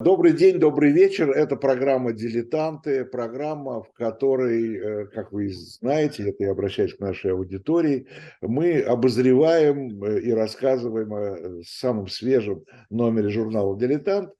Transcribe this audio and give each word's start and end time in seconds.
Добрый 0.00 0.32
день, 0.32 0.60
добрый 0.60 0.92
вечер. 0.92 1.32
Это 1.32 1.56
программа 1.56 2.12
«Дилетанты», 2.12 3.04
программа, 3.04 3.82
в 3.82 3.92
которой, 3.94 4.76
э, 4.76 5.06
как 5.06 5.32
вы 5.32 5.48
знаете, 5.48 6.28
это 6.28 6.44
я 6.44 6.52
обращаюсь 6.52 6.94
к 6.94 7.00
нашей 7.00 7.32
аудитории, 7.32 8.06
мы 8.40 8.78
обозреваем 8.80 10.00
э, 10.04 10.20
и 10.20 10.30
рассказываем 10.30 11.12
о 11.12 11.62
самом 11.64 12.06
свежем 12.06 12.62
номере 12.90 13.28
журнала 13.28 13.76
«Дилетант». 13.76 14.30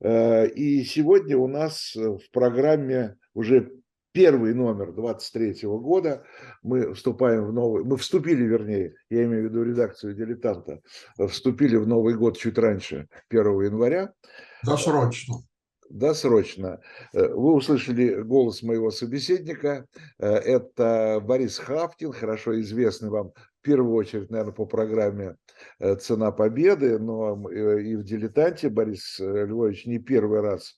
Э, 0.00 0.46
и 0.46 0.84
сегодня 0.84 1.36
у 1.36 1.48
нас 1.48 1.92
в 1.96 2.30
программе 2.30 3.16
уже 3.34 3.68
первый 4.12 4.54
номер 4.54 4.92
23 4.92 5.56
года. 5.64 6.22
Мы 6.62 6.94
вступаем 6.94 7.46
в 7.46 7.52
новый, 7.52 7.82
мы 7.82 7.96
вступили, 7.96 8.44
вернее, 8.44 8.94
я 9.10 9.24
имею 9.24 9.48
в 9.48 9.50
виду 9.50 9.64
редакцию 9.64 10.14
«Дилетанта», 10.14 10.82
вступили 11.28 11.74
в 11.74 11.88
Новый 11.88 12.14
год 12.14 12.38
чуть 12.38 12.58
раньше, 12.58 13.08
1 13.28 13.62
января. 13.62 14.12
Досрочно. 14.64 15.42
Досрочно. 15.90 16.80
Э, 17.12 17.28
вы 17.28 17.54
услышали 17.54 18.22
голос 18.22 18.62
моего 18.62 18.90
собеседника. 18.92 19.86
Э, 20.18 20.34
это 20.34 21.20
Борис 21.20 21.58
Хавкин, 21.58 22.12
хорошо 22.12 22.58
известный 22.60 23.10
вам 23.10 23.32
в 23.32 23.62
первую 23.62 23.94
очередь, 23.94 24.30
наверное, 24.30 24.54
по 24.54 24.66
программе 24.66 25.36
э, 25.80 25.96
«Цена 25.96 26.30
победы», 26.30 26.98
но 26.98 27.50
и 27.50 27.96
в 27.96 28.04
«Дилетанте» 28.04 28.70
Борис 28.70 29.18
Львович 29.18 29.86
не 29.86 29.98
первый 29.98 30.40
раз 30.40 30.76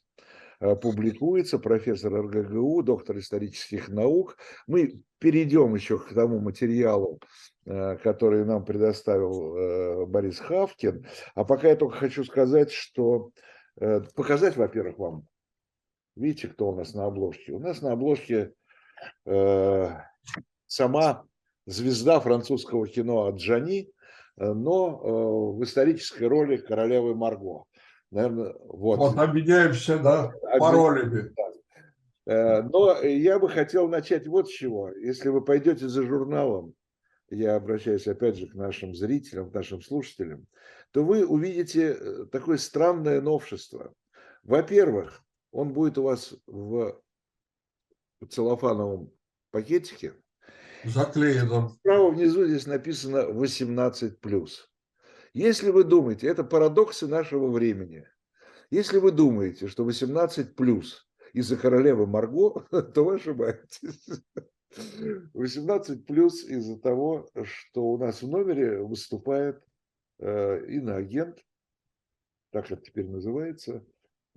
публикуется, 0.80 1.58
профессор 1.58 2.14
РГГУ, 2.14 2.82
доктор 2.84 3.18
исторических 3.18 3.88
наук. 3.88 4.36
Мы 4.68 5.02
перейдем 5.18 5.74
еще 5.74 5.98
к 5.98 6.14
тому 6.14 6.38
материалу, 6.38 7.18
который 7.64 8.44
нам 8.44 8.64
предоставил 8.64 10.06
Борис 10.06 10.38
Хавкин. 10.38 11.04
А 11.34 11.42
пока 11.42 11.66
я 11.66 11.74
только 11.74 11.96
хочу 11.96 12.22
сказать, 12.22 12.70
что 12.70 13.32
показать, 14.14 14.56
во-первых, 14.56 14.98
вам. 14.98 15.26
Видите, 16.16 16.48
кто 16.48 16.68
у 16.68 16.74
нас 16.74 16.94
на 16.94 17.06
обложке? 17.06 17.52
У 17.52 17.58
нас 17.58 17.80
на 17.80 17.92
обложке 17.92 18.52
э, 19.24 19.88
сама 20.66 21.24
звезда 21.66 22.20
французского 22.20 22.86
кино 22.86 23.26
Аджани, 23.26 23.90
э, 24.36 24.52
но 24.52 25.00
э, 25.02 25.58
в 25.58 25.64
исторической 25.64 26.24
роли 26.24 26.56
королевы 26.58 27.14
Марго. 27.14 27.64
Наверное, 28.10 28.54
вот. 28.58 28.98
Вот 28.98 29.18
объединяемся, 29.18 29.98
да, 29.98 30.32
паролями. 30.58 31.32
Э, 32.26 32.62
но 32.62 33.00
я 33.02 33.38
бы 33.38 33.48
хотел 33.48 33.88
начать 33.88 34.26
вот 34.26 34.48
с 34.48 34.52
чего. 34.52 34.90
Если 34.90 35.28
вы 35.28 35.42
пойдете 35.42 35.88
за 35.88 36.02
журналом, 36.02 36.74
я 37.30 37.56
обращаюсь 37.56 38.06
опять 38.06 38.36
же 38.36 38.46
к 38.46 38.54
нашим 38.54 38.94
зрителям, 38.94 39.50
к 39.50 39.54
нашим 39.54 39.80
слушателям, 39.80 40.46
то 40.92 41.04
вы 41.04 41.26
увидите 41.26 41.96
э, 41.98 42.26
такое 42.30 42.58
странное 42.58 43.20
новшество. 43.20 43.94
Во-первых, 44.42 45.22
он 45.50 45.72
будет 45.72 45.98
у 45.98 46.04
вас 46.04 46.34
в 46.46 47.00
целлофановом 48.28 49.12
пакетике. 49.50 50.14
Заклеенном. 50.84 51.70
Справа 51.70 52.10
внизу 52.10 52.46
здесь 52.46 52.66
написано 52.66 53.30
18+. 53.30 54.48
Если 55.34 55.70
вы 55.70 55.84
думаете, 55.84 56.26
это 56.26 56.44
парадоксы 56.44 57.06
нашего 57.06 57.50
времени. 57.50 58.06
Если 58.70 58.98
вы 58.98 59.12
думаете, 59.12 59.68
что 59.68 59.84
18 59.84 60.56
плюс 60.56 61.08
из-за 61.32 61.56
королевы 61.56 62.06
Марго, 62.06 62.66
то 62.94 63.04
вы 63.04 63.14
ошибаетесь. 63.14 64.22
18 65.34 66.06
плюс 66.06 66.44
из-за 66.44 66.78
того, 66.78 67.30
что 67.44 67.84
у 67.84 67.98
нас 67.98 68.22
в 68.22 68.28
номере 68.28 68.82
выступает 68.82 69.62
иноагент, 70.22 71.44
так 72.52 72.70
это 72.70 72.82
теперь 72.82 73.08
называется, 73.08 73.84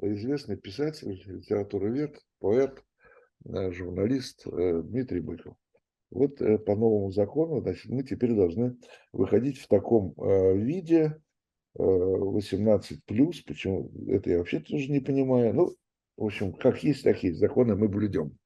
известный 0.02 0.58
писатель, 0.58 1.22
литературовед, 1.26 2.20
поэт, 2.40 2.84
э, 3.46 3.72
журналист 3.72 4.46
э, 4.48 4.82
Дмитрий 4.84 5.20
Быков. 5.20 5.56
Вот 6.12 6.38
по 6.38 6.76
новому 6.76 7.12
закону 7.12 7.62
значит, 7.62 7.92
мы 7.92 8.04
теперь 8.04 8.34
должны 8.34 8.78
выходить 9.12 9.58
в 9.58 9.68
таком 9.68 10.14
виде 10.56 11.20
18 11.74 13.04
плюс. 13.04 13.42
Почему 13.42 13.92
это 14.08 14.30
я 14.30 14.38
вообще 14.38 14.60
тоже 14.60 14.90
не 14.92 15.02
понимаю. 15.02 15.54
Ну, 15.54 15.76
в 16.16 16.26
общем, 16.26 16.54
как 16.54 16.84
есть, 16.84 17.04
так 17.04 17.22
есть. 17.24 17.40
Законы 17.40 17.76
мы 17.76 17.90
блюдем. 17.90 18.38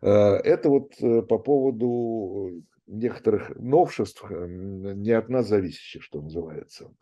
Это 0.00 0.68
вот 0.68 0.94
по 0.98 1.38
поводу 1.38 2.62
некоторых 2.92 3.56
новшеств, 3.56 4.24
э, 4.30 4.46
не 4.48 5.12
от 5.12 5.28
нас 5.28 5.48
зависящих, 5.48 6.02
что 6.02 6.20
называется. 6.20 6.92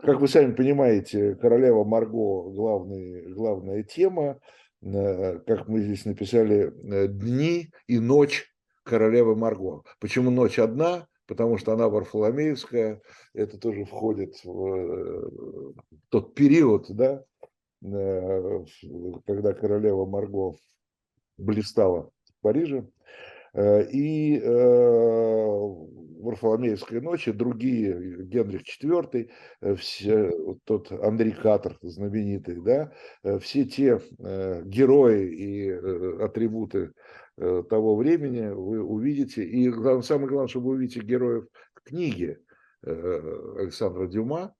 Как 0.00 0.20
вы 0.20 0.28
сами 0.28 0.52
понимаете, 0.54 1.34
королева 1.34 1.84
Марго 1.84 2.50
главный, 2.50 3.32
главная 3.32 3.82
тема. 3.82 4.40
Э, 4.82 5.38
как 5.40 5.68
мы 5.68 5.80
здесь 5.80 6.04
написали, 6.04 6.72
э, 6.92 7.08
дни 7.08 7.70
и 7.86 7.98
ночь 7.98 8.46
королевы 8.84 9.36
Марго. 9.36 9.82
Почему 10.00 10.30
ночь 10.30 10.58
одна? 10.58 11.06
Потому 11.26 11.58
что 11.58 11.72
она 11.72 11.88
Варфоломеевская, 11.88 13.02
это 13.34 13.58
тоже 13.58 13.84
входит 13.84 14.42
в 14.42 15.74
тот 16.08 16.34
период, 16.34 16.86
да, 16.88 17.22
когда 17.82 19.52
королева 19.52 20.06
Марго 20.06 20.56
блистала 21.36 22.10
в 22.24 22.40
Париже. 22.40 22.88
Э, 23.54 23.84
и 23.90 24.38
э, 24.38 25.58
Варфоломеевской 26.20 27.00
ночи, 27.00 27.32
другие, 27.32 28.24
Генрих 28.24 28.62
IV, 28.62 29.30
э, 29.60 29.74
все, 29.76 30.30
тот 30.64 30.90
Андрей 30.92 31.32
Катер 31.32 31.78
знаменитый, 31.82 32.60
да, 32.60 32.92
все 33.40 33.64
те 33.64 34.00
герои 34.18 35.28
и 35.28 35.70
атрибуты 36.22 36.92
того 37.36 37.96
времени 37.96 38.48
вы 38.48 38.82
увидите. 38.82 39.44
И 39.44 39.70
самое 40.02 40.28
главное, 40.28 40.48
что 40.48 40.60
вы 40.60 40.72
увидите 40.72 41.00
героев 41.00 41.46
книги 41.84 42.36
Александра 42.82 44.08
Дюма, 44.08 44.54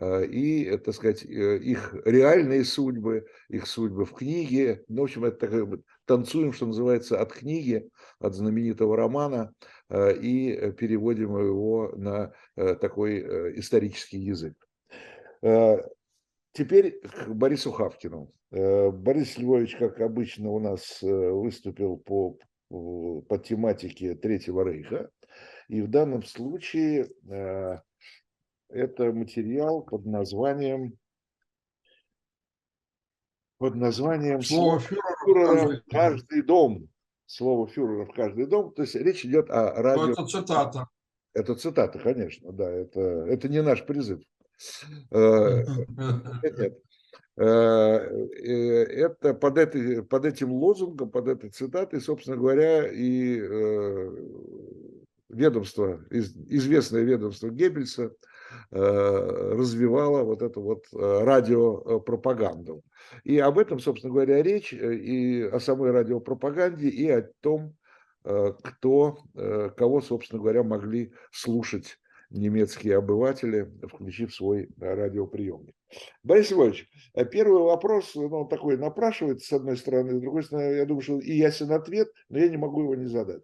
и, 0.00 0.80
так 0.82 0.94
сказать, 0.94 1.22
их 1.24 1.94
реальные 2.06 2.64
судьбы, 2.64 3.26
их 3.50 3.66
судьбы 3.66 4.06
в 4.06 4.14
книге. 4.14 4.82
Ну, 4.88 5.02
в 5.02 5.04
общем, 5.04 5.26
это 5.26 5.36
такая 5.36 5.66
танцуем, 6.12 6.52
что 6.52 6.66
называется, 6.66 7.18
от 7.18 7.32
книги, 7.32 7.88
от 8.18 8.34
знаменитого 8.34 8.96
романа 8.98 9.54
э, 9.88 10.14
и 10.18 10.72
переводим 10.72 11.38
его 11.38 11.90
на 11.96 12.34
э, 12.56 12.74
такой 12.74 13.20
э, 13.20 13.58
исторический 13.58 14.18
язык. 14.18 14.54
Теперь 16.52 17.00
к 17.00 17.28
Борису 17.28 17.72
Хавкину. 17.72 18.30
Борис 18.50 19.38
Львович, 19.38 19.76
как 19.76 20.00
обычно, 20.00 20.50
у 20.50 20.60
нас 20.60 20.98
выступил 21.00 21.96
по, 21.96 22.38
по 22.68 23.38
тематике 23.38 24.14
Третьего 24.14 24.62
Рейха. 24.62 25.10
И 25.68 25.80
в 25.80 25.88
данном 25.88 26.22
случае 26.22 27.08
это 28.68 29.12
материал 29.12 29.82
под 29.82 30.04
названием 30.06 30.96
под 33.62 33.74
названием 33.76 34.42
«Слово 34.42 34.80
фюрера 35.24 35.68
в 35.68 35.90
каждый 35.90 36.42
дом». 36.42 36.88
Слово 37.26 37.66
фюрера 37.66 38.04
в 38.04 38.12
каждый 38.12 38.46
дом. 38.46 38.72
То 38.74 38.82
есть 38.82 38.94
речь 38.94 39.24
идет 39.24 39.50
о 39.50 39.82
радио... 39.82 40.10
это 40.12 40.26
цитата. 40.26 40.88
Это 41.34 41.54
цитата, 41.54 41.98
конечно, 41.98 42.52
да. 42.52 42.70
Это, 42.70 43.00
это 43.00 43.48
не 43.48 43.62
наш 43.62 43.84
призыв. 43.86 44.20
Э, 45.10 45.64
нет. 46.42 46.78
Э, 47.36 47.44
э, 47.44 48.82
это 48.84 49.32
под, 49.34 49.56
этой, 49.56 50.02
под 50.02 50.26
этим 50.26 50.52
лозунгом, 50.52 51.10
под 51.10 51.28
этой 51.28 51.50
цитатой, 51.50 52.00
собственно 52.00 52.36
говоря, 52.36 52.86
и 52.86 53.40
ведомство, 55.30 56.04
известное 56.10 57.02
ведомство 57.02 57.48
Геббельса 57.48 58.12
развивало 58.70 60.22
вот 60.24 60.42
эту 60.42 60.62
вот 60.62 60.84
радиопропаганду. 60.92 62.82
И 63.24 63.38
об 63.38 63.58
этом, 63.58 63.78
собственно 63.78 64.12
говоря, 64.12 64.42
речь 64.42 64.72
э, 64.72 64.94
и 64.94 65.42
о 65.42 65.60
самой 65.60 65.90
радиопропаганде, 65.90 66.88
и 66.88 67.08
о 67.08 67.22
том, 67.40 67.74
э, 68.24 68.52
кто, 68.62 69.18
э, 69.34 69.70
кого, 69.76 70.00
собственно 70.00 70.40
говоря, 70.40 70.62
могли 70.62 71.12
слушать 71.30 71.98
немецкие 72.30 72.96
обыватели, 72.96 73.70
включив 73.86 74.34
свой 74.34 74.70
радиоприемник. 74.80 75.74
Борис 76.22 76.50
Львович, 76.50 76.88
первый 77.30 77.62
вопрос, 77.62 78.14
ну, 78.14 78.46
такой 78.46 78.78
напрашивается, 78.78 79.46
с 79.46 79.52
одной 79.52 79.76
стороны, 79.76 80.16
с 80.16 80.20
другой 80.20 80.42
стороны, 80.42 80.76
я 80.76 80.86
думаю, 80.86 81.02
что 81.02 81.20
и 81.20 81.32
ясен 81.32 81.70
ответ, 81.72 82.08
но 82.30 82.38
я 82.38 82.48
не 82.48 82.56
могу 82.56 82.84
его 82.84 82.94
не 82.94 83.04
задать. 83.04 83.42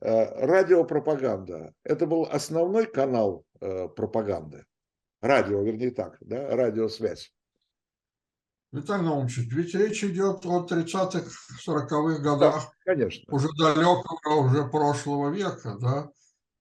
Радиопропаганда– 0.00 1.74
это 1.84 2.06
был 2.06 2.24
основной 2.30 2.86
канал 2.86 3.44
пропаганды? 3.58 4.64
Радио, 5.20 5.62
вернее 5.62 5.90
так, 5.90 6.16
да, 6.20 6.56
радиосвязь. 6.56 7.32
Виталий 8.72 9.04
Наумович, 9.04 9.38
ведь 9.38 9.74
речь 9.74 10.04
идет 10.04 10.46
о 10.46 10.64
30-х, 10.64 11.28
40-х 11.66 12.22
годах. 12.22 12.54
Да, 12.54 12.94
конечно. 12.94 13.24
Уже 13.34 13.48
далекого, 13.58 14.46
уже 14.46 14.64
прошлого 14.68 15.30
века, 15.30 15.76
да, 15.80 16.08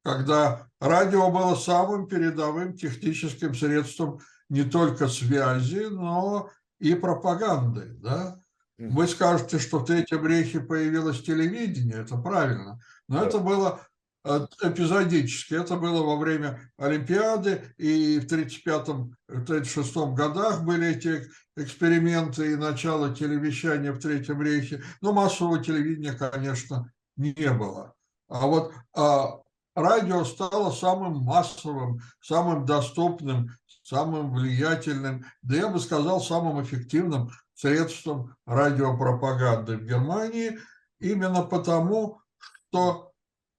когда 0.04 0.68
радио 0.82 1.30
было 1.32 1.56
самым 1.56 2.08
передовым 2.08 2.76
техническим 2.76 3.54
средством 3.54 4.20
не 4.50 4.64
только 4.64 5.08
связи, 5.08 5.86
но 5.90 6.50
и 6.80 6.96
пропагандой, 6.96 7.94
да. 8.00 8.42
Вы 8.78 9.08
скажете, 9.08 9.60
что 9.60 9.80
в 9.80 9.86
Третьем 9.86 10.26
рейхе 10.26 10.62
появилось 10.62 11.22
телевидение, 11.22 12.02
это 12.02 12.18
правильно, 12.18 12.80
но 13.10 13.20
Да. 13.20 13.26
это 13.28 13.40
было 13.40 13.82
э, 14.24 14.48
эпизодически, 14.64 15.56
это 15.56 15.76
было 15.76 16.04
во 16.04 16.16
время 16.16 16.72
Олимпиады, 16.78 17.74
и 17.78 18.20
в 18.20 18.26
1935-1936 18.28 20.14
годах 20.14 20.64
были 20.64 20.96
эти 20.96 21.28
эксперименты 21.58 22.54
и 22.54 22.56
начало 22.56 23.14
телевещания 23.14 23.92
в 23.92 24.00
Третьем 24.00 24.42
рейхе, 24.42 24.82
но 25.02 25.12
массового 25.12 25.62
телевидения, 25.62 26.14
конечно, 26.14 26.92
не 27.18 27.52
было. 27.52 27.94
А 28.30 28.46
вот 28.46 28.74
а, 28.96 29.40
радио 29.76 30.24
стало 30.24 30.72
самым 30.72 31.18
массовым, 31.24 32.02
самым 32.22 32.66
доступным, 32.66 33.50
самым 33.84 34.32
влиятельным, 34.32 35.26
да 35.42 35.56
я 35.56 35.68
бы 35.68 35.80
сказал, 35.80 36.22
самым 36.22 36.62
эффективным 36.62 37.32
средством 37.56 38.36
радиопропаганды 38.46 39.78
в 39.78 39.86
Германии, 39.86 40.60
именно 41.00 41.42
потому, 41.42 42.22
что 42.70 43.12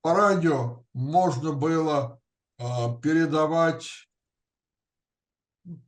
по 0.02 0.14
радио 0.14 0.84
можно 0.94 1.52
было 1.52 2.20
а, 2.58 2.96
передавать 2.96 3.88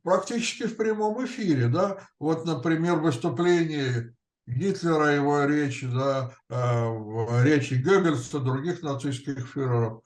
практически 0.03 0.63
в 0.67 0.77
прямом 0.77 1.25
эфире, 1.25 1.67
да, 1.67 2.07
вот, 2.19 2.45
например, 2.45 2.97
выступление 2.99 4.15
Гитлера, 4.45 5.13
его 5.13 5.45
речи, 5.45 5.87
да, 5.87 6.35
а, 6.49 7.43
речи 7.43 7.75
Геббельса, 7.75 8.39
других 8.39 8.83
нацистских 8.83 9.47
фюреров, 9.47 10.03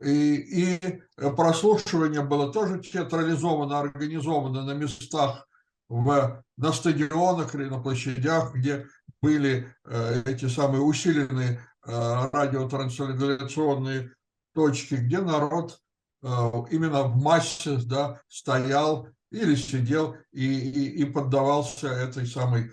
и, 0.00 0.34
и 0.36 1.02
прослушивание 1.36 2.22
было 2.22 2.52
тоже 2.52 2.80
театрализовано, 2.80 3.80
организовано 3.80 4.64
на 4.64 4.72
местах, 4.72 5.48
в, 5.88 6.44
на 6.56 6.72
стадионах 6.72 7.54
или 7.54 7.64
на 7.64 7.80
площадях, 7.80 8.54
где 8.54 8.86
были 9.22 9.74
э, 9.84 10.22
эти 10.26 10.46
самые 10.46 10.82
усиленные 10.82 11.60
радиотрансляционные 11.84 14.12
точки, 14.54 14.94
где 14.94 15.20
народ 15.20 15.78
э, 16.22 16.26
именно 16.70 17.02
в 17.04 17.22
массе 17.22 17.76
да, 17.76 18.20
стоял 18.28 19.08
или 19.30 19.54
сидел 19.54 20.16
и, 20.32 20.46
и, 20.46 21.02
и 21.02 21.04
поддавался 21.04 21.88
этой 21.88 22.26
самой 22.26 22.64
э, 22.64 22.70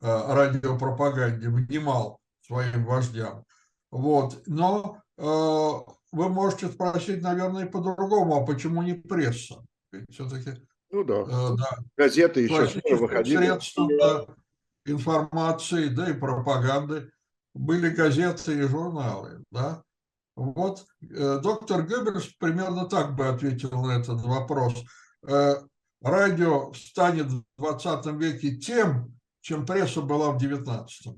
радиопропаганде, 0.00 1.48
внимал 1.48 2.20
своим 2.42 2.84
вождям. 2.84 3.44
Вот. 3.90 4.42
Но 4.46 4.98
э, 5.16 5.22
вы 5.22 6.28
можете 6.28 6.68
спросить, 6.68 7.22
наверное, 7.22 7.66
по-другому, 7.66 8.36
а 8.36 8.46
почему 8.46 8.82
не 8.82 8.94
пресса? 8.94 9.64
Ведь 9.92 10.12
все-таки 10.12 10.60
Ну 10.90 11.04
да. 11.04 11.22
э, 11.22 11.56
да, 11.56 11.70
Газеты 11.96 12.42
еще 12.42 12.68
выходили. 12.96 13.36
средством 13.38 13.88
да, 13.98 14.26
информации, 14.86 15.88
да 15.88 16.10
и 16.10 16.12
пропаганды 16.12 17.10
были 17.54 17.88
газеты 17.88 18.58
и 18.58 18.62
журналы, 18.62 19.42
да. 19.50 19.82
Вот 20.36 20.86
э, 21.00 21.38
доктор 21.40 21.86
Геббельс 21.86 22.26
примерно 22.38 22.86
так 22.86 23.14
бы 23.14 23.28
ответил 23.28 23.70
на 23.70 23.92
этот 23.92 24.20
вопрос. 24.22 24.74
Э, 25.22 25.54
радио 26.02 26.72
станет 26.74 27.30
в 27.30 27.44
20 27.58 28.06
веке 28.20 28.56
тем, 28.56 29.16
чем 29.40 29.64
пресса 29.64 30.02
была 30.02 30.32
в 30.32 30.38
19. 30.38 31.16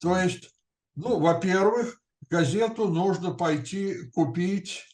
То 0.00 0.16
есть, 0.16 0.54
ну, 0.94 1.18
во-первых, 1.18 2.00
газету 2.30 2.86
нужно 2.88 3.32
пойти 3.32 4.08
купить 4.10 4.84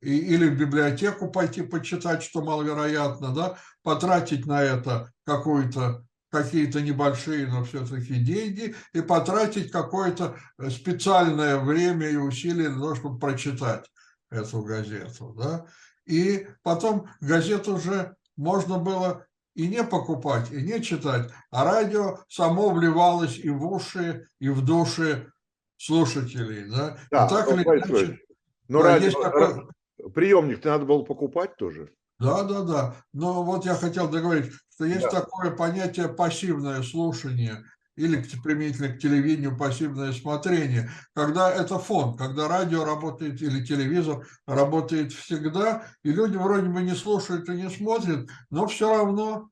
и, 0.00 0.16
или 0.16 0.48
в 0.48 0.58
библиотеку 0.58 1.30
пойти 1.30 1.62
почитать, 1.62 2.22
что 2.22 2.42
маловероятно, 2.42 3.34
да, 3.34 3.58
потратить 3.82 4.46
на 4.46 4.62
это 4.62 5.12
какую-то 5.24 6.03
какие-то 6.34 6.80
небольшие, 6.80 7.46
но 7.46 7.64
все-таки 7.64 8.16
деньги, 8.16 8.74
и 8.92 9.00
потратить 9.02 9.70
какое-то 9.70 10.36
специальное 10.68 11.58
время 11.58 12.08
и 12.10 12.16
усилия 12.16 12.70
для 12.70 12.80
того, 12.80 12.94
чтобы 12.96 13.18
прочитать 13.20 13.88
эту 14.30 14.62
газету. 14.62 15.32
Да? 15.38 15.66
И 16.06 16.48
потом 16.64 17.08
газету 17.20 17.76
уже 17.76 18.16
можно 18.36 18.78
было 18.78 19.26
и 19.54 19.68
не 19.68 19.84
покупать, 19.84 20.50
и 20.50 20.60
не 20.62 20.82
читать, 20.82 21.30
а 21.52 21.64
радио 21.64 22.18
само 22.28 22.70
вливалось 22.70 23.38
и 23.38 23.50
в 23.50 23.64
уши, 23.64 24.28
и 24.40 24.48
в 24.48 24.64
души 24.64 25.32
слушателей. 25.76 26.68
Да? 26.68 26.98
Да, 27.12 27.26
и 27.26 27.28
так 27.28 27.46
ну, 27.48 27.56
или 27.56 27.62
иначе, 27.62 28.18
Но 28.66 28.82
да, 28.82 28.98
радио- 28.98 29.22
такой- 29.22 30.10
приемник 30.12 30.64
надо 30.64 30.84
было 30.84 31.04
покупать 31.04 31.56
тоже. 31.56 31.92
Да, 32.20 32.44
да, 32.44 32.62
да. 32.62 32.94
Но 33.12 33.42
вот 33.42 33.66
я 33.66 33.74
хотел 33.74 34.08
договорить, 34.08 34.52
что 34.74 34.84
есть 34.84 35.02
Да. 35.02 35.22
такое 35.22 35.50
понятие 35.50 36.08
пассивное 36.08 36.82
слушание 36.82 37.64
или 37.96 38.24
применительно 38.42 38.88
к 38.88 38.98
телевидению 38.98 39.56
пассивное 39.56 40.12
смотрение, 40.12 40.90
когда 41.14 41.50
это 41.52 41.78
фон, 41.78 42.16
когда 42.16 42.48
радио 42.48 42.84
работает 42.84 43.40
или 43.40 43.64
телевизор 43.64 44.26
работает 44.46 45.12
всегда, 45.12 45.86
и 46.02 46.10
люди 46.10 46.36
вроде 46.36 46.68
бы 46.68 46.82
не 46.82 46.94
слушают 46.94 47.48
и 47.48 47.52
не 47.52 47.70
смотрят, 47.70 48.28
но 48.50 48.66
все 48.66 48.92
равно, 48.92 49.48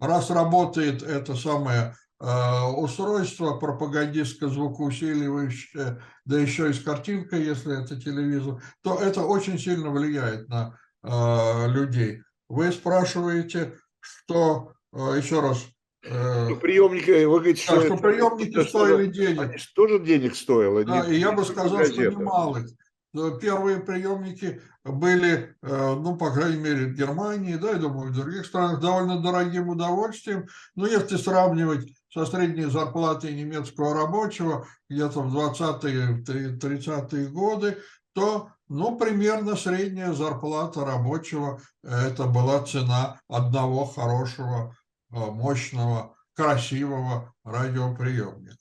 раз 0.00 0.30
работает 0.30 1.02
это 1.02 1.34
самое 1.36 1.94
э, 2.20 2.62
устройство 2.76 3.58
пропагандистско-звукоусиливающее, 3.58 6.00
да 6.24 6.38
еще 6.38 6.70
и 6.70 6.74
с 6.74 6.80
картинкой, 6.80 7.44
если 7.44 7.82
это 7.82 8.00
телевизор, 8.00 8.62
то 8.82 8.98
это 9.00 9.22
очень 9.22 9.58
сильно 9.58 9.90
влияет 9.90 10.48
на 10.48 10.78
э, 11.08 11.68
людей. 11.68 12.22
Вы 12.48 12.70
спрашиваете, 12.72 13.74
что, 14.00 14.72
э, 14.92 14.98
еще 15.18 15.40
раз, 15.40 15.66
э, 16.04 16.48
Ну, 16.50 16.56
приемники, 16.56 17.24
вы 17.24 17.38
говорите, 17.40 17.64
да, 17.68 17.76
что, 17.80 17.86
что 17.86 17.96
приемники 17.96 18.50
это 18.58 18.68
стоили 18.68 19.04
что-то- 19.04 19.18
денег. 19.26 19.40
Они 19.40 19.56
же 19.58 19.68
тоже 19.74 19.98
денег 20.00 20.36
стоило. 20.36 20.84
Да, 20.84 21.06
не- 21.06 21.16
и 21.16 21.20
я 21.20 21.32
бы 21.32 21.44
сказал, 21.44 21.68
что 21.84 21.94
газета. 21.96 22.10
немалых. 22.16 22.66
Но 23.14 23.30
Первые 23.38 23.80
приемники 23.80 24.60
были, 24.84 25.54
э, 25.62 25.94
ну, 25.94 26.16
по 26.16 26.30
крайней 26.30 26.58
мере, 26.60 26.86
в 26.88 26.94
Германии, 26.94 27.54
да, 27.56 27.70
я 27.70 27.78
думаю, 27.78 28.12
в 28.12 28.14
других 28.14 28.44
странах 28.44 28.80
довольно 28.80 29.20
дорогим 29.22 29.70
удовольствием. 29.70 30.46
Но 30.76 30.86
если 30.86 31.16
сравнивать 31.16 31.88
со 32.12 32.26
средней 32.26 32.66
зарплатой 32.66 33.32
немецкого 33.32 33.94
рабочего 33.94 34.66
где-то 34.90 35.22
в 35.22 35.32
20-е, 35.34 36.22
30-е 36.58 37.28
годы, 37.28 37.78
то, 38.14 38.50
ну, 38.68 38.96
примерно 38.96 39.56
средняя 39.56 40.12
зарплата 40.12 40.84
рабочего 40.84 41.60
э,– 41.82 41.88
это 42.08 42.26
была 42.26 42.62
цена 42.64 43.20
одного 43.28 43.84
хорошего, 43.86 44.76
э, 45.10 45.16
мощного, 45.16 46.14
красивого 46.34 47.34
радиоприемника. 47.44 48.56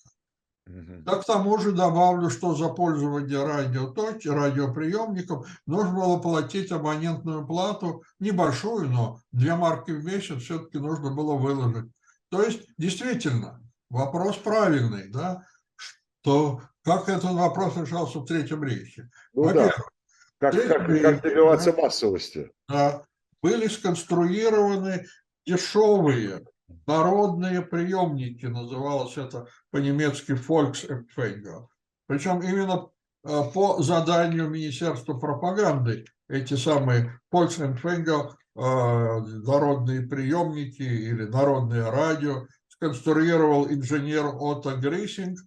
Мгм. 0.65 1.03
Да 1.03 1.15
к 1.15 1.25
тому 1.25 1.57
же 1.59 1.71
добавлю, 1.71 2.29
что 2.29 2.55
за 2.55 2.69
пользование 2.69 3.45
радиоточ, 3.45 4.25
радиоприемником 4.25 5.45
нужно 5.65 5.93
было 5.93 6.17
платить 6.17 6.71
абонентную 6.71 7.45
плату, 7.45 8.03
небольшую, 8.19 8.89
но 8.89 9.19
2 9.31 9.55
марки 9.55 9.91
в 9.91 10.03
месяц 10.03 10.41
все-таки 10.41 10.77
нужно 10.77 11.11
было 11.11 11.35
выложить. 11.35 11.89
То 12.29 12.43
есть, 12.43 12.67
действительно, 12.77 13.61
вопрос 13.89 14.37
правильный, 14.37 15.09
да, 15.09 15.43
что 15.75 16.61
как 16.83 17.07
этот 17.07 17.31
вопрос 17.31 17.77
решался 17.77 18.19
в 18.19 18.25
Третьем 18.25 18.63
рейхе. 18.63 19.09
Ну 19.33 19.43
да, 19.43 19.47
Во-первых, 19.47 19.91
как, 20.39 20.53
как, 20.53 21.01
как 21.01 21.21
добиваться 21.21 21.73
массовости. 21.73 22.51
да, 22.67 23.03
были 23.41 23.67
сконструированы 23.67 25.05
дешевые 25.45 26.45
народные 26.85 27.61
приемники, 27.61 28.45
называлось 28.45 29.17
это 29.17 29.47
по-немецки 29.71 30.31
Volksempfänger. 30.31 31.67
Причем 32.07 32.41
именно 32.41 32.89
э, 33.23 33.41
по 33.53 33.81
заданию 33.81 34.49
Министерства 34.49 35.13
пропаганды 35.13 36.05
эти 36.29 36.55
самые 36.55 37.19
Volksempfänger, 37.31 38.31
э, 38.55 38.59
народные 38.59 40.01
приемники 40.01 40.81
или 40.81 41.23
народное 41.23 41.89
радио, 41.89 42.47
сконструировал 42.67 43.67
инженер 43.67 44.25
Отто 44.25 44.75
Грейсинг 44.75 45.39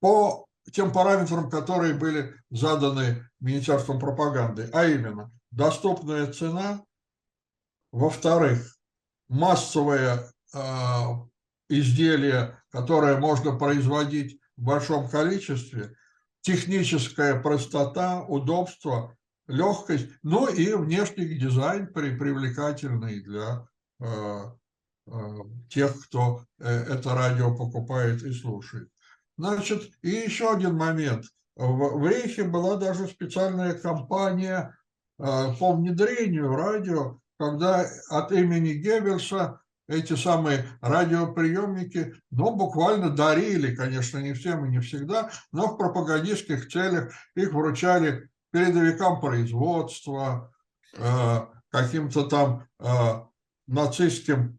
по 0.00 0.46
тем 0.72 0.92
параметрам, 0.92 1.50
которые 1.50 1.94
были 1.94 2.34
заданы 2.50 3.28
Министерством 3.40 3.98
пропаганды, 3.98 4.68
а 4.72 4.86
именно 4.86 5.32
доступная 5.50 6.32
цена, 6.32 6.84
во-вторых, 7.92 8.76
массовое 9.28 10.30
э, 10.52 10.58
изделие, 11.68 12.60
которое 12.70 13.18
можно 13.18 13.56
производить 13.56 14.40
в 14.56 14.62
большом 14.62 15.08
количестве, 15.08 15.94
техническая 16.42 17.40
простота, 17.40 18.22
удобство, 18.22 19.16
легкость, 19.46 20.08
ну 20.22 20.48
и 20.48 20.72
внешний 20.74 21.26
дизайн 21.38 21.92
при, 21.92 22.16
привлекательный 22.16 23.20
для 23.20 23.66
э, 24.00 24.42
э, 25.06 25.38
тех, 25.68 26.06
кто 26.06 26.44
э, 26.58 26.68
это 26.68 27.14
радио 27.14 27.56
покупает 27.56 28.22
и 28.22 28.32
слушает. 28.32 28.88
Значит, 29.40 29.90
и 30.02 30.10
еще 30.10 30.52
один 30.52 30.74
момент. 30.74 31.24
В, 31.56 31.98
в 31.98 32.06
Рейхе 32.06 32.44
была 32.44 32.76
даже 32.76 33.06
специальная 33.06 33.72
кампания 33.72 34.76
э, 35.18 35.54
по 35.58 35.72
внедрению 35.72 36.54
радио, 36.54 37.20
когда 37.38 37.86
от 38.10 38.32
имени 38.32 38.74
Геббельса 38.74 39.62
эти 39.88 40.14
самые 40.14 40.66
радиоприемники, 40.82 42.16
ну, 42.30 42.54
буквально 42.54 43.08
дарили, 43.08 43.74
конечно, 43.74 44.18
не 44.18 44.34
всем 44.34 44.66
и 44.66 44.68
не 44.68 44.80
всегда, 44.80 45.30
но 45.52 45.68
в 45.68 45.78
пропагандистских 45.78 46.70
целях 46.70 47.10
их 47.34 47.54
вручали 47.54 48.28
передовикам 48.52 49.22
производства, 49.22 50.52
э, 50.98 51.36
каким-то 51.70 52.24
там 52.24 52.68
э, 52.78 52.84
нацистским, 53.68 54.58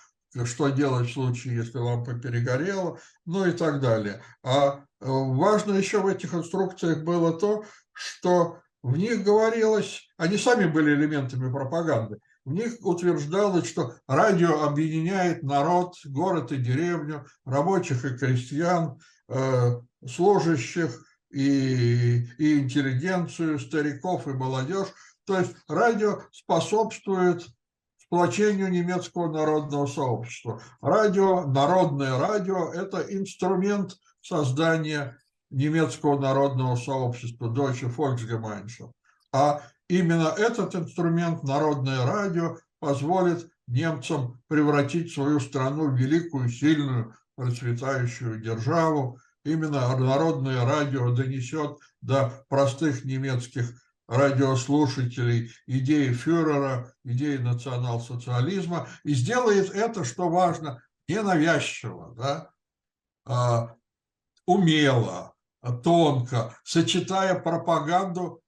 что 0.45 0.69
делать 0.69 1.09
в 1.09 1.13
случае, 1.13 1.57
если 1.57 1.77
лампа 1.77 2.13
перегорела, 2.13 2.99
ну 3.25 3.45
и 3.45 3.51
так 3.51 3.79
далее. 3.79 4.21
А 4.43 4.77
э, 4.77 4.79
важно 4.99 5.73
еще 5.73 5.99
в 5.99 6.07
этих 6.07 6.33
инструкциях 6.33 7.03
было 7.03 7.37
то, 7.37 7.65
что 7.91 8.59
в 8.81 8.97
них 8.97 9.23
говорилось, 9.23 10.07
они 10.17 10.37
сами 10.37 10.65
были 10.65 10.93
элементами 10.93 11.51
пропаганды, 11.51 12.19
в 12.45 12.51
них 12.51 12.73
утверждалось, 12.81 13.67
что 13.67 13.95
радио 14.07 14.63
объединяет 14.63 15.43
народ, 15.43 15.95
город 16.03 16.51
и 16.51 16.57
деревню, 16.57 17.25
рабочих 17.45 18.03
и 18.03 18.17
крестьян, 18.17 18.99
э, 19.29 19.79
служащих 20.05 21.05
и, 21.31 22.27
и 22.37 22.59
интеллигенцию, 22.59 23.59
стариков 23.59 24.27
и 24.27 24.31
молодежь. 24.31 24.89
То 25.25 25.39
есть 25.39 25.55
радио 25.69 26.21
способствует 26.31 27.45
сплочению 28.05 28.71
немецкого 28.71 29.31
народного 29.31 29.85
сообщества. 29.85 30.61
Радио, 30.81 31.45
народное 31.47 32.17
радио– 32.19 32.73
это 32.73 33.01
инструмент 33.01 33.97
создания 34.21 35.17
немецкого 35.49 36.19
народного 36.19 36.75
сообщества, 36.75 37.47
Deutsche 37.47 37.93
Volksgemeinschaft. 37.95 38.91
А 39.31 39.61
Именно 39.89 40.33
этот 40.37 40.75
инструмент, 40.75 41.43
народное 41.43 42.05
радио, 42.05 42.57
позволит 42.79 43.47
немцам 43.67 44.41
превратить 44.47 45.13
свою 45.13 45.39
страну 45.39 45.89
в 45.89 45.95
великую, 45.95 46.49
сильную, 46.49 47.15
процветающую 47.35 48.41
державу. 48.41 49.19
Именно 49.45 49.95
народное 49.97 50.65
радио 50.65 51.13
донесет 51.13 51.77
до 52.01 52.45
простых 52.49 53.05
немецких 53.05 53.71
радиослушателей 54.07 55.51
идеи 55.67 56.13
фюрера, 56.13 56.93
идеи 57.03 57.37
национал-социализма 57.37 58.87
и 59.03 59.13
сделает 59.13 59.69
это, 59.71 60.03
что 60.03 60.29
важно, 60.29 60.81
ненавязчиво, 61.07 62.13
да, 62.15 62.51
а, 63.25 63.75
умело, 64.45 65.33
тонко, 65.83 66.55
сочетая 66.63 67.39
пропаганду 67.39 68.41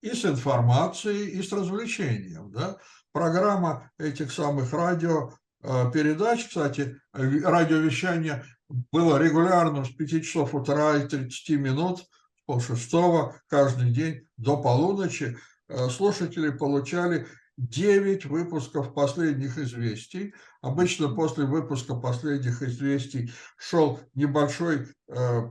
и 0.00 0.12
с 0.12 0.24
информацией, 0.24 1.30
и 1.30 1.42
с 1.42 1.52
развлечением. 1.52 2.50
Да? 2.50 2.78
Программа 3.12 3.90
этих 3.98 4.32
самых 4.32 4.72
радиопередач, 4.72 6.44
э, 6.44 6.48
кстати, 6.48 7.00
радиовещание 7.12 8.44
было 8.92 9.18
регулярно 9.18 9.84
с 9.84 9.90
5 9.90 10.24
часов 10.24 10.54
утра 10.54 10.96
и 10.96 11.08
30 11.08 11.56
минут, 11.56 12.06
с 12.48 12.66
полшестого, 12.66 13.40
каждый 13.48 13.90
день 13.90 14.26
до 14.36 14.56
полуночи. 14.56 15.36
Э, 15.68 15.88
слушатели 15.90 16.50
получали 16.50 17.26
9 17.58 18.24
выпусков 18.26 18.94
последних 18.94 19.58
известий. 19.58 20.34
Обычно 20.62 21.14
после 21.14 21.44
выпуска 21.44 21.94
последних 21.94 22.62
известий 22.62 23.30
шел 23.58 24.00
небольшой 24.14 24.88
э, 25.08 25.42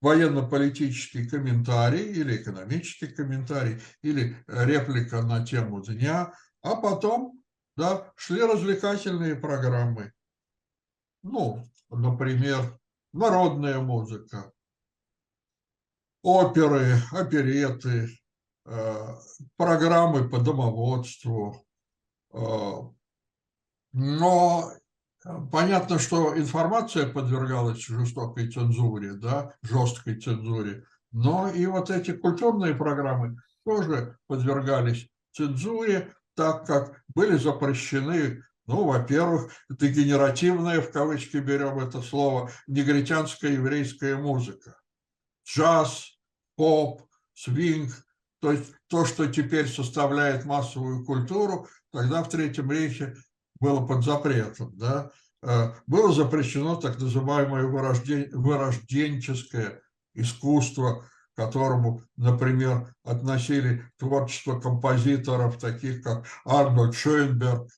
военно-политический 0.00 1.28
комментарий 1.28 2.12
или 2.12 2.36
экономический 2.36 3.08
комментарий, 3.08 3.80
или 4.02 4.36
реплика 4.48 5.22
на 5.22 5.44
тему 5.44 5.82
дня, 5.82 6.32
а 6.62 6.74
потом 6.74 7.40
да, 7.76 8.12
шли 8.16 8.42
развлекательные 8.42 9.36
программы. 9.36 10.12
Ну, 11.22 11.64
например, 11.90 12.78
народная 13.12 13.78
музыка, 13.78 14.52
оперы, 16.22 16.96
опереты, 17.12 18.08
э, 18.66 19.06
программы 19.56 20.28
по 20.28 20.38
домоводству. 20.38 21.64
Э, 22.32 22.82
но 23.92 24.72
Понятно, 25.52 25.98
что 25.98 26.38
информация 26.38 27.06
подвергалась 27.06 27.84
жестокой 27.84 28.50
цензуре, 28.50 29.12
да, 29.12 29.52
жесткой 29.62 30.18
цензуре, 30.18 30.84
но 31.12 31.50
и 31.50 31.66
вот 31.66 31.90
эти 31.90 32.12
культурные 32.12 32.74
программы 32.74 33.36
тоже 33.66 34.16
подвергались 34.28 35.08
цензуре, 35.32 36.14
так 36.34 36.66
как 36.66 37.02
были 37.14 37.36
запрещены, 37.36 38.42
ну, 38.66 38.84
во-первых, 38.84 39.52
дегенеративная, 39.68 40.80
в 40.80 40.90
кавычки 40.90 41.36
берем 41.36 41.78
это 41.80 42.00
слово, 42.00 42.50
негритянская 42.66 43.52
еврейская 43.52 44.16
музыка, 44.16 44.79
джаз, 45.56 46.18
поп, 46.56 47.02
свинг, 47.34 47.92
то 48.40 48.52
есть 48.52 48.72
то, 48.88 49.04
что 49.04 49.26
теперь 49.26 49.68
составляет 49.68 50.44
массовую 50.44 51.04
культуру, 51.04 51.68
тогда 51.92 52.22
в 52.22 52.28
Третьем 52.28 52.70
Рейхе 52.70 53.16
было 53.60 53.86
под 53.86 54.04
запретом, 54.04 54.76
да, 54.76 55.10
э, 55.42 55.74
было 55.86 56.12
запрещено 56.12 56.76
так 56.76 56.98
называемое 56.98 57.64
вырожден... 57.64 58.30
вырожденческое 58.32 59.82
искусство, 60.14 61.04
к 61.34 61.36
которому, 61.36 62.02
например, 62.16 62.94
относили 63.04 63.84
творчество 63.98 64.58
композиторов, 64.58 65.58
таких 65.58 66.02
как 66.02 66.26
Арнольд 66.44 66.94
Шойнберг 66.94 67.68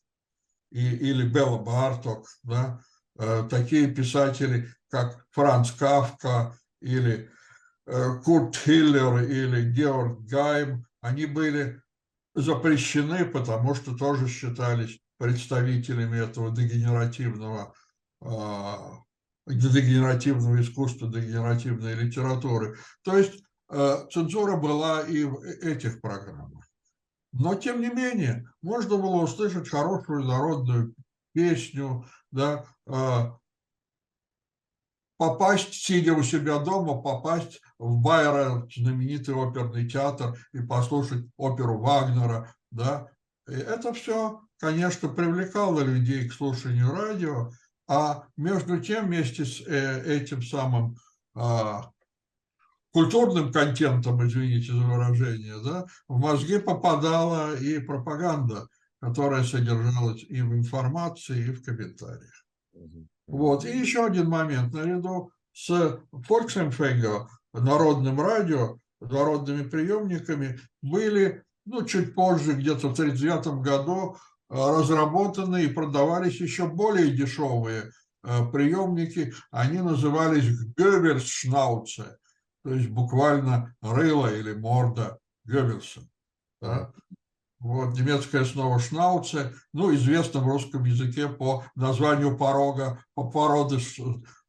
и, 0.71 0.88
или 0.88 1.29
Белла 1.29 1.59
Барток, 1.59 2.26
да, 2.45 2.81
э, 3.19 3.47
такие 3.50 3.88
писатели, 3.88 4.73
как 4.88 5.26
Франц 5.31 5.73
Кавка 5.73 6.57
или 6.81 7.31
Курт 7.85 8.57
Хиллер 8.57 9.23
или 9.23 9.71
Георг 9.73 10.21
Гайм, 10.21 10.87
они 11.01 11.27
были 11.27 11.83
запрещены, 12.35 13.25
потому 13.25 13.75
что 13.75 13.97
тоже 13.97 14.29
считались 14.29 15.01
представителями 15.19 16.19
этого 16.19 16.55
дегенеративного, 16.55 17.75
а, 18.21 18.99
дегенеративного 19.47 20.61
искусства, 20.61 21.09
дегенеративной 21.09 21.95
литературы. 21.95 22.79
То 23.03 23.17
есть 23.17 23.43
э, 23.71 24.07
цензура 24.12 24.57
была 24.57 25.03
и 25.03 25.25
в 25.25 25.41
этих 25.43 26.01
программах. 26.01 26.65
Но, 27.33 27.55
тем 27.55 27.81
не 27.81 27.89
менее, 27.89 28.47
можно 28.62 28.97
было 28.97 29.23
услышать 29.23 29.69
хорошую 29.69 30.25
народную 30.25 30.95
песню, 31.33 32.05
да, 32.31 32.67
а, 32.87 33.39
попасть, 35.23 35.75
сидя 35.75 36.14
у 36.14 36.23
себя 36.23 36.59
дома, 36.59 37.00
попасть 37.00 37.61
в 37.79 38.00
Байера, 38.00 38.67
знаменитый 38.75 39.35
оперный 39.35 39.88
театр, 39.88 40.37
и 40.52 40.61
послушать 40.61 41.26
оперу 41.37 41.79
Вагнера, 41.79 42.52
да, 42.71 43.09
и 43.49 43.52
это 43.52 43.93
все 43.93 44.41
конечно, 44.62 45.09
привлекало 45.09 45.81
людей 45.81 46.29
к 46.29 46.33
слушанию 46.33 46.93
радио, 46.93 47.50
а 47.88 48.26
между 48.37 48.81
тем 48.81 49.07
вместе 49.07 49.45
с 49.45 49.61
э, 49.61 50.02
этим 50.07 50.41
самым 50.41 50.97
а, 51.35 51.91
культурным 52.93 53.52
контентом, 53.52 54.25
извините 54.25 54.73
за 54.73 54.85
выражение, 54.85 55.61
да, 55.64 55.87
в 56.07 56.17
мозги 56.17 56.59
попадала 56.59 57.57
и 57.57 57.81
пропаганда. 57.81 58.69
которая 59.00 59.43
содержалась 59.43 60.23
и 60.23 60.43
в 60.43 60.55
информации, 60.55 61.49
и 61.49 61.52
в 61.52 61.64
комментариях. 61.64 62.45
Вот. 63.33 63.65
И 63.65 63.71
еще 63.71 64.05
один 64.05 64.29
момент. 64.29 64.75
Наряду 64.75 65.33
с 65.55 65.71
Volksempfänger, 66.12 67.27
народным 67.55 68.21
радио, 68.21 68.77
народными 69.01 69.62
приемниками, 69.62 70.61
были, 70.83 71.43
ну, 71.65 71.83
чуть 71.87 72.15
позже, 72.15 72.53
где-то 72.53 72.91
в 72.91 72.93
1939 72.93 73.62
году, 73.62 74.17
э, 74.51 74.55
разработаны 74.55 75.65
и 75.65 75.73
продавались 75.73 76.43
еще 76.43 76.69
более 76.69 77.11
дешевые 77.11 77.91
э, 78.23 78.51
приемники. 78.53 79.33
Они 79.51 79.79
назывались 79.79 80.51
Геббельсшнауце, 80.77 82.19
то 82.62 82.75
есть 82.75 82.91
буквально 82.91 83.75
рыло 83.81 84.27
или 84.27 84.53
морда 84.53 85.19
Геббельса. 85.47 86.03
Да? 86.61 86.93
Вот 87.62 87.95
немецкое 87.95 88.45
слово 88.45 88.81
«шнауце», 88.81 89.52
ну, 89.73 89.95
известно 89.95 90.40
в 90.40 90.49
русском 90.49 90.83
языке 90.85 91.28
по 91.28 91.64
названию 91.76 92.37
порога, 92.37 92.99
по 93.14 93.31
породы 93.31 93.78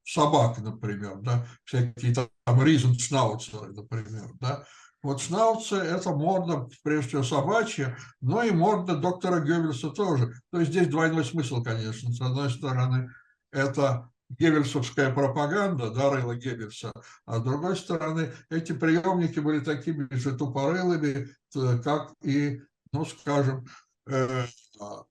собак, 0.04 0.58
например, 0.58 1.18
да, 1.18 1.46
всякие 1.64 2.16
там 2.16 2.64
ризеншнауцеры, 2.64 3.72
например, 3.72 4.32
да. 4.40 4.66
Вот 5.04 5.22
шнауце– 5.22 5.76
это 5.78 6.10
морда, 6.10 6.68
прежде 6.82 7.10
всего, 7.10 7.24
собачья, 7.24 7.96
но 8.22 8.42
и 8.42 8.52
морда 8.52 8.96
доктора 8.96 9.42
Геббельса 9.42 9.90
тоже. 9.90 10.34
То 10.52 10.60
есть 10.60 10.72
здесь 10.72 10.88
двойной 10.88 11.24
смысл, 11.24 11.62
конечно. 11.62 12.12
С 12.12 12.20
одной 12.20 12.50
стороны, 12.50 13.12
это 13.52 14.10
геббельсовская 14.40 15.14
пропаганда, 15.14 15.92
да, 15.92 16.10
рыла 16.10 16.36
Геббельса, 16.36 16.92
а 17.26 17.38
с 17.38 17.44
другой 17.44 17.76
стороны, 17.76 18.34
эти 18.50 18.72
приемники 18.72 19.40
были 19.40 19.60
такими 19.60 20.08
же 20.16 20.36
тупорылыми, 20.36 21.28
т- 21.52 21.78
как 21.84 22.14
и 22.24 22.62
ну, 22.94 23.06
скажем, 23.06 23.66
э, 24.10 24.46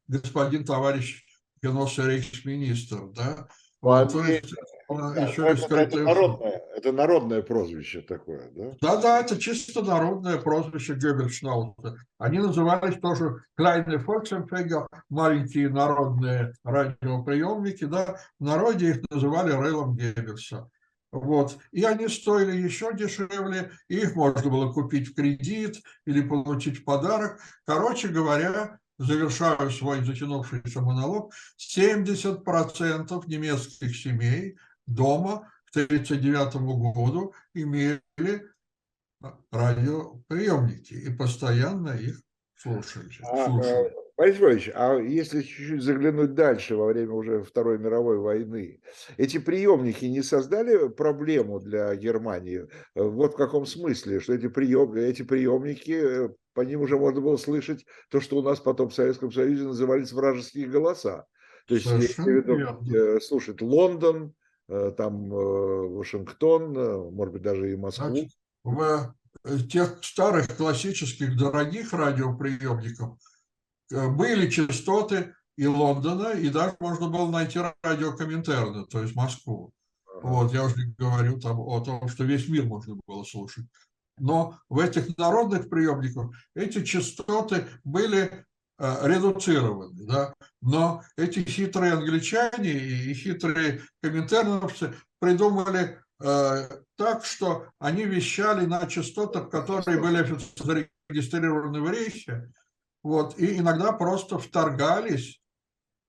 господин 0.09 0.65
товарищ 0.65 1.25
Геносый 1.63 2.07
рейхсминистр, 2.07 3.09
да, 3.15 3.49
Ну, 3.83 3.91
Ну, 3.91 4.21
они- 4.21 4.33
есть, 4.35 4.55
Да, 4.89 5.15
еще 5.27 5.41
ну, 5.43 5.47
это, 5.49 5.53
это 5.55 5.63
скрытая 5.63 6.05
народное, 6.05 6.63
это 6.77 6.93
народное 6.93 7.43
прозвище 7.43 8.01
такое, 8.03 8.49
да? 8.51 8.77
Да-да, 8.81 9.21
это 9.21 9.39
чисто 9.41 9.83
народное 9.83 10.39
прозвище 10.39 10.95
Геббельшнаута. 10.95 11.97
Они 12.19 12.39
назывались 12.39 13.01
тоже 13.01 13.43
Kleine 13.59 14.05
Volksempfänger, 14.05 14.87
маленькие 15.09 15.69
народные 15.69 16.53
радиоприемники, 16.63 17.85
да, 17.85 18.19
в 18.39 18.45
народе 18.45 18.91
их 18.91 19.11
называли 19.11 19.51
Рейлом 19.51 19.97
Геббельса. 19.97 20.69
Вот. 21.13 21.59
И 21.73 21.85
они 21.85 22.09
стоили 22.09 22.57
еще 22.57 22.95
дешевле, 22.95 23.71
и 23.89 23.99
их 23.99 24.17
можно 24.17 24.51
было 24.51 24.73
купить 24.73 25.09
в 25.09 25.15
кредит 25.15 25.83
или 26.07 26.23
получить 26.23 26.79
в 26.79 26.85
подарок. 26.85 27.39
Короче 27.67 28.09
говоря, 28.09 28.79
завершаю 28.99 29.71
свой 29.71 30.03
затянувшийся 30.03 30.81
монолог, 30.81 31.35
70% 31.59 33.23
немецких 33.27 33.95
семей 33.95 34.57
дома 34.87 35.51
к 35.67 35.77
1939 35.77 36.55
году 36.95 37.35
имели 37.55 38.03
радиоприемники 39.51 40.95
и 40.95 41.13
постоянно 41.15 41.91
их 41.91 42.21
слушали. 42.57 43.11
А, 43.23 43.47
слушали. 43.47 44.02
Борис 44.17 44.39
Иванович, 44.39 44.71
а 44.75 44.97
если 44.99 45.41
чуть-чуть 45.41 45.83
заглянуть 45.83 46.35
дальше, 46.35 46.77
во 46.77 46.87
время 46.87 47.13
уже 47.13 47.43
Второй 47.43 47.79
мировой 47.79 48.19
войны, 48.19 48.81
эти 49.17 49.39
приемники 49.39 50.05
не 50.05 50.23
создали 50.23 50.89
проблему 50.89 51.61
для 51.61 51.95
Германии? 51.97 52.67
Вот 52.95 53.33
в 53.33 53.37
каком 53.37 53.65
смысле, 53.65 54.21
что 54.21 54.35
эти, 54.35 54.49
прием, 54.49 54.93
эти 54.95 55.23
приемники, 55.23 56.27
э, 56.27 56.29
по 56.53 56.61
ним 56.61 56.83
уже 56.83 56.99
можно 56.99 57.23
было 57.23 57.37
слышать 57.39 57.87
то, 58.11 58.21
что 58.21 58.37
у 58.37 58.43
нас 58.43 58.61
потом 58.61 58.91
в 58.91 58.95
Советском 58.95 59.33
Союзе 59.33 59.65
назывались 59.65 60.13
вражеские 60.13 60.67
голоса. 60.67 61.27
То 61.67 61.75
есть, 61.75 61.87
Совершенно 61.87 62.29
виду, 62.29 62.57
верно. 62.57 62.89
э, 62.95 63.19
слушать 63.21 63.63
Лондон, 63.63 64.35
э, 64.69 64.93
там 64.97 65.31
Вашингтон, 65.31 66.73
может 67.15 67.33
быть, 67.33 67.43
даже 67.43 67.73
и 67.73 67.77
Москву. 67.77 68.29
Значит, 68.63 69.15
в 69.45 69.67
тех 69.69 70.05
старых 70.05 70.57
классических 70.57 71.37
дорогих 71.37 71.93
радиоприемников 71.93 73.19
были 73.93 74.51
частоты 74.51 75.35
и 75.57 75.67
Лондона, 75.67 76.33
и 76.33 76.49
даже 76.49 76.77
можно 76.81 77.09
было 77.09 77.31
найти 77.31 77.61
радио 77.83 78.13
Коминтерна, 78.17 78.87
то 78.87 79.03
есть 79.03 79.15
Москву. 79.15 79.73
Вот, 80.23 80.53
я 80.53 80.65
уже 80.65 80.77
не 80.77 80.95
говорю 80.97 81.41
там 81.41 81.59
о 81.61 81.81
том, 81.81 82.09
что 82.09 82.25
весь 82.25 82.49
мир 82.49 82.65
можно 82.65 82.97
было 83.07 83.25
слушать. 83.25 83.67
Но 84.19 84.59
в 84.69 84.79
этих 84.79 85.17
народных 85.19 85.69
приемниках 85.69 86.31
эти 86.55 86.85
частоты 86.85 87.67
были 87.83 88.45
э, 88.79 89.09
редуцированы, 89.09 90.07
да. 90.07 90.35
Но 90.61 91.03
эти 91.17 91.41
хитрые 91.41 91.95
англичане 91.95 92.71
и 92.71 93.15
хитрые 93.15 93.83
коминтерновцы 94.03 94.95
придумали 95.19 95.99
э, 96.23 96.69
так, 96.97 97.25
что 97.25 97.67
они 97.79 98.05
вещали 98.05 98.67
на 98.67 98.87
частотах, 98.87 99.51
которые 99.51 100.01
были 100.01 100.39
зарегистрированы 100.57 101.81
в 101.81 101.91
Рейхе, 101.91 102.53
вот, 103.03 103.39
и 103.39 103.59
иногда 103.59 103.93
просто 103.93 104.39
вторгались 104.39 105.41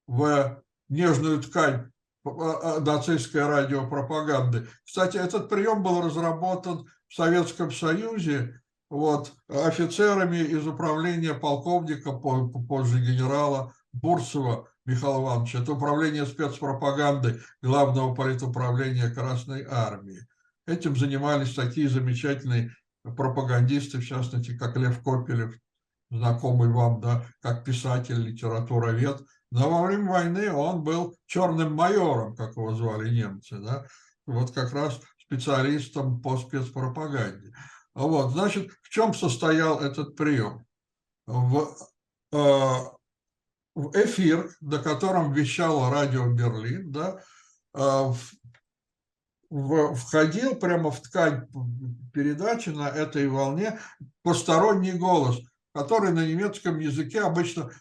в 0.08 0.63
нежную 0.89 1.41
ткань 1.41 1.91
э, 2.25 2.29
э, 2.29 2.79
нацистской 2.79 3.45
радиопропаганды. 3.45 4.67
Кстати, 4.86 5.17
этот 5.17 5.49
прием 5.49 5.82
был 5.82 6.01
разработан 6.01 6.86
в 7.08 7.15
Советском 7.15 7.71
Союзе 7.71 8.62
вот, 8.89 9.34
офицерами 9.47 10.38
из 10.38 10.67
управления 10.67 11.34
полковника, 11.34 12.12
по- 12.12 12.47
позже 12.47 12.99
генерала 12.99 13.73
Бурцева 13.91 14.67
Михаила 14.86 15.21
Ивановича. 15.21 15.60
Это 15.60 15.71
управление 15.71 16.25
спецпропаганды 16.25 17.41
Главного 17.62 18.13
политуправления 18.13 19.10
Красной 19.10 19.65
Армии. 19.69 20.19
Этим 20.67 20.95
занимались 20.95 21.56
такие 21.56 21.89
замечательные 21.89 22.75
пропагандисты, 23.03 23.97
в 23.97 24.06
частности, 24.06 24.58
как 24.58 24.77
Лев 24.77 25.01
Копелев, 25.01 25.56
знакомый 26.13 26.69
вам, 26.69 27.02
да, 27.02 27.26
как 27.41 27.63
писатель, 27.63 28.21
литературовед. 28.21 29.21
Но 29.52 29.69
во 29.69 29.86
время 29.86 30.12
войны 30.12 30.52
он 30.52 30.84
был 30.84 31.15
черным 31.26 31.73
майором, 31.73 32.36
как 32.36 32.56
его 32.56 32.73
звали 32.73 33.10
немцы, 33.10 33.58
да, 33.58 33.86
вот 34.26 34.52
как 34.52 34.73
раз 34.73 34.99
специалистом 35.19 36.21
по 36.21 36.38
спецпропаганде. 36.38 37.54
Вот, 37.93 38.32
значит, 38.32 38.71
в 38.82 38.89
чем 38.89 39.13
состоял 39.13 39.80
этот 39.80 40.15
прием? 40.15 40.65
В, 41.28 41.76
э, 42.32 42.38
в 43.76 43.91
эфир, 43.93 44.49
на 44.62 44.80
котором 44.80 45.34
вещало 45.34 45.91
радио 45.91 46.32
Берлин, 46.32 46.91
да, 46.91 47.19
э, 47.76 47.80
в- 47.80 48.34
в- 49.49 49.95
входил 49.95 50.56
прямо 50.56 50.89
в 50.89 50.99
ткань 51.02 51.47
передачи 52.12 52.69
на 52.69 52.89
этой 52.89 53.28
волне 53.28 53.80
посторонний 54.23 54.93
голос, 54.93 55.39
который 55.73 56.12
на 56.12 56.25
немецком 56.25 56.79
языке 56.79 57.21
обычно 57.21 57.71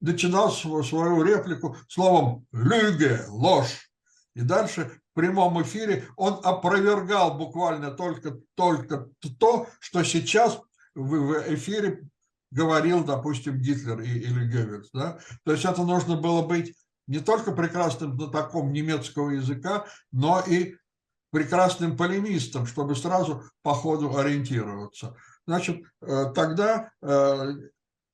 начинал 0.00 0.50
свою, 0.50 1.22
реплику 1.22 1.76
словом 1.88 2.46
«лüge»– 2.52 3.26
ложь. 3.28 3.90
И 4.34 4.42
дальше 4.42 5.00
в 5.12 5.14
прямом 5.14 5.60
эфире 5.62 6.06
он 6.16 6.40
опровергал 6.42 7.36
буквально 7.36 7.90
только, 7.90 8.38
только 8.54 9.08
то, 9.38 9.66
что 9.80 10.02
сейчас 10.04 10.60
в, 10.94 11.54
эфире 11.54 12.04
говорил, 12.50 13.04
допустим, 13.04 13.58
Гитлер 13.58 14.00
или 14.00 14.46
Геббельс. 14.46 14.90
Да? 14.92 15.18
То 15.44 15.52
есть 15.52 15.64
это 15.64 15.82
нужно 15.82 16.16
было 16.16 16.42
быть 16.42 16.74
не 17.06 17.18
только 17.18 17.52
прекрасным 17.52 18.14
знатоком 18.16 18.72
немецкого 18.72 19.30
языка, 19.30 19.84
но 20.12 20.40
и 20.40 20.76
прекрасным 21.30 21.96
полемистом, 21.96 22.66
чтобы 22.66 22.96
сразу 22.96 23.44
по 23.62 23.74
ходу 23.74 24.16
ориентироваться. 24.16 25.16
Значит, 25.46 25.82
э, 26.02 26.32
тогда 26.34 26.92
э, 27.02 27.52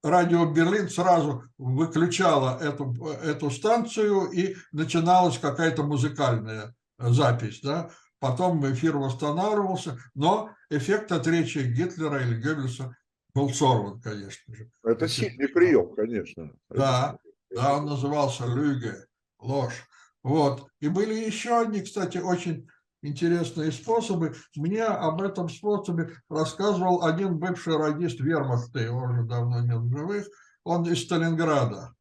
радио 0.02 0.46
Берлин 0.46 0.88
сразу 0.88 1.44
выключало 1.58 2.58
эту, 2.62 2.94
эту 3.22 3.50
станцию 3.50 4.30
и 4.30 4.56
начиналась 4.72 5.38
какая-то 5.38 5.82
музыкальная 5.82 6.74
запись. 6.98 7.60
Да? 7.62 7.90
Потом 8.18 8.64
эфир 8.72 8.96
восстанавливался, 8.96 9.98
но 10.14 10.50
эффект 10.70 11.12
от 11.12 11.26
речи 11.26 11.58
Гитлера 11.58 12.22
или 12.22 12.40
Геббельса 12.40 12.96
был 13.34 13.50
сорван, 13.50 14.00
конечно 14.00 14.54
же. 14.54 14.70
Это 14.82 15.08
сильный 15.08 15.48
прием, 15.48 15.94
конечно. 15.94 16.52
Да, 16.70 17.18
да, 17.50 17.76
он 17.76 17.86
назывался 17.86 18.46
Люге, 18.46 19.06
ложь. 19.38 19.86
Вот. 20.22 20.68
И 20.80 20.88
были 20.88 21.14
еще 21.14 21.60
одни, 21.60 21.82
кстати, 21.82 22.18
очень 22.18 22.68
интересные 23.06 23.72
способы. 23.72 24.34
Мне 24.54 24.84
об 24.84 25.22
этом 25.22 25.48
способе 25.48 26.10
рассказывал 26.28 27.04
один 27.04 27.38
бывший 27.38 27.76
радист 27.76 28.20
вермахта, 28.20 28.80
его 28.80 29.02
уже 29.02 29.24
давно 29.24 29.60
нет 29.60 29.78
в 29.78 29.90
живых, 29.96 30.28
он 30.64 30.84
из 30.90 31.02
Сталинграда. 31.04 31.94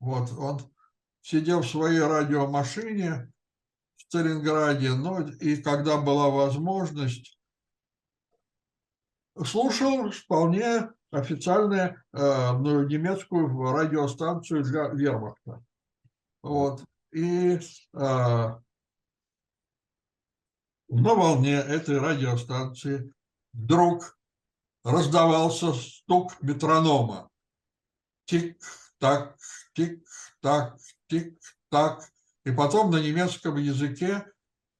Вот, 0.00 0.30
он 0.38 0.60
сидел 1.20 1.62
в 1.62 1.68
своей 1.68 2.00
радиомашине 2.00 3.30
в 3.96 4.02
Сталинграде, 4.02 4.90
ну, 4.94 5.26
и 5.28 5.56
когда 5.56 5.98
была 5.98 6.28
возможность 6.28 7.38
слушал 9.44 10.10
вполне 10.10 10.90
официальную 11.10 12.02
э, 12.12 12.52
ну, 12.52 12.86
немецкую 12.86 13.72
радиостанцию 13.72 14.62
для 14.64 14.88
вермахта. 14.88 15.62
Вот. 16.42 16.84
И 17.12 17.58
э, 17.94 18.56
на 20.88 21.14
волне 21.14 21.54
этой 21.54 21.98
радиостанции 21.98 23.12
вдруг 23.52 24.18
раздавался 24.84 25.72
стук 25.72 26.40
метронома. 26.42 27.28
Тик-так, 28.26 29.36
тик-так, 29.74 30.78
тик-так. 31.08 32.04
И 32.44 32.52
потом 32.52 32.90
на 32.90 32.96
немецком 32.96 33.56
языке 33.56 34.26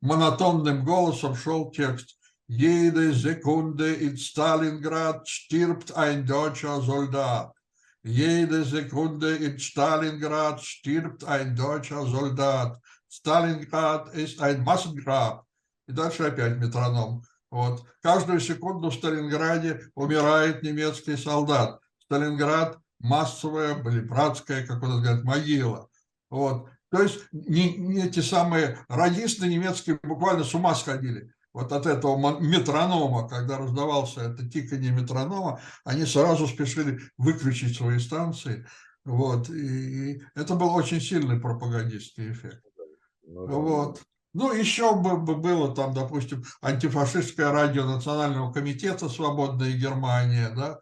монотонным 0.01 0.85
голосом 0.85 1.35
шел 1.35 1.71
текст. 1.71 2.17
Jede 2.51 3.13
Sekunde 3.13 3.93
in 3.93 4.17
Stalingrad 4.17 5.29
stirbt 5.29 5.95
ein 5.95 6.25
deutscher 6.25 6.81
Soldat. 6.81 7.53
Jede 8.03 8.65
Sekunde 8.65 9.37
in 9.37 9.59
Stalingrad 9.59 10.65
stirbt 10.65 11.25
ein 11.25 11.55
deutscher 11.55 12.07
Soldat. 12.07 12.81
Stalingrad 13.11 14.15
ist 14.15 14.41
ein 14.41 14.65
Massengrab. 14.65 15.48
И 15.89 15.93
дальше 15.93 16.25
опять 16.25 16.59
метроном. 16.59 17.23
Вот. 17.51 17.85
Каждую 18.03 18.41
секунду 18.41 18.91
в 18.91 18.95
Сталинграде 18.95 19.81
умирает 19.95 20.63
немецкий 20.63 21.17
солдат. 21.17 21.81
Сталинград 22.05 22.79
массовая, 23.01 23.83
или 23.85 24.01
братская, 24.01 24.67
как 24.67 24.83
он 24.83 25.03
говорит, 25.03 25.25
могила. 25.25 25.89
Вот. 26.31 26.69
То 26.91 27.03
есть 27.03 27.21
не, 27.33 27.77
не 27.77 28.07
эти 28.07 28.21
самые 28.21 28.79
радисты 28.89 29.49
немецкие 29.49 29.99
буквально 30.03 30.45
с 30.45 30.55
ума 30.55 30.75
сходили 30.75 31.33
вот 31.53 31.73
от 31.73 31.87
этого 31.87 32.39
метронома, 32.41 33.29
когда 33.29 33.59
раздавался 33.59 34.21
это 34.23 34.49
тиканье 34.49 34.93
метронома, 34.93 35.61
они 35.85 36.05
сразу 36.07 36.47
спешили 36.47 37.01
выключить 37.17 37.77
свои 37.77 37.99
станции. 37.99 38.67
Вот. 39.05 39.49
И, 39.51 40.13
и 40.13 40.23
это 40.35 40.55
был 40.55 40.75
очень 40.75 41.01
сильный 41.01 41.41
пропагандистский 41.41 42.31
эффект. 42.31 42.63
Ну, 43.27 43.47
да. 43.47 43.53
Вот. 43.55 44.03
Ну, 44.35 44.53
еще 44.53 44.95
бы, 44.95 45.17
бы 45.17 45.37
было 45.37 45.75
там, 45.75 45.95
допустим, 45.95 46.45
антифашистское 46.63 47.51
радио 47.51 47.85
Национального 47.85 48.53
комитета 48.53 49.09
«Свободная 49.09 49.73
Германия», 49.73 50.51
да, 50.55 50.81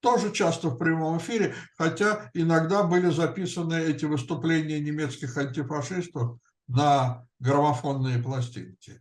тоже 0.00 0.32
часто 0.32 0.68
в 0.68 0.78
прямом 0.78 1.18
эфире, 1.18 1.54
хотя 1.76 2.30
иногда 2.34 2.82
были 2.82 3.10
записаны 3.10 3.74
эти 3.74 4.06
выступления 4.06 4.80
немецких 4.80 5.36
антифашистов 5.36 6.38
на 6.68 7.26
граммофонные 7.38 8.22
пластинки. 8.22 9.00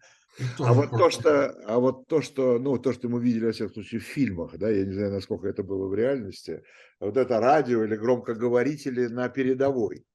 А 0.59 0.73
вот, 0.73 0.91
то, 0.91 1.09
что, 1.09 1.49
а 1.67 1.79
вот 1.79 2.07
то, 2.07 2.21
что, 2.21 2.59
ну, 2.59 2.77
то, 2.77 2.93
что 2.93 3.09
мы 3.09 3.21
видели, 3.21 3.47
во 3.47 3.51
всяком 3.51 3.73
случае, 3.73 3.99
в 3.99 4.05
фильмах, 4.05 4.57
да, 4.57 4.69
я 4.69 4.85
не 4.85 4.93
знаю, 4.93 5.11
насколько 5.11 5.47
это 5.47 5.63
было 5.63 5.87
в 5.87 5.93
реальности, 5.93 6.63
вот 6.99 7.17
это 7.17 7.39
радио 7.39 7.83
или 7.83 7.95
громкоговорители 7.95 9.07
на 9.07 9.27
передовой. 9.27 10.05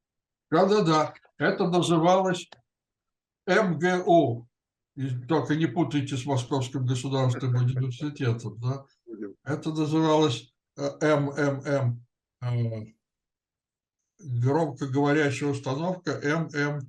Да-да-да, 0.51 1.15
это 1.39 1.69
называлось 1.69 2.49
МГУ, 3.47 4.49
и 4.97 5.09
только 5.27 5.57
не 5.57 5.67
путайте 5.67 6.17
с 6.17 6.25
Московским 6.25 6.87
государственным 6.87 7.65
университетом, 7.65 8.59
да. 8.61 8.85
Это 9.45 9.71
называлось 9.71 10.53
э, 10.77 11.17
МММ, 11.17 12.05
э, 12.43 12.87
громкоговорящая 14.19 15.51
установка 15.51 16.21
ММ. 16.23 16.81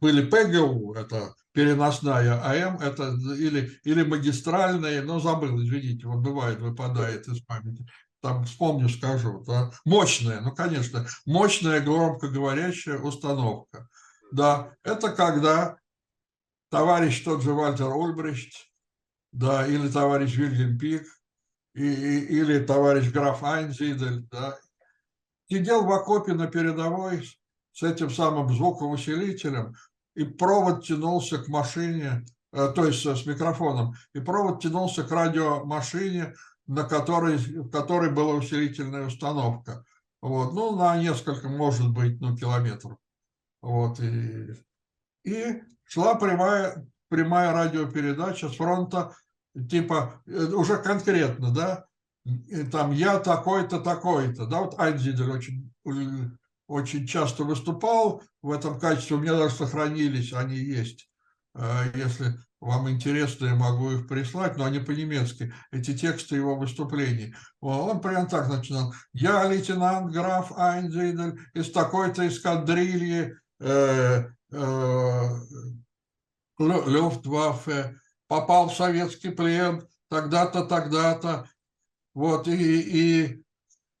Были 0.00 0.28
ПГУ, 0.28 0.94
это 0.94 1.34
переносная 1.52 2.40
АМ, 2.42 2.78
это 2.78 3.14
или, 3.34 3.72
или 3.82 4.02
магистральная, 4.02 5.02
но 5.02 5.18
забыл, 5.18 5.60
извините, 5.62 6.06
вот 6.06 6.20
бывает, 6.20 6.60
выпадает 6.60 7.26
из 7.26 7.40
памяти. 7.42 7.84
Там 8.22 8.44
вспомню, 8.44 8.88
скажу. 8.88 9.42
Да? 9.46 9.72
Мощная, 9.84 10.40
ну, 10.42 10.54
конечно, 10.54 11.06
мощная 11.26 11.80
громкоговорящая 11.80 12.98
установка. 12.98 13.88
Да, 14.30 14.74
это 14.84 15.10
когда 15.10 15.76
товарищ 16.70 17.22
тот 17.24 17.42
же 17.42 17.52
Вальтер 17.52 17.88
Ульбрихт, 17.88 18.52
да, 19.32 19.66
или 19.66 19.88
товарищ 19.88 20.36
Вильгельм 20.36 20.78
Пик, 20.78 21.04
и, 21.74 21.84
и, 21.84 22.40
или 22.40 22.64
товарищ 22.64 23.10
граф 23.10 23.42
Айнзидель, 23.42 24.26
да, 24.30 24.58
сидел 25.48 25.84
в 25.84 25.92
окопе 25.92 26.32
на 26.32 26.46
передовой 26.46 27.28
с 27.72 27.82
этим 27.82 28.10
самым 28.10 28.54
звуковосилителем, 28.54 29.74
и 30.14 30.24
провод 30.24 30.84
тянулся 30.84 31.38
к 31.38 31.48
машине, 31.48 32.24
э, 32.52 32.72
то 32.74 32.84
есть 32.84 33.04
с 33.04 33.26
микрофоном, 33.26 33.94
и 34.14 34.20
провод 34.20 34.62
тянулся 34.62 35.04
к 35.04 35.10
радиомашине, 35.10 36.34
на 36.66 36.84
которой, 36.84 37.36
в 37.36 37.70
которой 37.70 38.10
была 38.10 38.34
усилительная 38.34 39.06
установка. 39.06 39.84
Вот, 40.22 40.52
ну, 40.52 40.76
на 40.76 40.96
несколько, 40.96 41.48
может 41.48 41.90
быть, 41.90 42.20
ну, 42.20 42.36
километров. 42.36 42.98
Вот, 43.62 44.00
и, 44.00 44.54
и 45.24 45.62
шла 45.84 46.14
прямая, 46.14 46.86
прямая 47.08 47.52
радиопередача 47.52 48.48
с 48.48 48.56
фронта, 48.56 49.14
типа, 49.68 50.22
э, 50.26 50.44
уже 50.46 50.78
конкретно, 50.78 51.52
да, 51.52 51.84
и 52.24 52.64
там 52.64 52.92
я 52.92 53.18
такой-то, 53.18 53.80
такой-то, 53.80 54.46
да, 54.46 54.60
вот 54.60 54.78
Айнзидель 54.78 55.30
очень 55.30 55.72
очень 56.70 57.04
часто 57.04 57.42
выступал 57.42 58.22
в 58.42 58.52
этом 58.52 58.78
качестве. 58.78 59.16
У 59.16 59.18
меня 59.20 59.36
даже 59.36 59.56
сохранились, 59.56 60.32
они 60.32 60.56
есть. 60.56 61.10
А, 61.52 61.84
если 61.94 62.36
вам 62.60 62.88
интересно, 62.88 63.46
я 63.46 63.54
могу 63.56 63.90
их 63.90 64.06
прислать, 64.06 64.56
но 64.56 64.64
они 64.64 64.78
по-немецки. 64.78 65.52
Эти 65.72 65.96
тексты 65.96 66.36
его 66.36 66.54
выступлений. 66.54 67.34
Он 67.60 68.00
прям 68.00 68.28
так 68.28 68.48
начинал. 68.48 68.94
Я 69.12 69.44
лейтенант 69.48 70.12
граф 70.12 70.52
Айнзейдель 70.56 71.40
из 71.54 71.72
такой-то 71.72 72.28
эскадрильи 72.28 73.20
э, 73.20 73.32
э, 73.32 73.40
Люфтваффе, 76.58 77.96
попал 78.26 78.68
в 78.68 78.74
советский 78.74 79.30
плен, 79.30 79.86
тогда-то, 80.08 80.64
тогда-то. 80.64 81.48
Вот, 82.14 82.48
и, 82.48 82.80
и 82.80 83.44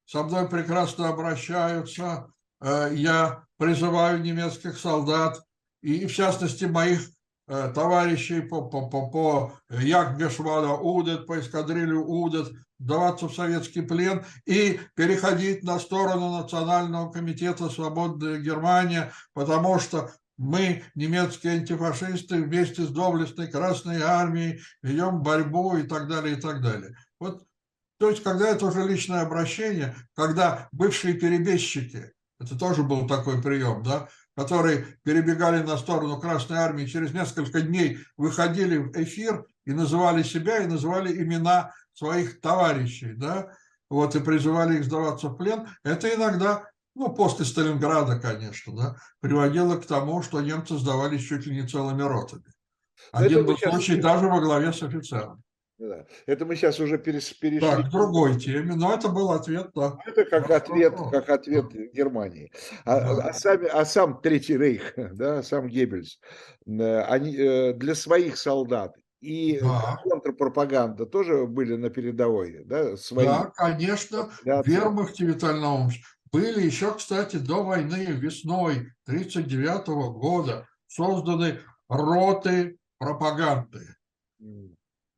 со 0.06 0.22
мной 0.22 0.48
прекрасно 0.48 1.08
обращаются, 1.08 2.30
Э, 2.60 2.90
я 2.92 3.44
призываю 3.56 4.22
немецких 4.22 4.78
солдат 4.78 5.42
и, 5.82 6.06
в 6.06 6.12
частности, 6.12 6.64
моих 6.64 7.00
э, 7.48 7.72
товарищей 7.74 8.42
по, 8.42 8.62
по, 8.68 8.88
по, 8.88 9.10
по 9.10 9.52
Якгешвада 9.70 10.74
Удет, 10.74 11.26
по 11.26 11.40
эскадрилью 11.40 12.06
Удет, 12.06 12.52
даваться 12.80 13.28
в 13.28 13.34
советский 13.34 13.82
плен 13.82 14.24
и 14.46 14.80
переходить 14.96 15.62
на 15.62 15.78
сторону 15.78 16.38
Национального 16.38 17.12
комитета 17.12 17.68
«Свободная 17.68 18.38
Германия», 18.38 19.12
потому 19.34 19.78
что 19.78 20.10
мы, 20.36 20.82
немецкие 20.94 21.52
антифашисты, 21.58 22.42
вместе 22.42 22.82
с 22.82 22.88
доблестной 22.88 23.48
Красной 23.48 24.00
Армией 24.00 24.60
ведем 24.82 25.22
борьбу 25.22 25.76
и 25.76 25.82
так 25.82 26.08
далее, 26.08 26.36
и 26.36 26.40
так 26.40 26.62
далее. 26.62 26.96
Вот, 27.20 27.44
то 27.98 28.08
есть, 28.08 28.22
когда 28.22 28.48
это 28.48 28.66
уже 28.66 28.82
личное 28.82 29.20
обращение, 29.20 29.94
когда 30.14 30.68
бывшие 30.72 31.14
перебежчики 31.14 32.12
это 32.40 32.58
тоже 32.58 32.82
был 32.82 33.06
такой 33.06 33.40
прием, 33.42 33.82
да, 33.82 34.08
которые 34.34 34.86
перебегали 35.04 35.62
на 35.62 35.76
сторону 35.76 36.18
Красной 36.18 36.58
Армии, 36.58 36.86
через 36.86 37.12
несколько 37.12 37.60
дней 37.60 37.98
выходили 38.16 38.78
в 38.78 38.92
эфир 38.96 39.44
и 39.66 39.72
называли 39.72 40.22
себя, 40.22 40.62
и 40.62 40.66
называли 40.66 41.22
имена 41.22 41.72
своих 41.92 42.40
товарищей, 42.40 43.14
да, 43.14 43.52
вот, 43.88 44.14
и 44.14 44.20
призывали 44.20 44.78
их 44.78 44.84
сдаваться 44.84 45.28
в 45.28 45.36
плен. 45.36 45.68
Это 45.82 46.14
иногда, 46.14 46.64
ну, 46.94 47.12
после 47.12 47.44
Сталинграда, 47.44 48.18
конечно, 48.18 48.74
да, 48.76 48.96
приводило 49.20 49.76
к 49.76 49.86
тому, 49.86 50.22
что 50.22 50.40
немцы 50.40 50.78
сдавались 50.78 51.26
чуть 51.26 51.46
ли 51.46 51.60
не 51.60 51.66
целыми 51.66 52.02
ротами. 52.02 52.44
Один 53.12 53.46
был 53.46 53.56
случай 53.58 53.96
даже 53.96 54.28
во 54.28 54.40
главе 54.40 54.72
с 54.72 54.82
офицером. 54.82 55.42
Да. 55.80 56.04
Это 56.26 56.44
мы 56.44 56.56
сейчас 56.56 56.78
уже 56.78 56.98
перешли. 56.98 57.58
Так, 57.58 57.86
к 57.86 57.90
другой 57.90 58.38
теме, 58.38 58.74
но 58.74 58.92
это 58.92 59.08
был 59.08 59.32
ответ, 59.32 59.70
да. 59.74 59.96
Это 60.06 60.26
как 60.26 60.50
ответ, 60.50 60.94
как 61.10 61.30
ответ 61.30 61.72
Германии. 61.94 62.52
А, 62.84 63.00
да. 63.00 63.28
а, 63.28 63.32
сами, 63.32 63.66
а 63.66 63.86
сам 63.86 64.20
Третий 64.20 64.58
Рейх, 64.58 64.92
да, 64.96 65.42
сам 65.42 65.68
Геббельс, 65.68 66.20
э, 66.66 67.00
они 67.04 67.34
э, 67.34 67.72
для 67.72 67.94
своих 67.94 68.36
солдат 68.36 68.94
и 69.20 69.60
да. 69.60 70.00
контрпропаганда 70.02 71.06
тоже 71.06 71.46
были 71.46 71.76
на 71.76 71.90
передовой, 71.90 72.64
да? 72.64 72.96
Свои. 72.96 73.26
Да, 73.26 73.52
конечно, 73.54 74.30
да, 74.44 74.62
в 74.62 74.66
Вермахте, 74.66 75.26
Виталий 75.26 75.60
Наумович, 75.60 76.02
были 76.32 76.64
еще, 76.64 76.94
кстати, 76.94 77.36
до 77.36 77.62
войны 77.62 78.06
весной 78.06 78.92
1939 79.06 79.86
года 80.18 80.66
созданы 80.86 81.60
роты 81.88 82.78
пропаганды. 82.98 83.96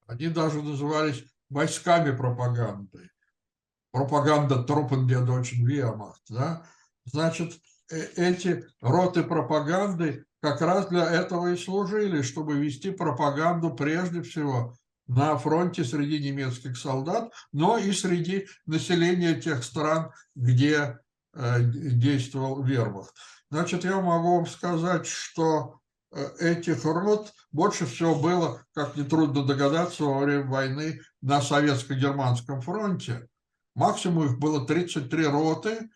Они 0.06 0.28
даже 0.28 0.62
назывались 0.62 1.24
войсками 1.48 2.16
пропаганды. 2.16 3.10
Пропаганда 3.92 4.62
Труппен 4.64 5.28
очень 5.28 5.68
Wehrmacht. 5.68 6.22
Да? 6.30 6.66
Значит, 7.04 7.58
э, 7.90 8.00
эти 8.16 8.66
роты 8.80 9.22
пропаганды 9.22 10.24
как 10.42 10.60
раз 10.60 10.88
для 10.88 11.08
этого 11.08 11.52
и 11.52 11.56
служили, 11.56 12.20
чтобы 12.22 12.58
вести 12.58 12.90
пропаганду 12.90 13.70
прежде 13.70 14.22
всего 14.22 14.74
на 15.06 15.38
фронте 15.38 15.84
среди 15.84 16.18
немецких 16.18 16.76
солдат, 16.76 17.32
но 17.52 17.78
и 17.78 17.92
среди 17.92 18.48
населения 18.66 19.40
тех 19.40 19.62
стран, 19.62 20.10
где 20.34 20.98
э, 21.34 21.62
действовал 21.62 22.62
вермахт. 22.64 23.14
Значит, 23.50 23.84
я 23.84 24.00
могу 24.00 24.36
вам 24.36 24.46
сказать, 24.46 25.06
что 25.06 25.78
э, 26.10 26.26
этих 26.40 26.84
рот 26.84 27.32
больше 27.52 27.86
всего 27.86 28.16
было, 28.16 28.64
как 28.74 28.96
нетрудно 28.96 29.44
догадаться, 29.44 30.02
во 30.04 30.20
время 30.20 30.46
войны 30.46 31.00
на 31.20 31.40
Советско-Германском 31.40 32.62
фронте. 32.62 33.28
Максимум 33.76 34.24
их 34.24 34.38
было 34.40 34.66
33 34.66 35.26
роты, 35.26 35.88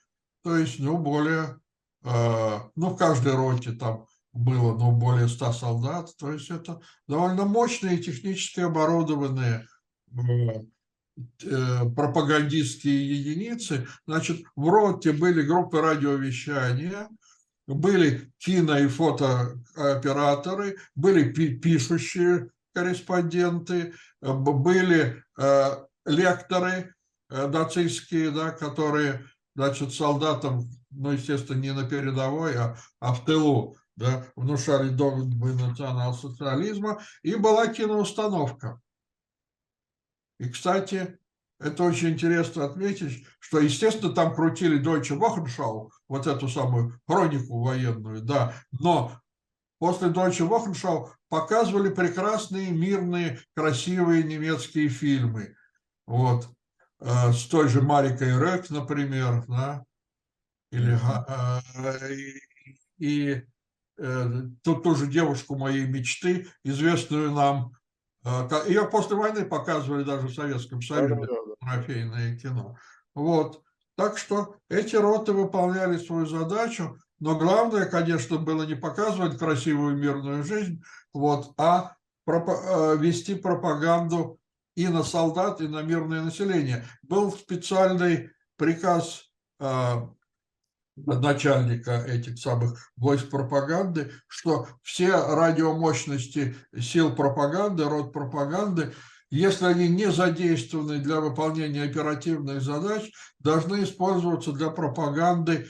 то 0.44 0.56
есть, 0.56 0.78
ну, 0.78 0.98
более, 0.98 1.59
э, 2.04 2.59
ну, 2.76 2.90
в 2.90 2.96
каждой 2.96 3.35
роте 3.35 3.72
там 3.72 4.06
было, 4.37 4.77
ну, 4.77 4.92
более 4.92 5.29
100 5.29 5.53
солдат, 5.53 6.16
то 6.18 6.33
есть 6.33 6.51
это 6.51 6.81
довольно 7.09 7.44
мощные 7.44 7.99
технически 7.99 8.61
оборудованные 8.61 9.66
э, 10.12 10.20
э, 11.42 11.90
пропагандистские 11.94 13.18
единицы. 13.18 13.87
Значит, 14.07 14.42
в 14.55 14.68
роте 14.68 15.12
были 15.12 15.42
группы 15.42 15.81
радиовещания, 15.81 17.09
были 17.66 18.31
кино- 18.38 18.79
и 18.79 18.87
фотооператоры, 18.87 20.77
были 20.94 21.33
пишущие 21.33 22.51
корреспонденты, 22.75 23.94
были 24.20 25.25
лекторы 26.05 26.94
нацистские, 27.29 28.31
да, 28.31 28.51
которые, 28.51 29.25
значит, 29.57 29.92
солдатам, 29.92 30.70
ну, 30.90 31.11
естественно, 31.11 31.59
не 31.59 31.72
на 31.72 31.88
передовой, 31.88 32.57
а, 32.57 32.77
а 33.01 33.14
в 33.14 33.25
тылу, 33.25 33.77
да, 33.96 34.26
внушали 34.37 34.90
догмы 34.90 35.54
национал-социализма, 35.54 37.02
и 37.22 37.35
была 37.35 37.66
киноустановка. 37.66 38.80
И, 40.38 40.50
кстати, 40.50 41.18
это 41.59 41.82
очень 41.85 42.11
интересно 42.11 42.66
отметить, 42.66 43.26
что, 43.38 43.59
естественно, 43.59 44.12
там 44.12 44.35
крутили 44.35 44.82
Deutsche 44.82 45.18
Wochenschau, 45.18 45.90
вот 46.09 46.26
эту 46.26 46.48
самую 46.48 46.98
хронику 47.06 47.62
военную, 47.62 48.22
да, 48.22 48.54
но 48.70 49.18
после 49.78 50.09
Deutsche 50.09 50.46
Wochenschau 50.46 51.11
показывали 51.28 51.88
прекрасные, 51.88 52.70
мирные, 52.70 53.40
красивые 53.54 54.22
немецкие 54.22 54.88
фильмы. 54.88 55.56
Вот. 56.06 56.48
Э, 57.00 57.32
с 57.32 57.46
той 57.46 57.68
же 57.68 57.82
Марикой 57.82 58.38
Рек, 58.38 58.70
например, 58.70 59.44
да, 59.48 59.85
или, 60.70 60.98
э, 61.78 62.14
и, 62.14 62.42
и 62.98 63.46
э, 63.98 64.42
тут 64.62 64.82
тоже 64.82 65.06
девушку 65.06 65.56
моей 65.56 65.87
мечты, 65.87 66.48
известную 66.64 67.32
нам, 67.32 67.72
ее 68.66 68.88
после 68.88 69.16
войны 69.16 69.44
показывали 69.44 70.02
даже 70.02 70.26
в 70.26 70.35
Советском 70.35 70.82
Союзе, 70.82 71.28
трофейное 71.61 72.37
кино. 72.37 72.76
Вот. 73.14 73.62
Так 73.96 74.18
что 74.18 74.56
эти 74.68 74.96
роты 74.96 75.32
выполняли 75.32 75.96
свою 75.96 76.26
задачу, 76.26 76.98
но 77.20 77.38
главное, 77.38 77.87
конечно, 77.87 78.38
было 78.38 78.64
не 78.64 78.74
показывать 78.74 79.38
красивую 79.38 79.96
мирную 79.96 80.44
жизнь, 80.44 80.82
вот, 81.14 81.54
а 81.56 81.96
вести 82.26 83.37
пропаганду 83.37 84.38
и 84.74 84.88
на 84.88 85.02
солдат, 85.04 85.61
и 85.61 85.68
на 85.68 85.82
мирное 85.82 86.22
население. 86.22 86.85
Был 87.02 87.32
специальный 87.32 88.30
приказ 88.56 89.30
начальника 90.96 92.04
этих 92.06 92.38
самых 92.38 92.90
войск 92.96 93.28
пропаганды, 93.30 94.12
что 94.28 94.68
все 94.82 95.11
радиомощности 95.11 96.56
сил 96.78 97.14
пропаганды, 97.14 97.85
род 97.85 98.12
пропаганды, 98.12 98.94
если 99.28 99.66
они 99.66 99.88
не 99.88 100.11
задействованы 100.11 100.98
для 100.98 101.20
выполнения 101.20 101.82
оперативных 101.82 102.62
задач, 102.62 103.11
должны 103.40 103.82
использоваться 103.82 104.52
для 104.52 104.70
пропаганды 104.70 105.66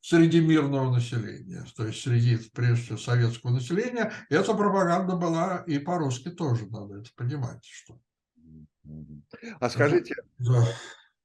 среди 0.00 0.40
мирного 0.40 0.94
населения, 0.94 1.64
то 1.76 1.86
есть 1.86 2.02
среди, 2.02 2.36
прежде 2.54 2.84
всего, 2.84 2.98
советского 2.98 3.50
населения. 3.50 4.12
Эта 4.30 4.54
пропаганда 4.54 5.16
была 5.16 5.64
и 5.66 5.78
по-русски 5.78 6.30
тоже, 6.30 6.66
надо 6.66 7.00
это 7.00 7.10
понимать. 7.16 7.64
Что... 7.64 7.98
А 9.60 9.68
скажите, 9.68 10.14
да. 10.38 10.64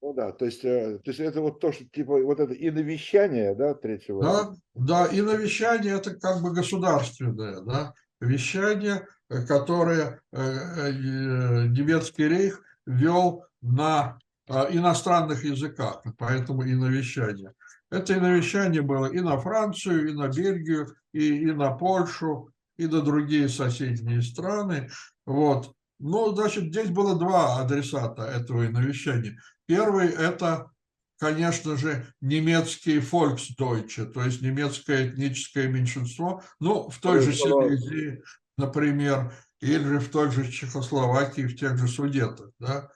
Ну 0.03 0.13
да, 0.13 0.33
то 0.33 0.43
есть, 0.43 0.65
э, 0.65 0.99
то 1.01 1.11
есть 1.11 1.21
это 1.21 1.39
вот 1.39 1.61
то, 1.61 1.71
что 1.71 1.85
типа 1.85 2.21
вот 2.21 2.37
это 2.41 2.53
и 2.53 2.69
навещание, 2.69 3.55
да, 3.55 3.73
третьего? 3.73 4.21
Да, 4.21 4.53
да, 4.75 5.05
и 5.05 5.21
навещание 5.21 5.93
это 5.93 6.13
как 6.15 6.41
бы 6.41 6.51
государственное, 6.51 7.61
да, 7.61 7.93
вещание, 8.19 9.07
э, 9.29 9.45
которое 9.45 10.19
э, 10.33 10.91
немецкий 10.91 12.27
рейх 12.27 12.61
вел 12.85 13.45
на 13.61 14.19
иностранных 14.45 15.45
языках, 15.45 16.03
поэтому 16.17 16.63
и 16.63 16.75
навещание. 16.75 17.53
Это 17.89 18.13
и 18.13 18.19
навещание 18.19 18.81
было 18.81 19.05
и 19.05 19.21
на 19.21 19.39
Францию, 19.39 20.09
и 20.09 20.13
на 20.13 20.27
Бельгию, 20.27 20.97
и, 21.13 21.43
и 21.43 21.51
на 21.53 21.71
Польшу, 21.71 22.49
и 22.75 22.87
на 22.87 23.01
другие 23.01 23.47
соседние 23.47 24.21
страны. 24.21 24.89
Вот. 25.25 25.73
Ну, 26.05 26.35
значит, 26.35 26.65
здесь 26.65 26.89
было 26.89 27.17
два 27.17 27.61
адресата 27.61 28.23
этого 28.23 28.63
навещания. 28.63 29.41
Первый– 29.65 30.07
это, 30.09 30.69
конечно 31.17 31.77
же, 31.77 32.05
немецкий 32.19 32.99
Volksdeutsche, 32.99 34.11
то 34.11 34.21
есть 34.21 34.41
немецкое 34.41 35.07
этническое 35.07 35.69
меньшинство, 35.69 36.43
ну, 36.59 36.89
в 36.89 36.99
той 36.99 37.21
же 37.21 37.31
Силезии, 37.31 38.21
например, 38.57 39.33
или 39.61 39.81
же 39.81 39.99
в 40.01 40.09
той 40.09 40.29
же 40.29 40.51
Чехословакии, 40.51 41.43
в 41.43 41.55
тех 41.55 41.77
же 41.77 41.87
Судетах. 41.87 42.49
Да? 42.59 42.89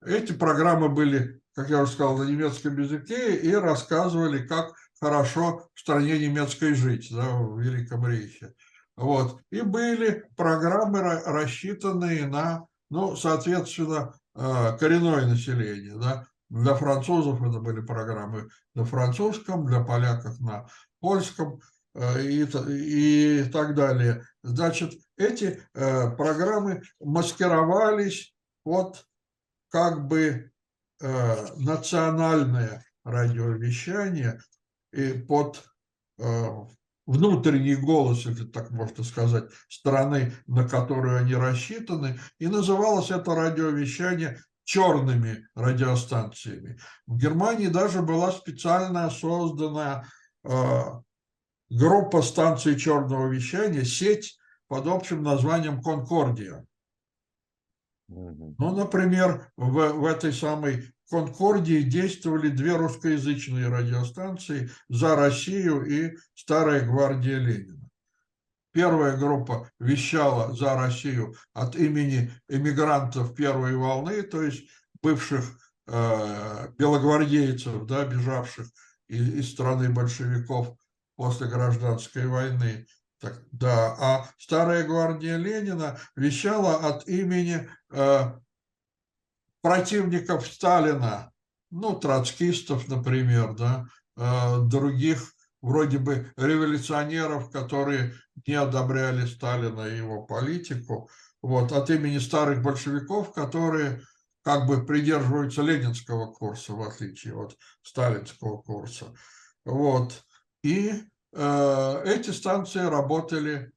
Эти 0.00 0.30
программы 0.30 0.88
были, 0.88 1.40
как 1.56 1.70
я 1.70 1.82
уже 1.82 1.90
сказал, 1.90 2.18
на 2.18 2.22
немецком 2.22 2.80
языке 2.80 3.34
и 3.34 3.52
рассказывали, 3.52 4.46
как 4.46 4.76
хорошо 5.00 5.68
в 5.74 5.80
стране 5.80 6.20
немецкой 6.20 6.74
жить 6.74 7.08
да, 7.10 7.30
в 7.32 7.58
Великом 7.58 8.06
Рейхе. 8.06 8.54
Вот. 8.96 9.40
И 9.50 9.60
были 9.60 10.24
программы, 10.36 11.00
рассчитанные 11.02 12.26
на, 12.26 12.66
ну, 12.88 13.14
соответственно, 13.14 14.14
э, 14.34 14.76
коренное 14.78 15.26
население. 15.26 15.96
Да? 15.96 16.26
Для 16.48 16.74
французов 16.74 17.42
это 17.42 17.60
были 17.60 17.80
программы 17.82 18.48
на 18.74 18.84
французском, 18.84 19.66
для 19.66 19.80
поляков 19.84 20.40
на 20.40 20.66
польском 21.00 21.60
э, 21.94 22.22
и, 22.22 22.44
и 22.44 23.44
так 23.50 23.74
далее. 23.74 24.24
Значит, 24.42 24.94
эти 25.18 25.62
э, 25.74 26.10
программы 26.12 26.82
маскировались 27.00 28.34
под 28.64 29.06
как 29.70 30.06
бы 30.08 30.50
национальное 30.98 32.82
радиовещание 33.04 34.40
и 34.94 35.12
под 35.12 35.62
внутренний 37.06 37.76
голос, 37.76 38.26
если 38.26 38.44
так 38.44 38.70
можно 38.70 39.04
сказать, 39.04 39.44
страны, 39.68 40.32
на 40.46 40.68
которую 40.68 41.18
они 41.18 41.34
рассчитаны, 41.34 42.18
и 42.38 42.48
называлось 42.48 43.10
это 43.10 43.34
радиовещание 43.34 44.40
черными 44.64 45.46
радиостанциями. 45.54 46.78
В 47.06 47.16
Германии 47.16 47.68
даже 47.68 48.02
была 48.02 48.32
специально 48.32 49.08
создана 49.10 50.04
э, 50.42 50.80
группа 51.70 52.20
станций 52.22 52.76
черного 52.76 53.28
вещания, 53.28 53.84
сеть 53.84 54.36
под 54.66 54.88
общим 54.88 55.22
названием 55.22 55.80
«Конкордия». 55.80 56.66
Ну, 58.08 58.54
например, 58.58 59.50
в, 59.56 59.92
в 59.92 60.04
этой 60.04 60.32
самой 60.32 60.92
Конкордии 61.10 61.82
действовали 61.82 62.48
две 62.48 62.76
русскоязычные 62.76 63.68
радиостанции 63.68 64.70
«За 64.88 65.14
Россию» 65.14 65.84
и 65.84 66.16
«Старая 66.34 66.84
гвардия 66.84 67.38
Ленина». 67.38 67.88
Первая 68.72 69.16
группа 69.16 69.70
вещала 69.78 70.54
«За 70.54 70.74
Россию» 70.74 71.34
от 71.54 71.76
имени 71.76 72.32
эмигрантов 72.48 73.34
первой 73.34 73.76
волны, 73.76 74.22
то 74.22 74.42
есть 74.42 74.68
бывших 75.00 75.44
э, 75.86 76.68
белогвардейцев, 76.76 77.86
да, 77.86 78.04
бежавших 78.04 78.66
из, 79.08 79.28
из 79.34 79.52
страны 79.52 79.88
большевиков 79.88 80.76
после 81.14 81.46
гражданской 81.46 82.26
войны. 82.26 82.86
Так, 83.20 83.42
да, 83.50 83.96
а 83.98 84.30
Старая 84.38 84.84
гвардия 84.84 85.36
Ленина 85.36 85.98
вещала 86.16 86.76
от 86.76 87.08
имени 87.08 87.68
э, 87.90 88.32
противников 89.66 90.46
Сталина, 90.46 91.32
ну, 91.72 91.98
троцкистов, 91.98 92.86
например, 92.86 93.54
да, 93.54 93.86
э, 94.16 94.60
других 94.60 95.32
вроде 95.60 95.98
бы 95.98 96.32
революционеров, 96.36 97.50
которые 97.50 98.14
не 98.46 98.54
одобряли 98.54 99.26
Сталина 99.26 99.80
и 99.80 99.96
его 99.96 100.22
политику, 100.22 101.10
вот, 101.42 101.72
от 101.72 101.90
имени 101.90 102.18
старых 102.18 102.62
большевиков, 102.62 103.32
которые 103.32 104.02
как 104.44 104.68
бы 104.68 104.86
придерживаются 104.86 105.62
ленинского 105.62 106.32
курса, 106.32 106.72
в 106.72 106.82
отличие 106.82 107.34
от 107.34 107.56
сталинского 107.82 108.62
курса. 108.62 109.06
Вот. 109.64 110.22
И 110.62 110.92
э, 111.32 112.02
эти 112.06 112.30
станции 112.30 112.82
работали 112.82 113.72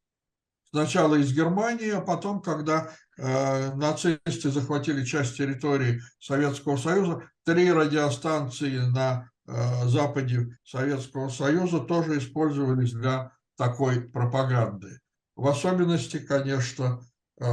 Сначала 0.72 1.16
из 1.16 1.34
Германии, 1.34 1.90
а 1.90 2.02
потом, 2.02 2.42
когда 2.42 2.92
э, 3.18 3.74
нацисты 3.74 4.52
захватили 4.52 5.04
часть 5.04 5.36
территории 5.36 6.00
Советского 6.20 6.78
Союза, 6.78 7.24
три 7.44 7.72
радиостанции 7.72 8.78
на 8.78 9.32
э, 9.48 9.88
западе 9.88 10.58
Советского 10.64 11.30
Союза 11.30 11.80
тоже 11.80 12.20
использовались 12.20 12.94
для 12.94 13.32
такой 13.58 14.02
пропаганды. 14.02 15.00
В 15.36 15.48
особенности, 15.48 16.20
конечно, 16.20 17.02
э, 17.42 17.46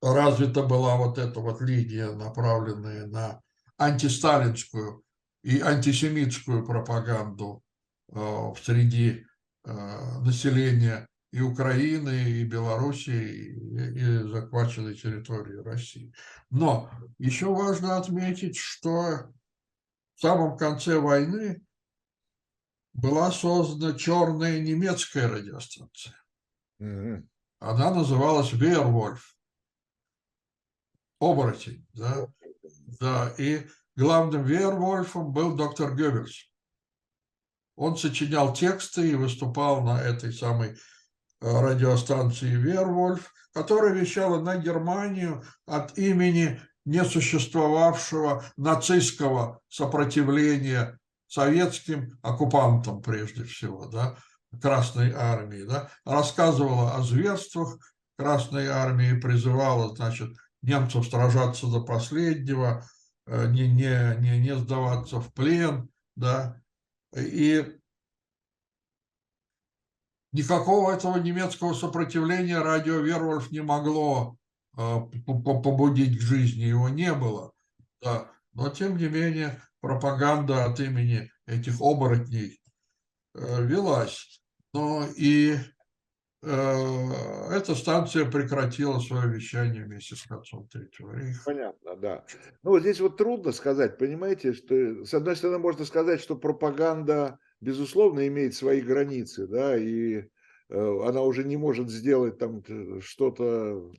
развита 0.00 0.62
была 0.62 0.96
вот 0.96 1.18
эта 1.18 1.40
вот 1.40 1.60
линия, 1.60 2.12
направленная 2.12 3.06
на 3.06 3.40
антисталинскую 3.76 5.02
и 5.42 5.60
антисемитскую 5.60 6.64
пропаганду 6.64 7.62
э, 8.12 8.52
среди 8.62 9.26
э, 9.64 10.18
населения 10.20 11.08
и 11.36 11.40
Украины, 11.42 12.30
и 12.30 12.44
Белоруссии, 12.44 13.52
и, 13.52 13.98
и 13.98 14.28
захваченной 14.30 14.94
территории 14.94 15.62
России. 15.62 16.10
Но 16.48 16.90
еще 17.18 17.54
важно 17.54 17.98
отметить, 17.98 18.56
что 18.56 18.90
в 20.14 20.20
самом 20.20 20.56
конце 20.56 20.98
войны 20.98 21.62
была 22.94 23.30
создана 23.32 23.98
черная 23.98 24.60
немецкая 24.60 25.28
радиостанция. 25.28 26.16
Она 26.78 27.90
называлась 27.90 28.54
Вервольф. 28.54 29.36
Оборотень, 31.20 31.86
да? 31.92 32.28
Да, 32.98 33.34
и 33.36 33.66
главным 33.94 34.42
Вервольфом 34.42 35.32
был 35.32 35.54
доктор 35.54 35.94
Геббельс. 35.94 36.50
Он 37.74 37.98
сочинял 37.98 38.54
тексты 38.54 39.10
и 39.10 39.14
выступал 39.16 39.82
на 39.82 40.00
этой 40.00 40.32
самой 40.32 40.78
радиостанции 41.40 42.50
Вервольф, 42.50 43.32
которая 43.52 43.92
вещала 43.92 44.40
на 44.40 44.56
Германию 44.56 45.44
от 45.66 45.96
имени 45.98 46.60
несуществовавшего 46.84 48.44
нацистского 48.56 49.60
сопротивления 49.68 50.98
советским 51.26 52.18
оккупантам 52.22 53.02
прежде 53.02 53.44
всего, 53.44 53.86
да, 53.86 54.16
Красной 54.62 55.12
армии, 55.12 55.64
да, 55.64 55.90
рассказывала 56.04 56.94
о 56.94 57.02
зверствах 57.02 57.76
Красной 58.16 58.68
армии, 58.68 59.20
призывала, 59.20 59.94
значит, 59.94 60.30
немцев 60.62 61.06
сражаться 61.06 61.66
до 61.66 61.82
последнего, 61.82 62.86
э, 63.26 63.46
не, 63.48 63.68
не, 63.68 64.16
не, 64.20 64.38
не 64.38 64.56
сдаваться 64.56 65.20
в 65.20 65.32
плен, 65.34 65.90
да, 66.14 66.60
и 67.14 67.78
никакого 70.36 70.92
этого 70.92 71.16
немецкого 71.16 71.72
сопротивления 71.72 72.60
радио 72.60 72.98
Вервольф 73.00 73.50
не 73.50 73.60
могло 73.62 74.36
э, 74.76 74.78
по- 75.26 75.40
по- 75.40 75.62
побудить 75.62 76.18
к 76.18 76.20
жизни, 76.20 76.64
его 76.64 76.88
не 76.88 77.12
было, 77.14 77.52
да, 78.02 78.30
но 78.52 78.68
тем 78.68 78.96
не 78.98 79.08
менее 79.08 79.60
пропаганда 79.80 80.66
от 80.66 80.78
имени 80.80 81.30
этих 81.46 81.80
оборотней 81.80 82.60
э, 83.34 83.64
велась. 83.64 84.42
Но 84.74 85.06
и 85.16 85.56
э, 86.42 87.12
эта 87.50 87.74
станция 87.74 88.30
прекратила 88.30 88.98
свое 88.98 89.28
вещание 89.28 89.84
вместе 89.84 90.16
с 90.16 90.22
концом 90.24 90.68
Третьего 90.68 91.14
рейха. 91.14 91.40
Понятно, 91.46 91.96
да. 91.96 92.24
Ну, 92.62 92.78
здесь 92.78 93.00
вот 93.00 93.16
трудно 93.16 93.52
сказать, 93.52 93.96
понимаете, 93.96 94.52
что 94.52 94.74
с 95.06 95.14
одной 95.14 95.36
стороны 95.36 95.58
можно 95.58 95.86
сказать, 95.86 96.20
что 96.20 96.36
пропаганда, 96.36 97.38
безусловно, 97.60 98.26
имеет 98.28 98.54
свои 98.54 98.80
границы, 98.80 99.46
да, 99.46 99.76
и 99.76 100.16
э, 100.16 100.26
она 100.68 101.22
уже 101.22 101.44
не 101.44 101.56
может 101.56 101.90
сделать 101.90 102.38
там 102.38 102.62
т- 102.62 103.00
что-то 103.00 103.90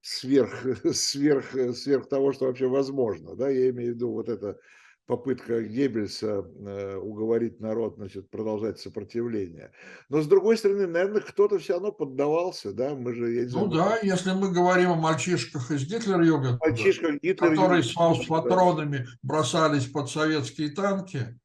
сверх, 0.00 0.64
сверх, 0.92 1.52
сверх 1.74 2.08
того, 2.08 2.32
что 2.32 2.46
вообще 2.46 2.68
возможно, 2.68 3.36
да, 3.36 3.48
я 3.48 3.70
имею 3.70 3.92
в 3.92 3.94
виду 3.96 4.12
вот 4.12 4.28
эта 4.28 4.58
попытка 5.06 5.62
Геббельса 5.62 6.44
э, 6.44 6.96
уговорить 6.96 7.60
народ, 7.60 7.94
значит, 7.96 8.28
продолжать 8.28 8.80
сопротивление. 8.80 9.72
Но 10.08 10.20
с 10.20 10.26
другой 10.26 10.58
стороны, 10.58 10.86
наверное, 10.86 11.20
кто-то 11.20 11.58
все 11.58 11.74
равно 11.74 11.92
поддавался, 11.92 12.72
да, 12.72 12.94
мы 12.94 13.14
же, 13.14 13.32
я 13.32 13.44
не 13.44 13.50
Ну 13.52 13.68
да, 13.68 13.98
если 14.02 14.32
мы 14.32 14.50
говорим 14.50 14.90
о 14.90 14.96
мальчишках 14.96 15.70
из 15.70 15.86
Гитлер-Югента, 15.88 16.58
мальчишка 16.60 17.12
Гитлер, 17.22 17.50
которые 17.50 17.82
с 17.84 17.94
патронами 18.26 19.06
бросались 19.22 19.86
под 19.86 20.10
советские 20.10 20.70
танки, 20.70 21.38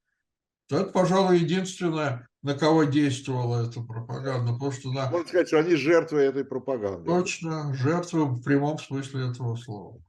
то 0.72 0.78
это, 0.78 0.92
пожалуй, 0.92 1.40
единственное, 1.40 2.30
на 2.44 2.54
кого 2.58 2.86
действовала 2.86 3.68
эта 3.68 3.82
пропаганда, 3.82 4.54
потому 4.54 4.72
что 4.72 4.90
на 4.94 5.12
Можно 5.12 5.28
сказать, 5.28 5.48
что 5.50 5.60
они 5.60 5.76
жертвы 5.76 6.20
этой 6.22 6.46
пропаганды. 6.46 7.10
точно 7.10 7.74
жертвы 7.74 8.24
в 8.24 8.42
прямом 8.42 8.80
смысле 8.80 9.30
этого 9.32 9.58
слова. 9.58 10.00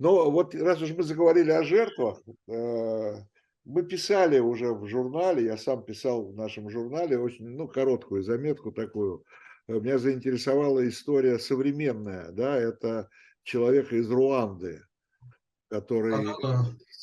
Но 0.00 0.32
вот 0.32 0.52
раз 0.56 0.82
уж 0.82 0.90
мы 0.96 1.04
заговорили 1.04 1.52
о 1.52 1.62
жертвах, 1.62 2.20
э, 2.48 3.14
мы 3.64 3.82
писали 3.84 4.40
уже 4.40 4.72
в 4.72 4.88
журнале, 4.88 5.44
я 5.44 5.56
сам 5.56 5.84
писал 5.84 6.32
в 6.32 6.34
нашем 6.34 6.70
журнале 6.70 7.16
очень, 7.16 7.46
ну, 7.46 7.68
короткую 7.68 8.24
заметку 8.24 8.72
такую. 8.72 9.22
Меня 9.68 9.98
заинтересовала 9.98 10.88
история 10.88 11.38
современная, 11.38 12.32
да, 12.32 12.56
это 12.56 13.10
человека 13.44 13.94
из 13.94 14.10
Руанды, 14.10 14.82
который. 15.70 16.16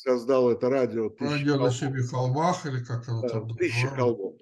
Создал 0.06 0.50
это 0.50 0.70
радио 0.70 1.08
«Тысяча 1.10 1.32
Радио 1.32 1.52
на 1.54 1.58
холмов». 1.58 1.76
семи 1.76 2.02
холмах 2.02 2.66
или 2.66 2.84
как 2.84 3.08
оно 3.08 3.22
Да, 3.22 3.28
там 3.28 3.48
«Тысяча 3.56 3.88
холмов». 3.88 4.34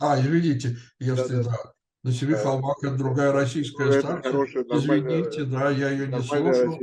А, 0.00 0.20
извините, 0.20 0.76
если 0.98 1.36
Да-да. 1.36 1.50
да. 1.50 1.72
На 2.02 2.12
семи 2.12 2.32
Да. 2.32 2.38
холмах 2.42 2.76
это 2.82 2.96
другая 2.96 3.32
российская 3.32 3.86
Ну, 3.86 3.92
станция. 3.92 4.30
хорошая, 4.32 4.64
Извините, 4.64 5.44
да, 5.44 5.70
я 5.70 5.90
ее 5.90 6.08
не 6.08 6.22
слушал. 6.22 6.78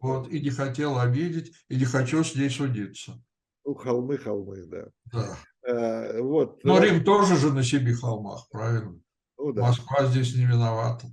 Вот, 0.00 0.28
и 0.28 0.40
не 0.40 0.50
хотел 0.50 0.98
обидеть, 0.98 1.52
и 1.68 1.76
не 1.76 1.84
хочу 1.86 2.22
с 2.22 2.34
ней 2.34 2.50
судиться. 2.50 3.20
Ну, 3.64 3.74
холмы, 3.74 4.18
холмы, 4.18 4.64
да. 4.66 4.86
Да. 5.12 5.36
Э, 5.66 6.20
Вот. 6.20 6.62
Но 6.64 6.78
э, 6.78 6.84
Рим 6.86 7.04
тоже 7.04 7.36
же 7.36 7.52
на 7.52 7.62
семи 7.62 7.92
холмах, 7.92 8.46
правильно? 8.50 9.00
ну 9.38 9.52
да. 9.52 9.62
Москва 9.62 10.06
здесь 10.06 10.34
не 10.34 10.44
виновата. 10.44 11.06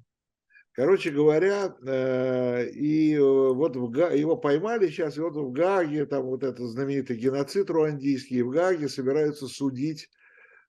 Короче 0.76 1.10
говоря, 1.12 1.74
э, 1.88 2.68
и 2.70 3.16
э, 3.16 3.20
вот 3.20 3.78
в 3.78 3.90
Га- 3.90 4.12
его 4.12 4.36
поймали 4.36 4.88
сейчас, 4.90 5.18
и 5.18 5.22
вот 5.22 5.36
в 5.38 5.52
Гааге, 5.54 6.06
там 6.06 6.26
вот 6.26 6.44
этот 6.44 6.68
знаменитый 6.70 7.16
геноцид 7.18 7.70
руандийский, 7.70 8.42
в 8.42 8.50
Гааге 8.50 8.90
собираются 8.90 9.48
судить, 9.48 10.10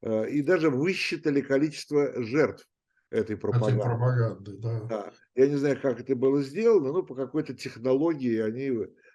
э, 0.02 0.30
и 0.30 0.42
даже 0.42 0.70
высчитали 0.70 1.40
количество 1.40 2.22
жертв 2.22 2.68
этой 3.10 3.34
Этой 3.34 3.36
пропаганды. 3.36 3.82
пропаганды, 3.82 4.52
да. 4.58 4.80
Да. 4.84 5.12
Я 5.34 5.48
не 5.48 5.56
знаю, 5.56 5.80
как 5.80 6.00
это 6.00 6.14
было 6.14 6.40
сделано, 6.42 6.92
но 6.92 7.02
по 7.02 7.14
какой-то 7.16 7.54
технологии 7.54 8.38
они, 8.38 8.72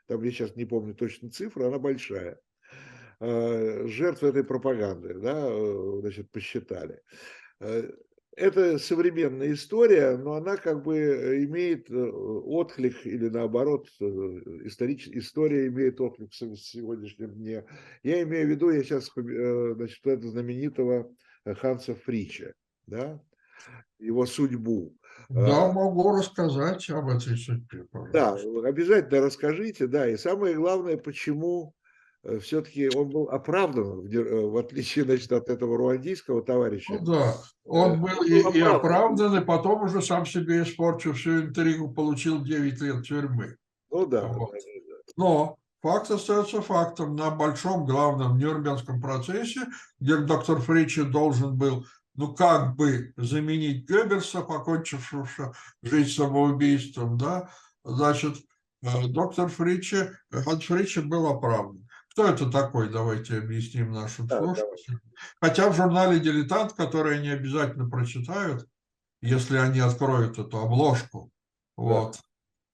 там 0.08 0.22
я 0.24 0.32
сейчас 0.32 0.56
не 0.58 0.66
помню 0.66 0.94
точно 0.96 1.30
цифру, 1.30 1.66
она 1.66 1.80
большая. 1.80 2.40
Жертв 3.20 4.24
этой 4.24 4.44
пропаганды, 4.44 5.14
да, 5.20 5.48
значит, 6.00 6.32
посчитали. 6.32 7.02
Это 8.38 8.80
современная 8.80 9.52
история, 9.52 10.16
но 10.18 10.34
она 10.36 10.56
как 10.56 10.84
бы 10.84 10.98
э, 10.98 11.44
имеет 11.44 11.90
э, 11.92 11.94
отклик 11.96 13.06
или 13.06 13.28
наоборот, 13.28 13.88
э, 14.00 14.04
историч... 14.64 15.10
история 15.10 15.68
имеет 15.68 16.00
отклик 16.00 16.32
в 16.32 16.36
сего- 16.36 16.56
сегодняшнем 16.56 17.34
дне. 17.34 17.66
Я 18.04 18.24
имею 18.24 18.48
в 18.48 18.50
виду, 18.50 18.70
я 18.70 18.84
сейчас, 18.84 19.12
значит, 19.14 20.06
это 20.08 20.28
знаменитого 20.30 21.14
Ханса 21.46 21.94
Фрича, 21.94 22.54
да, 22.88 23.22
его 24.00 24.26
судьбу. 24.26 24.96
Да, 25.30 25.66
А, 25.66 25.72
могу 25.74 26.16
рассказать 26.18 26.90
об 26.90 27.10
этой 27.10 27.36
судьбе, 27.38 27.86
Да, 28.14 28.32
пожалуйста. 28.32 28.68
обязательно 28.70 29.22
расскажите, 29.22 29.88
да, 29.88 30.08
и 30.10 30.16
самое 30.16 30.56
главное, 30.56 30.96
почему 30.98 31.76
все-таки 32.42 32.90
он 32.96 33.10
был 33.10 33.30
оправдан, 33.30 34.02
в 34.02 34.06
э, 34.06 34.46
в 34.48 34.58
отличие, 34.58 35.06
значит, 35.06 35.32
от 35.32 35.50
этого 35.50 35.78
руандийского 35.78 36.38
Ну 36.38 36.44
товарища. 36.46 37.00
да, 37.02 37.34
Э, 37.34 37.70
он 37.70 38.02
был 38.02 38.10
он 38.20 38.26
и, 38.28 38.44
был 38.44 38.52
и 38.52 38.60
оправдан. 38.62 39.38
и 39.42 39.46
потом 39.46 39.84
уже 39.84 40.02
сам 40.02 40.26
себе 40.26 40.62
испортил 40.64 41.14
всю 41.14 41.42
интригу, 41.42 41.92
получил 41.92 42.44
9 42.44 42.82
лет 42.82 43.04
тюрьмы. 43.06 43.56
Ну 43.90 44.06
да, 44.06 44.28
Вот. 44.28 44.52
да, 44.52 44.58
да, 44.58 44.96
да. 45.08 45.14
Но 45.18 45.58
факт 45.82 46.12
остается 46.12 46.62
фактом. 46.62 47.16
На 47.16 47.32
большом 47.32 47.86
главном 47.86 48.38
Нюрнбергском 48.38 49.02
процессе, 49.02 49.62
где 50.00 50.18
доктор 50.18 50.60
Фричи 50.62 51.04
должен 51.04 51.58
был, 51.58 51.86
ну, 52.16 52.34
как 52.36 52.76
бы 52.76 53.14
заменить 53.18 53.90
Геббельса, 53.90 54.42
покончившего 54.42 55.54
жизнь 55.82 56.12
самоубийством, 56.12 57.18
да, 57.18 57.50
значит, 57.84 58.36
э, 58.84 59.08
доктор 59.08 59.48
Фричи, 59.50 60.12
Ханс 60.30 60.66
Фричи 60.66 61.00
был 61.00 61.28
оправдан. 61.28 61.88
Кто 62.12 62.28
это 62.28 62.50
такой? 62.52 62.90
Давайте 62.90 63.38
объясним 63.38 63.94
нашим 63.94 64.28
Да, 64.28 64.40
слушателям. 64.40 65.02
Хотя 65.40 65.70
в 65.70 65.76
журнале 65.76 66.20
«Дилетант», 66.20 66.74
который 66.74 67.18
они 67.18 67.30
обязательно 67.30 67.90
прочитают, 67.90 68.68
если 69.22 69.58
они 69.58 69.80
откроют 69.80 70.38
эту 70.38 70.60
обложку, 70.60 71.32
вот, 71.78 72.20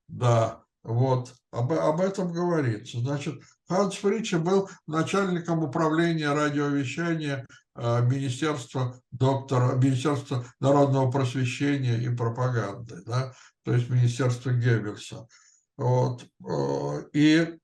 да, 0.08 0.64
вот, 0.84 1.36
об, 1.52 1.72
об 1.74 2.02
этом 2.02 2.32
говорится. 2.32 3.00
Значит, 3.00 3.42
Ханс 3.68 3.96
Фриче 3.96 4.40
был 4.40 4.70
начальником 4.88 5.64
управления 5.64 6.32
радиовещания 6.32 7.46
э, 7.76 8.02
министерства 8.04 9.00
доктора, 9.12 9.76
министерства 9.76 10.46
народного 10.60 11.12
просвещения 11.12 11.98
и 11.98 12.10
пропаганды, 12.10 13.04
да, 13.06 13.34
то 13.64 13.74
есть 13.74 13.90
министерство 13.90 14.52
Геббельса. 14.52 15.28
Вот. 15.76 16.26
Э, 16.44 17.04
и 17.14 17.60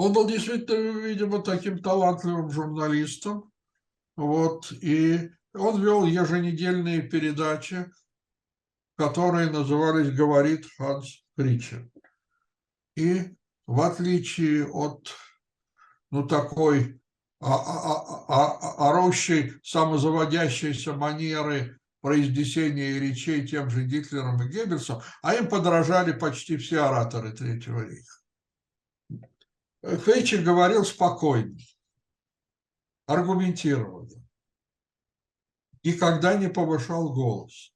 он 0.00 0.14
был 0.14 0.26
действительно, 0.26 0.98
видимо, 0.98 1.42
таким 1.42 1.82
талантливым 1.82 2.50
журналистом. 2.50 3.52
Вот. 4.16 4.72
И 4.72 5.30
он 5.52 5.82
вел 5.82 6.06
еженедельные 6.06 7.02
передачи, 7.02 7.84
которые 8.96 9.50
назывались 9.50 10.16
«Говорит 10.16 10.66
Ханс 10.78 11.22
Фриче». 11.36 11.90
И 12.96 13.36
в 13.66 13.82
отличие 13.82 14.66
от 14.68 15.14
ну, 16.10 16.26
такой 16.26 16.98
а, 17.40 17.56
а, 17.56 18.24
а, 18.28 18.88
орущей, 18.88 19.52
самозаводящейся 19.62 20.94
манеры 20.94 21.78
произнесения 22.00 22.98
речей 22.98 23.46
тем 23.46 23.68
же 23.68 23.84
Гитлером 23.84 24.40
и 24.42 24.48
Геббельсом, 24.48 25.02
а 25.20 25.34
им 25.34 25.46
подражали 25.46 26.12
почти 26.12 26.56
все 26.56 26.84
ораторы 26.84 27.32
Третьего 27.32 27.80
рейха. 27.86 28.19
Фейчик 29.82 30.44
говорил 30.44 30.84
спокойно, 30.84 31.56
аргументированно, 33.06 34.22
никогда 35.82 36.34
не 36.36 36.48
повышал 36.48 37.12
голос. 37.12 37.72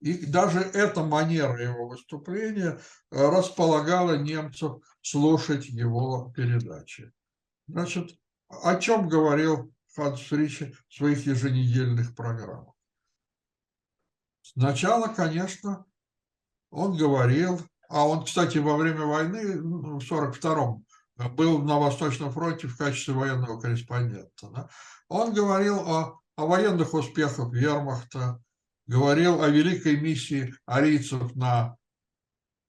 И 0.00 0.26
даже 0.26 0.60
эта 0.60 1.02
манера 1.02 1.60
его 1.60 1.88
выступления 1.88 2.80
располагала 3.10 4.16
немцев 4.16 4.82
слушать 5.02 5.66
его 5.66 6.32
передачи. 6.36 7.12
Значит, 7.66 8.16
о 8.48 8.76
чем 8.76 9.08
говорил 9.08 9.72
Ханс 9.94 10.20
Фричи 10.20 10.74
в 10.88 10.94
своих 10.94 11.26
еженедельных 11.26 12.14
программах? 12.14 12.74
Сначала, 14.42 15.08
конечно, 15.08 15.84
он 16.70 16.96
говорил, 16.96 17.60
а 17.88 18.06
он, 18.06 18.24
кстати, 18.24 18.58
во 18.58 18.76
время 18.76 19.04
войны 19.04 19.56
ну, 19.56 19.98
в 19.98 20.12
1942-м 20.12 20.86
был 21.26 21.58
на 21.62 21.78
Восточном 21.78 22.30
фронте 22.30 22.68
в 22.68 22.76
качестве 22.76 23.14
военного 23.14 23.60
корреспондента. 23.60 24.48
Да? 24.50 24.68
Он 25.08 25.34
говорил 25.34 25.80
о, 25.80 26.20
о 26.36 26.46
военных 26.46 26.94
успехах 26.94 27.52
вермахта, 27.52 28.40
говорил 28.86 29.42
о 29.42 29.48
великой 29.48 30.00
миссии 30.00 30.54
арийцев 30.66 31.34
на 31.34 31.76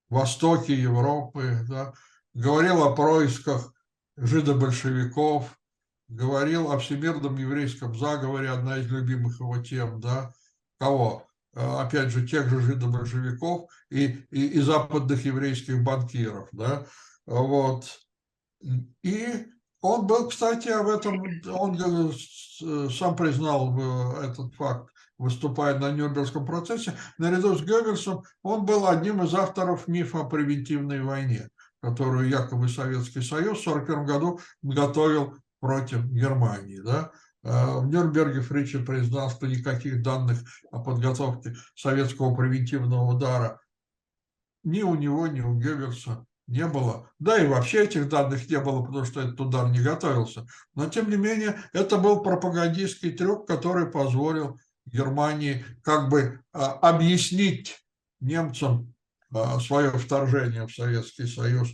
востоке 0.09 0.73
Европы, 0.73 1.63
да? 1.69 1.93
говорил 2.33 2.83
о 2.83 2.95
происках 2.95 3.71
жидобольшевиков, 4.17 5.57
говорил 6.07 6.71
о 6.71 6.79
всемирном 6.79 7.37
еврейском 7.37 7.95
заговоре, 7.95 8.49
одна 8.49 8.77
из 8.77 8.87
любимых 8.87 9.39
его 9.39 9.57
тем, 9.59 9.99
да, 10.01 10.33
кого? 10.79 11.27
Э, 11.53 11.81
опять 11.81 12.09
же, 12.09 12.27
тех 12.27 12.49
же 12.49 12.59
жидобольшевиков 12.61 13.69
и, 13.89 14.25
и, 14.31 14.47
и 14.47 14.59
западных 14.59 15.23
еврейских 15.25 15.83
банкиров, 15.83 16.49
да, 16.51 16.85
вот. 17.25 17.99
И 18.61 19.45
он 19.81 20.07
был, 20.07 20.27
кстати, 20.27 20.67
об 20.69 20.87
этом, 20.87 21.23
он 21.53 21.77
э, 21.79 22.89
сам 22.89 23.15
признал 23.15 23.77
этот 24.21 24.53
факт, 24.55 24.89
выступая 25.17 25.77
на 25.77 25.91
Нюрнбергском 25.91 26.45
процессе, 26.45 26.95
наряду 27.17 27.55
с 27.55 27.61
Геббельсом, 27.61 28.23
он 28.41 28.65
был 28.65 28.87
одним 28.87 29.23
из 29.23 29.33
авторов 29.33 29.87
мифа 29.87 30.21
о 30.21 30.25
превентивной 30.25 31.01
войне, 31.01 31.49
которую 31.81 32.29
якобы 32.29 32.67
Советский 32.69 33.21
Союз 33.21 33.59
в 33.59 33.67
1941 33.67 34.05
году 34.05 34.39
готовил 34.61 35.35
против 35.59 36.05
Германии. 36.05 36.79
Да? 36.79 37.11
А 37.43 37.79
в 37.79 37.87
Нюрнберге 37.87 38.41
Фричи 38.41 38.79
признал, 38.79 39.29
что 39.29 39.47
никаких 39.47 40.01
данных 40.01 40.39
о 40.71 40.79
подготовке 40.79 41.55
советского 41.75 42.35
превентивного 42.35 43.13
удара 43.13 43.61
ни 44.63 44.81
у 44.81 44.95
него, 44.95 45.27
ни 45.27 45.39
у 45.39 45.57
Геббельса 45.57 46.25
не 46.49 46.65
было. 46.65 47.09
Да 47.19 47.37
и 47.37 47.47
вообще 47.47 47.83
этих 47.83 48.09
данных 48.09 48.49
не 48.49 48.59
было, 48.59 48.83
потому 48.83 49.05
что 49.05 49.21
этот 49.21 49.39
удар 49.39 49.69
не 49.69 49.81
готовился. 49.81 50.47
Но, 50.73 50.89
тем 50.89 51.09
не 51.09 51.15
менее, 51.15 51.61
это 51.73 51.97
был 51.97 52.21
пропагандистский 52.23 53.11
трюк, 53.11 53.47
который 53.47 53.85
позволил 53.85 54.59
Германии 54.85 55.63
как 55.83 56.09
бы 56.09 56.41
а, 56.51 56.71
объяснить 56.73 57.77
немцам 58.19 58.95
а, 59.31 59.59
свое 59.59 59.91
вторжение 59.91 60.65
в 60.65 60.73
Советский 60.73 61.27
Союз 61.27 61.69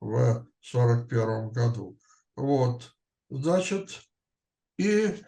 в 0.00 0.14
1941 0.14 1.50
году. 1.50 1.98
Вот. 2.36 2.92
Значит, 3.30 4.00
и 4.78 5.20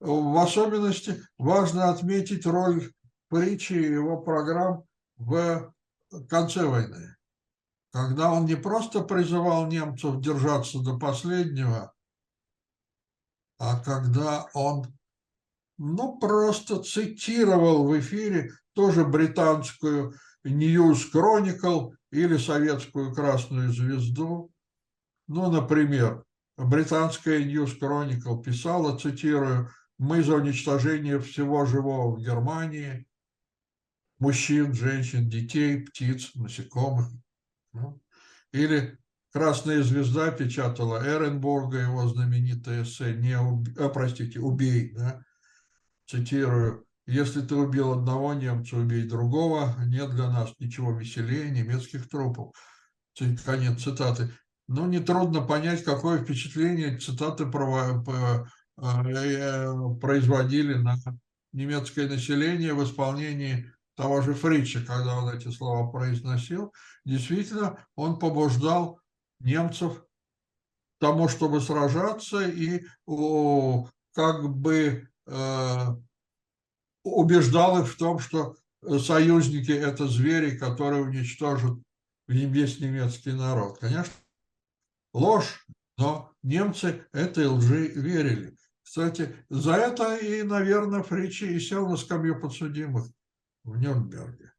в 0.00 0.36
особенности 0.38 1.22
важно 1.38 1.88
отметить 1.90 2.44
роль 2.44 2.92
притчи 3.28 3.72
и 3.72 3.92
его 3.92 4.20
программ 4.20 4.84
в 5.16 5.72
конце 6.28 6.64
войны, 6.64 7.16
когда 7.92 8.32
он 8.32 8.46
не 8.46 8.54
просто 8.54 9.02
призывал 9.02 9.66
немцев 9.66 10.20
держаться 10.20 10.80
до 10.80 10.98
последнего, 10.98 11.92
а 13.58 13.78
когда 13.80 14.46
он 14.54 14.86
ну, 15.76 16.18
просто 16.18 16.82
цитировал 16.82 17.86
в 17.86 17.98
эфире 17.98 18.52
тоже 18.74 19.04
британскую 19.04 20.14
News 20.44 21.10
Chronicle 21.12 21.90
или 22.10 22.36
советскую 22.36 23.14
Красную 23.14 23.72
Звезду. 23.72 24.50
Ну, 25.26 25.50
например, 25.50 26.24
британская 26.56 27.42
News 27.42 27.78
Chronicle 27.80 28.42
писала, 28.42 28.98
цитирую, 28.98 29.70
«Мы 29.98 30.22
за 30.22 30.36
уничтожение 30.36 31.18
всего 31.20 31.66
живого 31.66 32.14
в 32.14 32.20
Германии, 32.20 33.06
мужчин, 34.18 34.72
женщин, 34.72 35.28
детей, 35.28 35.84
птиц, 35.84 36.34
насекомых». 36.34 37.08
Ну, 37.72 38.00
или 38.52 38.98
«Красная 39.32 39.82
звезда» 39.82 40.30
печатала 40.32 41.04
Эренбурга, 41.06 41.78
его 41.78 42.08
знаменитое 42.08 42.82
эссе 42.82 43.14
«Не 43.14 43.38
уб... 43.38 43.68
а, 43.78 43.88
простите, 43.88 44.40
«Убей», 44.40 44.92
да? 44.92 45.22
цитирую, 46.06 46.84
«Если 47.06 47.40
ты 47.40 47.54
убил 47.54 47.92
одного 47.92 48.34
немца, 48.34 48.76
убей 48.76 49.04
другого, 49.04 49.74
нет 49.86 50.10
для 50.10 50.28
нас 50.30 50.52
ничего 50.58 50.92
веселее 50.92 51.50
немецких 51.50 52.08
трупов». 52.08 52.52
Конец 53.44 53.82
цитаты 53.82 54.30
ну, 54.72 54.86
нетрудно 54.86 55.40
понять, 55.42 55.82
какое 55.82 56.22
впечатление 56.22 56.96
цитаты 56.96 57.42
э, 57.42 57.48
производили 60.00 60.74
на 60.74 60.94
немецкое 61.52 62.08
население 62.08 62.72
в 62.72 62.84
исполнении 62.84 63.72
того 64.00 64.22
же 64.22 64.32
Фрича, 64.32 64.80
когда 64.80 65.18
он 65.18 65.28
эти 65.28 65.50
слова 65.50 65.90
произносил. 65.90 66.72
Действительно, 67.04 67.86
он 67.96 68.18
побуждал 68.18 68.98
немцев 69.40 70.02
тому, 70.98 71.28
чтобы 71.28 71.60
сражаться 71.60 72.40
и 72.48 72.86
как 74.14 74.56
бы 74.56 75.06
э, 75.26 75.86
убеждал 77.04 77.82
их 77.82 77.88
в 77.92 77.98
том, 77.98 78.20
что 78.20 78.56
союзники– 78.82 79.70
это 79.72 80.08
звери, 80.08 80.56
которые 80.56 81.02
уничтожат 81.02 81.76
весь 82.26 82.80
немецкий 82.80 83.32
народ. 83.32 83.80
Конечно, 83.80 84.14
ложь, 85.12 85.66
но 85.98 86.32
немцы 86.42 87.04
этой 87.12 87.48
лжи 87.48 87.88
верили. 87.88 88.56
Кстати, 88.82 89.36
за 89.50 89.74
это 89.74 90.16
и, 90.16 90.42
наверное, 90.42 91.02
Фричи 91.02 91.44
и 91.44 91.60
сел 91.60 91.86
на 91.86 91.98
скамью 91.98 92.40
подсудимых 92.40 93.06
в 93.64 93.76
Нюрнберге. 93.76 94.52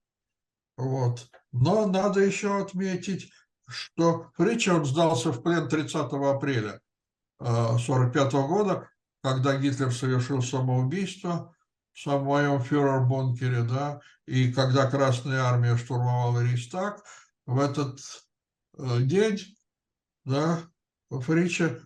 Вот. 0.78 1.28
Но 1.52 1.88
надо 1.88 2.22
еще 2.22 2.62
отметить, 2.62 3.32
что 3.68 4.32
он 4.38 4.86
сдался 4.86 5.32
в 5.32 5.42
плен 5.44 5.68
30 5.68 5.96
апреля 5.96 6.82
1945 7.40 8.34
э, 8.34 8.48
года, 8.48 8.90
когда 9.24 9.58
Гитлер 9.58 9.92
совершил 9.94 10.42
самоубийство 10.42 11.56
в 11.94 12.00
своем 12.00 12.62
фюрер-бункере, 12.62 13.64
да, 13.64 14.02
и 14.26 14.52
когда 14.52 14.90
Красная 14.90 15.44
Армия 15.44 15.78
штурмовала 15.78 16.42
Рейхстаг, 16.42 17.04
в 17.46 17.60
этот 17.60 18.00
э, 18.78 19.02
день 19.02 19.40
да, 20.26 20.62
Фрича 21.10 21.80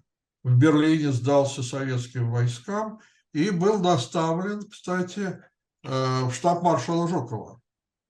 в 0.43 0.57
Берлине 0.57 1.11
сдался 1.11 1.63
советским 1.63 2.31
войскам 2.31 2.99
и 3.33 3.49
был 3.49 3.81
доставлен, 3.81 4.61
кстати, 4.69 5.43
в 5.85 6.31
штаб 6.33 6.63
маршала 6.63 7.07
Жукова. 7.07 7.61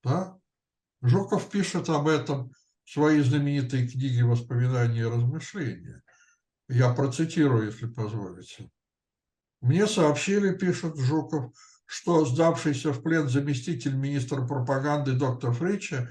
Да? 0.02 0.38
Жуков 1.02 1.50
пишет 1.50 1.88
об 1.88 2.08
этом 2.08 2.52
в 2.84 2.90
своей 2.90 3.22
знаменитой 3.22 3.88
книге 3.88 4.24
«Воспоминания 4.24 5.00
и 5.00 5.04
размышления». 5.04 6.02
Я 6.68 6.92
процитирую, 6.92 7.66
если 7.66 7.86
позволите. 7.86 8.70
«Мне 9.60 9.86
сообщили,– 9.86 10.52
пишет 10.58 10.96
Жуков,– 10.96 11.52
что 11.86 12.24
сдавшийся 12.24 12.92
в 12.92 13.02
плен 13.02 13.28
заместитель 13.28 13.94
министра 13.94 14.44
пропаганды 14.44 15.12
доктор 15.12 15.52
Фрича 15.52 16.08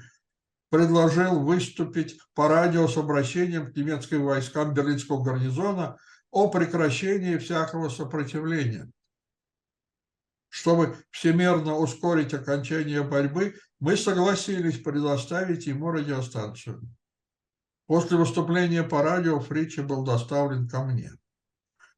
предложил 0.70 1.40
выступить 1.40 2.18
по 2.34 2.48
радио 2.48 2.88
с 2.88 2.96
обращением 2.96 3.70
к 3.70 3.76
немецким 3.76 4.24
войскам 4.24 4.72
берлинского 4.72 5.22
гарнизона 5.22 5.98
о 6.30 6.48
прекращении 6.48 7.36
всякого 7.36 7.90
сопротивления. 7.90 8.90
Чтобы 10.48 10.96
всемерно 11.10 11.76
ускорить 11.76 12.34
окончание 12.34 13.02
борьбы, 13.02 13.56
мы 13.78 13.96
согласились 13.96 14.78
предоставить 14.78 15.66
ему 15.66 15.90
радиостанцию. 15.90 16.82
После 17.86 18.16
выступления 18.16 18.82
по 18.82 19.02
радио 19.02 19.38
Фричи 19.38 19.80
был 19.80 20.04
доставлен 20.04 20.68
ко 20.68 20.82
мне. 20.82 21.12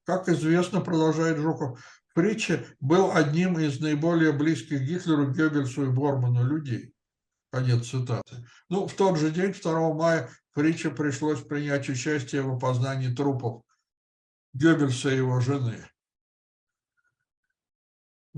Как 0.05 0.29
известно, 0.29 0.81
продолжает 0.81 1.39
Жуков, 1.39 1.81
Фричи 2.15 2.67
был 2.81 3.13
одним 3.15 3.59
из 3.59 3.81
наиболее 3.81 4.33
близких 4.33 4.81
Гитлеру, 4.81 5.31
Геббельсу 5.31 5.85
и 5.85 5.91
Борману 5.91 6.45
людей. 6.45 6.95
Конец 7.51 7.89
цитаты. 7.89 8.47
Ну, 8.69 8.87
в 8.87 8.95
тот 8.95 9.19
же 9.19 9.31
день, 9.31 9.53
2 9.53 9.95
мая, 9.95 10.31
Фриче 10.53 10.91
пришлось 10.91 11.41
принять 11.41 11.89
участие 11.89 12.43
в 12.43 12.57
опознании 12.57 13.15
трупов 13.15 13.63
Геббельса 14.53 15.11
и 15.11 15.17
его 15.17 15.41
жены. 15.41 15.87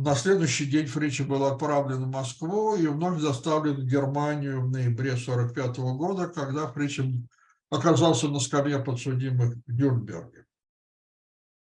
На 0.03 0.15
следующий 0.15 0.65
день 0.65 0.87
Фричи 0.87 1.25
был 1.25 1.45
отправлен 1.45 2.05
в 2.05 2.11
Москву 2.11 2.75
и 2.75 2.87
вновь 2.87 3.21
доставлен 3.21 3.75
в 3.75 3.85
Германию 3.85 4.63
в 4.63 4.71
ноябре 4.71 5.11
1945 5.11 5.77
года, 5.99 6.27
когда 6.29 6.67
Фричи 6.69 7.23
оказался 7.69 8.29
на 8.29 8.41
скамье 8.41 8.79
подсудимых 8.79 9.57
в 9.67 9.71
Нюрнберге. 9.71 10.47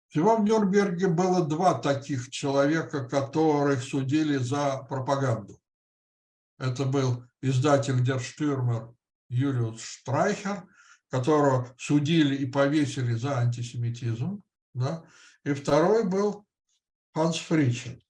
Всего 0.09 0.39
в 0.39 0.43
Нюрнберге 0.43 1.07
было 1.07 1.47
два 1.47 1.75
таких 1.75 2.29
человека, 2.31 3.09
которых 3.09 3.81
судили 3.81 4.39
за 4.39 4.79
пропаганду. 4.89 5.61
Это 6.59 6.85
был 6.85 7.23
издатель 7.43 8.03
Дерштюрмер 8.03 8.93
Юлиус 9.29 9.81
Штрайхер, 9.81 10.65
которого 11.11 11.73
судили 11.79 12.35
и 12.35 12.47
повесили 12.47 13.15
за 13.15 13.39
антисемитизм. 13.39 14.43
Да? 14.75 15.05
И 15.45 15.55
второй 15.55 16.03
был 16.09 16.45
Ханс 17.15 17.37
Фричен, 17.37 18.03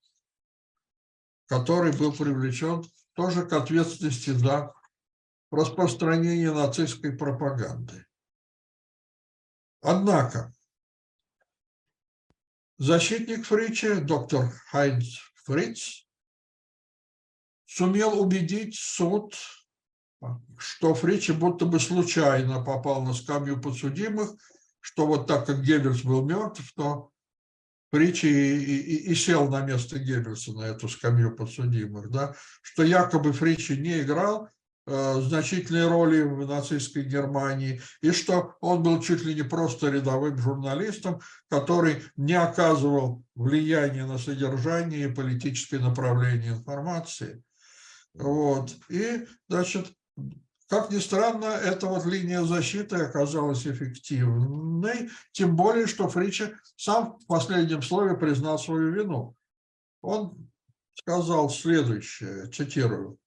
который 1.47 1.97
был 1.97 2.13
привлечен 2.13 2.85
тоже 3.15 3.47
к 3.47 3.53
ответственности 3.53 4.31
за 4.31 4.75
распространение 5.51 6.53
нацистской 6.53 7.17
пропаганды. 7.17 8.07
Однако 9.81 10.53
защитник 12.79 13.47
Фрича, 13.47 14.01
доктор 14.01 14.51
Хайнц 14.67 15.19
Фриц, 15.45 16.07
сумел 17.65 18.21
убедить 18.21 18.77
суд, 18.77 19.35
что 20.59 20.95
Фричи 20.95 21.33
будто 21.33 21.67
бы 21.67 21.79
случайно 21.79 22.65
попал 22.65 23.03
на 23.03 23.15
скамью 23.15 23.61
подсудимых, 23.61 24.31
что 24.81 25.07
вот 25.07 25.27
так 25.27 25.47
как 25.47 25.63
Геббельс 25.63 26.03
был 26.03 26.25
мертв, 26.25 26.73
то 26.75 27.13
Фричи 27.93 28.27
и, 28.27 28.77
и, 28.77 29.13
и 29.13 29.15
сел 29.15 29.49
на 29.49 29.63
место 29.63 29.99
Геббельса 29.99 30.53
на 30.53 30.63
эту 30.63 30.89
скамью 30.89 31.35
подсудимых, 31.37 32.11
да, 32.11 32.35
что 32.63 32.83
якобы 32.83 33.33
Фричи 33.33 33.73
не 33.73 34.01
играл 34.01 34.49
э, 34.87 35.21
значительной 35.21 35.89
роли 35.89 36.23
в 36.23 36.47
нацистской 36.47 37.05
Германии, 37.05 37.81
и 38.03 38.11
что 38.11 38.57
он 38.61 38.83
был 38.83 39.01
чуть 39.01 39.25
ли 39.25 39.35
не 39.35 39.43
просто 39.43 39.91
рядовым 39.91 40.37
журналистом, 40.39 41.21
который 41.49 42.03
не 42.17 42.35
оказывал 42.35 43.23
влияния 43.35 44.05
на 44.05 44.19
содержание 44.19 45.09
и 45.09 45.15
политическое 45.15 45.79
направление 45.79 46.53
информации. 46.53 47.43
Вот. 48.15 48.75
И, 48.89 49.27
значит, 49.49 49.93
как 50.69 50.91
ни 50.91 50.99
странно, 50.99 51.47
эта 51.47 51.87
вот 51.87 52.05
линия 52.07 52.43
защиты 52.43 52.97
оказалась 52.97 53.67
эффективной, 53.67 55.11
тем 55.33 55.55
более, 55.55 55.87
что 55.87 56.09
Фрича 56.09 56.53
сам 56.77 57.19
в 57.19 57.27
последнем 57.27 57.83
слове 57.83 58.17
признал 58.17 58.59
свою 58.59 58.93
вину. 58.93 59.37
Он 60.03 60.51
сказал 60.95 61.51
следующее, 61.51 62.47
цитирую, 62.47 63.19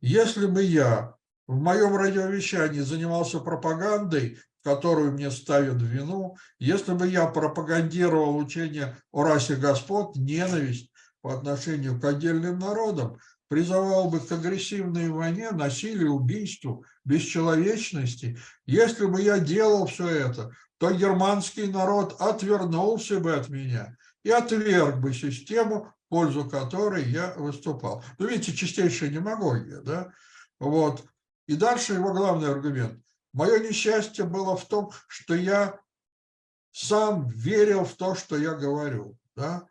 «Если 0.00 0.46
бы 0.46 0.62
я 0.62 1.14
в 1.46 1.56
моем 1.60 1.96
радиовещании 1.96 2.80
занимался 2.80 3.40
пропагандой, 3.40 4.38
которую 4.62 5.12
мне 5.12 5.30
ставят 5.30 5.76
в 5.76 5.84
вину, 5.84 6.36
если 6.58 6.92
бы 6.92 7.06
я 7.06 7.26
пропагандировал 7.26 8.36
учение 8.36 8.96
о 9.12 9.24
расе 9.24 9.56
господ, 9.56 10.16
ненависть 10.16 10.90
по 11.22 11.34
отношению 11.34 12.00
к 12.00 12.04
отдельным 12.04 12.58
народам, 12.58 13.18
призывал 13.50 14.08
бы 14.08 14.20
к 14.20 14.30
агрессивной 14.30 15.08
войне, 15.10 15.50
насилию, 15.50 16.12
убийству, 16.12 16.84
бесчеловечности. 17.04 18.38
Если 18.64 19.06
бы 19.06 19.20
я 19.20 19.40
делал 19.40 19.86
все 19.86 20.06
это, 20.06 20.54
то 20.78 20.92
германский 20.92 21.66
народ 21.66 22.14
отвернулся 22.20 23.18
бы 23.18 23.34
от 23.34 23.48
меня 23.48 23.96
и 24.22 24.30
отверг 24.30 24.98
бы 24.98 25.12
систему, 25.12 25.92
в 26.06 26.10
пользу 26.10 26.48
которой 26.48 27.10
я 27.10 27.34
выступал. 27.34 28.04
Ну, 28.18 28.28
видите, 28.28 28.56
чистейшая 28.56 29.10
демагогия, 29.10 29.80
да? 29.80 30.12
Вот. 30.60 31.04
И 31.48 31.56
дальше 31.56 31.94
его 31.94 32.12
главный 32.12 32.52
аргумент. 32.52 33.02
Мое 33.32 33.58
несчастье 33.58 34.24
было 34.24 34.56
в 34.56 34.64
том, 34.68 34.92
что 35.08 35.34
я 35.34 35.76
сам 36.70 37.26
верил 37.26 37.84
в 37.84 37.94
то, 37.94 38.14
что 38.14 38.36
я 38.36 38.54
говорю. 38.54 39.18
Да? 39.34 39.66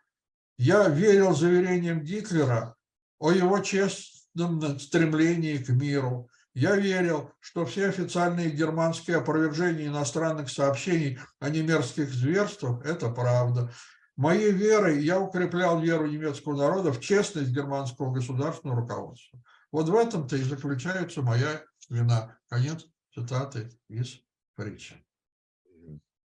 Я 0.58 0.90
верил 0.90 1.34
заверениям 1.34 2.02
Гитлера, 2.02 2.76
о 3.20 3.32
его 3.32 3.60
честном 3.60 4.80
стремлении 4.80 5.58
к 5.58 5.70
миру. 5.70 6.30
Я 6.54 6.76
верил, 6.76 7.32
что 7.40 7.66
все 7.66 7.88
официальные 7.90 8.50
германские 8.50 9.18
опровержения 9.18 9.88
иностранных 9.88 10.50
сообщений 10.50 11.20
о 11.40 11.50
немерзких 11.50 12.10
зверствах– 12.10 12.84
это 12.86 13.10
правда. 13.10 13.72
Моей 14.16 14.52
верой 14.52 15.02
я 15.02 15.20
укреплял 15.20 15.80
веру 15.80 16.08
немецкого 16.08 16.58
народа 16.58 16.92
в 16.92 17.00
честность 17.00 17.52
германского 17.52 18.12
государственного 18.12 18.82
руководства. 18.82 19.42
Вот 19.72 19.88
в 19.88 19.96
этом-то 19.96 20.36
и 20.36 20.42
заключается 20.42 21.22
моя 21.22 21.64
вина. 21.90 22.38
Конец 22.50 22.86
цитаты 23.14 23.70
из 23.88 24.20
Фрича. 24.56 24.96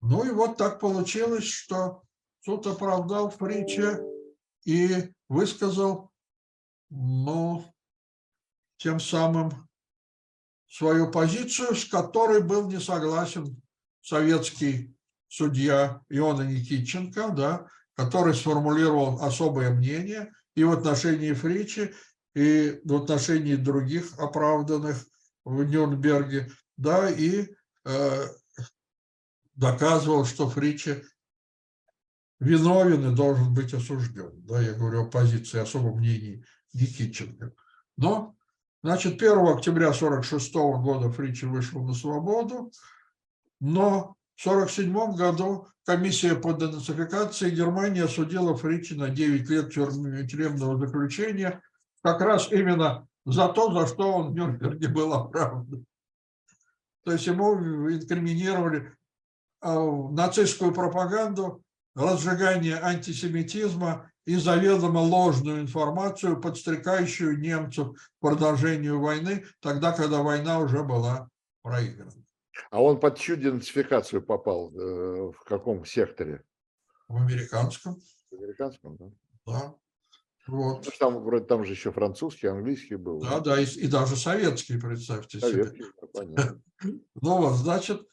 Ну 0.02 0.26
и 0.26 0.32
вот 0.32 0.58
так 0.58 0.80
получилось, 0.80 1.46
что 1.46 2.04
суд 2.42 2.68
оправдал 2.68 3.30
Фрича 3.30 4.00
и 4.66 5.14
высказал 5.30 6.12
но 6.90 7.74
тем 8.78 9.00
самым 9.00 9.68
свою 10.70 11.12
позицию, 11.12 11.76
с 11.76 11.86
которой 11.86 12.42
был 12.42 12.70
не 12.70 12.80
согласен 12.80 13.62
советский 14.02 14.96
судья 15.28 16.02
Иона 16.10 16.44
Никитченко, 16.44 17.30
да, 17.30 17.68
который 17.96 18.34
сформулировал 18.34 19.22
особое 19.24 19.72
мнение 19.72 20.32
и 20.56 20.64
в 20.64 20.72
отношении 20.72 21.34
Фричи, 21.34 21.94
и 22.36 22.80
в 22.84 22.96
отношении 22.96 23.56
других 23.56 24.18
оправданных 24.20 25.04
в 25.44 25.64
Нюрнберге, 25.64 26.52
да, 26.78 27.10
и 27.10 27.48
э, 27.86 28.26
доказывал, 29.56 30.26
что 30.26 30.50
Фричи 30.50 31.04
виновен 32.40 33.12
и 33.12 33.16
должен 33.16 33.54
быть 33.54 33.74
осужден. 33.74 34.32
Да, 34.46 34.62
я 34.62 34.74
говорю 34.74 35.04
о 35.04 35.10
позиции 35.10 35.60
особого 35.60 35.96
мнения 35.96 36.46
Никитченко. 36.80 37.52
Но, 37.98 38.36
значит, 38.84 39.22
1 39.22 39.48
октября 39.48 39.88
1946 39.88 40.54
года 40.54 41.12
Фричи 41.12 41.46
вышел 41.46 41.84
на 41.84 41.94
свободу, 41.94 42.72
но 43.60 44.16
в 44.36 44.48
1947 44.48 45.16
году 45.16 45.68
комиссия 45.86 46.36
по 46.36 46.54
денацификации 46.54 47.50
Германии 47.50 48.04
осудила 48.04 48.56
Фричи 48.56 48.94
на 48.94 49.10
9 49.10 49.50
лет 49.50 49.74
тюремного 49.74 50.78
заключения, 50.78 51.62
как 52.04 52.22
раз 52.22 52.52
именно 52.52 53.08
за 53.26 53.50
то, 53.50 53.74
за 53.74 53.88
что 53.88 54.14
он 54.14 54.32
в 54.32 54.36
Нюрнберге 54.36 54.88
был 54.88 55.14
оправдан. 55.14 55.86
То 57.04 57.14
есть 57.14 57.26
ему 57.26 57.56
инкриминировали 57.90 58.96
а, 59.62 59.80
нацистскую 60.12 60.74
пропаганду, 60.74 61.64
разжигание 61.96 62.80
антисемитизма 62.80 64.12
и 64.28 64.36
заведомо 64.36 65.00
ложную 65.00 65.62
информацию, 65.62 66.42
подстрекающую 66.42 67.40
немцев 67.40 67.94
к 67.94 68.20
продолжению 68.20 69.00
войны, 69.00 69.46
тогда, 69.62 69.94
когда 69.94 70.22
война 70.22 70.60
уже 70.60 70.84
была 70.84 71.30
проиграна. 71.62 72.12
А 72.70 72.84
он 72.84 73.00
под 73.00 73.18
чью 73.18 73.38
денацификацию 73.38 74.22
попал? 74.22 74.74
Э, 74.76 75.32
в 75.32 75.44
каком 75.46 75.86
секторе? 75.86 76.44
В 77.08 77.16
американском. 77.16 78.02
В 78.30 78.36
американском, 78.36 78.98
да? 78.98 79.06
Да. 79.46 79.76
Вот. 80.48 80.86
Ну, 80.86 80.92
там 81.00 81.24
вроде 81.24 81.46
там 81.46 81.64
же 81.64 81.72
еще 81.72 81.94
французский, 81.94 82.48
английский 82.48 82.98
был. 82.98 83.22
Да, 83.22 83.40
да, 83.40 83.58
и, 83.58 83.66
и 83.66 83.88
даже 83.88 84.18
советский, 84.18 84.78
представьте 84.78 85.40
советский, 85.40 85.84
себе. 85.84 85.92
Понятно. 86.14 86.62
Ну 87.22 87.38
вот, 87.38 87.56
значит, 87.56 88.06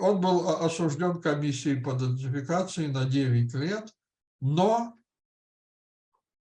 он 0.00 0.20
был 0.20 0.48
осужден 0.48 1.22
комиссией 1.22 1.80
по 1.80 1.92
денацификации 1.92 2.86
на 2.88 3.06
9 3.06 3.54
лет, 3.54 3.94
но 4.40 4.99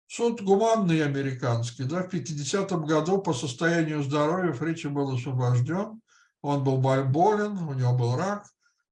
Суд 0.08 0.40
гуманный 0.40 1.04
американский. 1.04 1.84
Да, 1.84 2.02
в 2.02 2.12
50-м 2.12 2.86
году 2.86 3.20
по 3.20 3.34
состоянию 3.34 4.02
здоровья 4.02 4.54
Фричи 4.54 4.88
был 4.88 5.14
освобожден. 5.14 6.00
Он 6.40 6.64
был 6.64 6.78
болен, 6.78 7.58
у 7.58 7.74
него 7.74 7.94
был 7.94 8.16
рак. 8.16 8.46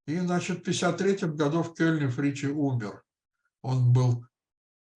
И, 0.06 0.18
значит, 0.18 0.58
в 0.58 0.62
53 0.64 1.28
году 1.28 1.62
в 1.62 1.74
Кельне 1.74 2.08
Фричи 2.08 2.48
умер. 2.48 3.02
Он 3.62 3.94
был, 3.94 4.26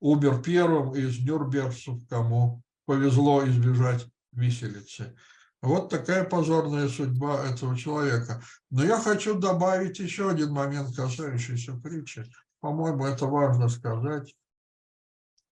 умер 0.00 0.42
первым 0.42 0.94
из 0.94 1.18
нюрнбергцев, 1.20 2.06
кому 2.06 2.62
повезло 2.84 3.46
избежать 3.48 4.06
виселицы. 4.32 5.16
Вот 5.62 5.88
такая 5.88 6.24
позорная 6.24 6.88
судьба 6.88 7.46
этого 7.46 7.78
человека. 7.78 8.42
Но 8.68 8.84
я 8.84 9.00
хочу 9.00 9.38
добавить 9.38 9.98
еще 9.98 10.28
один 10.28 10.52
момент, 10.52 10.94
касающийся 10.94 11.80
Фричи. 11.80 12.24
По-моему, 12.60 13.06
это 13.06 13.24
важно 13.24 13.70
сказать, 13.70 14.34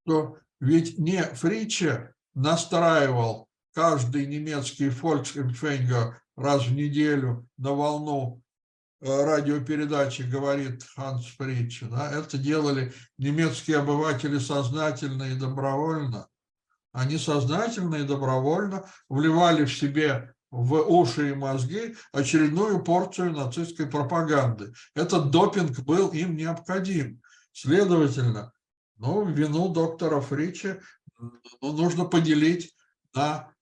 что 0.05 0.37
ведь 0.61 0.99
не 0.99 1.23
Фриче 1.23 2.13
настраивал 2.35 3.49
каждый 3.75 4.27
немецкий 4.27 4.89
Volksempfänger 4.89 6.15
раз 6.37 6.67
в 6.67 6.73
неделю 6.73 7.47
на 7.57 7.73
волну 7.73 8.43
э, 9.01 9.25
радиопередачи 9.25 10.23
говорит 10.23 10.85
Ханс 10.97 11.27
Фриче. 11.37 11.87
Да? 11.87 12.11
Это 12.11 12.39
делали 12.39 12.93
немецкие 13.19 13.79
обыватели 13.79 14.39
сознательно 14.39 15.25
и 15.25 15.39
добровольно. 15.39 16.29
Они 16.93 17.19
сознательно 17.19 17.97
и 17.97 18.05
добровольно 18.05 18.85
вливали 19.09 19.65
в 19.65 19.73
себе 19.73 20.35
в 20.51 20.75
уши 20.75 21.31
и 21.31 21.35
мозги 21.35 21.95
очередную 22.13 22.83
порцию 22.83 23.33
нацистской 23.33 23.87
пропаганды. 23.87 24.73
Этот 24.95 25.31
допинг 25.31 25.79
был 25.81 26.09
им 26.09 26.37
необходим. 26.37 27.21
Следовательно, 27.53 28.53
ну, 28.99 29.24
вину 29.24 29.68
доктора 29.68 30.20
Фрича 30.20 30.80
ну, 31.18 31.72
нужно 31.72 32.05
поделить 32.05 32.74
на 33.14 33.53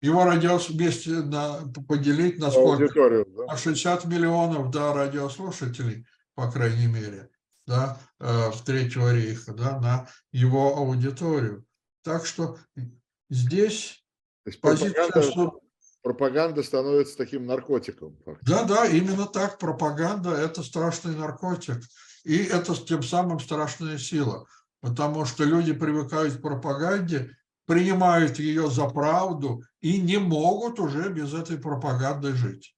его 0.00 0.24
радиос 0.24 0.68
вместе 0.68 1.10
на, 1.10 1.60
поделить 1.88 2.38
на 2.38 2.50
сколько? 2.50 3.24
Да? 3.24 3.44
На 3.46 3.56
60 3.56 4.04
миллионов 4.04 4.70
да, 4.70 4.92
радиослушателей, 4.92 6.06
по 6.34 6.50
крайней 6.50 6.86
мере, 6.86 7.30
да, 7.66 7.98
э, 8.20 8.50
в 8.50 8.62
Третьего 8.64 9.14
рейха, 9.14 9.54
да, 9.54 9.80
на 9.80 10.08
его 10.30 10.76
аудиторию. 10.76 11.64
Так 12.02 12.26
что 12.26 12.58
здесь 13.30 14.04
То 14.44 14.50
есть 14.50 14.60
позиция... 14.60 15.08
Пропаганда, 15.08 15.58
пропаганда 16.02 16.62
становится 16.62 17.16
таким 17.16 17.46
наркотиком. 17.46 18.18
Да, 18.42 18.64
да, 18.64 18.86
именно 18.86 19.26
так. 19.26 19.58
Пропаганда– 19.58 20.30
это 20.32 20.62
страшный 20.62 21.16
наркотик. 21.16 21.82
И 22.24 22.44
это 22.44 22.74
тем 22.74 23.02
самым 23.02 23.40
страшная 23.40 23.96
сила. 23.96 24.46
Потому 24.84 25.24
что 25.24 25.44
люди 25.44 25.72
привыкают 25.72 26.36
к 26.36 26.42
пропаганде, 26.42 27.30
принимают 27.66 28.38
ее 28.38 28.70
за 28.70 28.84
правду 28.84 29.62
и 29.80 29.98
не 29.98 30.18
могут 30.18 30.78
уже 30.78 31.08
без 31.08 31.32
этой 31.32 31.56
пропаганды 31.56 32.34
жить. 32.34 32.76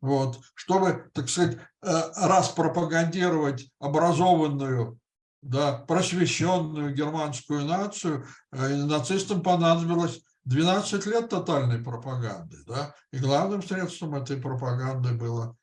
Вот. 0.00 0.40
Чтобы, 0.54 1.10
так 1.12 1.28
сказать, 1.28 1.58
э, 1.82 2.02
распропагандировать 2.22 3.68
образованную 3.78 4.98
да, 5.42 5.72
просвещенную 5.86 6.94
германскую 6.94 7.66
нацию, 7.66 8.24
э, 8.52 8.74
нацистам 8.74 9.42
понадобилось 9.42 10.22
12 10.44 11.04
лет 11.04 11.28
тотальной 11.28 11.80
пропаганды. 11.80 12.56
Да? 12.66 12.94
И 13.12 13.18
главным 13.18 13.62
средством 13.62 14.14
этой 14.14 14.38
пропаганды 14.38 15.12
было 15.12 15.54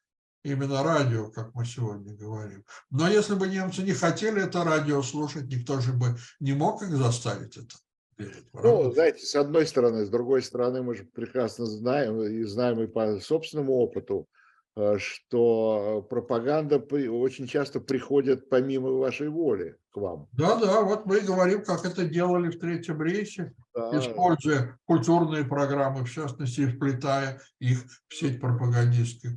именно 0.43 0.83
радио, 0.83 1.29
как 1.29 1.53
мы 1.55 1.65
сегодня 1.65 2.13
говорим. 2.13 2.63
Но 2.89 3.07
если 3.07 3.35
бы 3.35 3.47
немцы 3.47 3.81
не 3.83 3.93
хотели 3.93 4.43
это 4.43 4.63
радио 4.63 5.01
слушать, 5.01 5.45
никто 5.45 5.79
же 5.79 5.93
бы 5.93 6.17
не 6.39 6.53
мог 6.53 6.81
их 6.81 6.89
заставить 6.89 7.57
это. 7.57 7.75
Ну, 8.53 8.91
знаете, 8.91 9.25
с 9.25 9.35
одной 9.35 9.65
стороны, 9.65 10.05
с 10.05 10.09
другой 10.09 10.43
стороны, 10.43 10.83
мы 10.83 10.95
же 10.95 11.03
прекрасно 11.03 11.65
знаем 11.65 12.21
и 12.21 12.43
знаем 12.43 12.79
и 12.81 12.87
по 12.87 13.19
собственному 13.19 13.73
опыту, 13.73 14.27
Э, 14.75 14.97
что 14.97 16.05
пропаганда 16.09 16.77
очень 16.79 17.47
часто 17.47 17.79
приходит 17.79 18.49
помимо 18.49 18.89
вашей 18.89 19.29
воли 19.29 19.75
к 19.91 19.97
вам. 19.97 20.27
Да, 20.31 20.55
да, 20.55 20.81
вот 20.81 21.05
мы 21.05 21.19
говорим, 21.19 21.63
как 21.63 21.85
это 21.85 22.05
делали 22.05 22.49
в 22.49 22.59
Третьем 22.59 23.01
рейсе, 23.01 23.53
да. 23.75 23.99
используя 23.99 24.79
культурные 24.85 25.45
программы, 25.45 26.03
в 26.03 26.11
частности, 26.11 26.65
вплетая 26.65 27.39
их 27.59 27.83
в 28.07 28.15
сеть 28.15 28.41
пропагандистских 28.41 29.33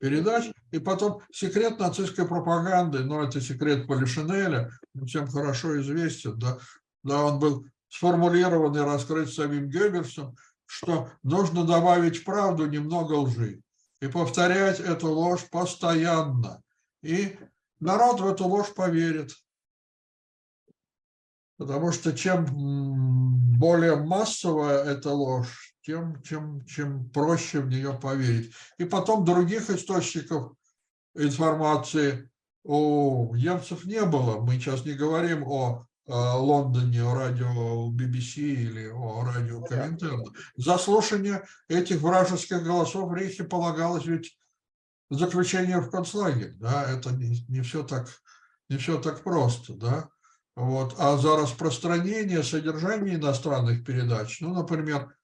передач. 0.00 0.50
И 0.72 0.78
потом 0.78 1.20
секрет 1.30 1.78
нацистской 1.78 2.26
пропаганды, 2.26 3.04
но 3.04 3.22
это 3.22 3.40
секрет 3.40 3.86
Полишинеля, 3.86 4.70
всем 5.06 5.28
хорошо 5.28 5.80
известен, 5.80 6.38
да, 6.38 6.58
да, 7.04 7.24
он 7.24 7.38
был 7.38 7.66
сформулирован 7.88 8.76
и 8.76 8.80
раскрыт 8.80 9.32
самим 9.32 9.68
Геббельсом, 9.68 10.36
что 10.66 11.10
нужно 11.22 11.64
добавить 11.64 12.24
правду 12.24 12.66
немного 12.66 13.14
лжи 13.14 13.60
и 14.00 14.06
повторять 14.06 14.80
эту 14.80 15.08
ложь 15.08 15.48
постоянно. 15.50 16.62
И 17.02 17.38
народ 17.80 18.20
в 18.20 18.26
эту 18.26 18.46
ложь 18.46 18.72
поверит. 18.74 19.32
Потому 21.58 21.92
что 21.92 22.16
чем 22.16 22.46
более 23.58 23.96
массовая 23.96 24.84
эта 24.84 25.10
ложь, 25.10 25.69
тем 25.82 26.22
чем, 26.22 26.64
чем 26.64 27.08
проще 27.10 27.60
в 27.60 27.68
нее 27.68 27.92
поверить. 27.92 28.52
И 28.78 28.84
потом 28.84 29.24
других 29.24 29.70
источников 29.70 30.52
информации 31.14 32.30
у 32.64 33.34
немцев 33.34 33.84
не 33.84 34.04
было. 34.04 34.40
Мы 34.40 34.54
сейчас 34.54 34.84
не 34.84 34.92
говорим 34.92 35.44
о 35.46 35.86
Лондоне, 36.06 37.02
о 37.02 37.14
радио 37.14 37.90
BBC 37.90 38.40
или 38.40 38.88
о 38.88 39.24
радио 39.24 39.62
Коминтерн. 39.62 40.24
За 40.56 40.76
слушание 40.76 41.44
этих 41.68 42.00
вражеских 42.00 42.62
голосов 42.64 43.12
Рейхе 43.14 43.44
полагалось 43.44 44.06
ведь 44.06 44.36
заключение 45.08 45.80
в 45.80 45.90
концлагерь. 45.90 46.54
Да? 46.58 46.84
Это 46.90 47.10
не, 47.10 47.44
не, 47.48 47.62
все 47.62 47.82
так, 47.84 48.08
не 48.68 48.76
все 48.76 49.00
так 49.00 49.22
просто. 49.22 49.74
Да? 49.74 50.08
Вот. 50.56 50.96
А 50.98 51.16
за 51.16 51.36
распространение 51.36 52.42
содержания 52.42 53.14
иностранных 53.14 53.84
передач, 53.84 54.40
ну, 54.40 54.52
например, 54.52 55.14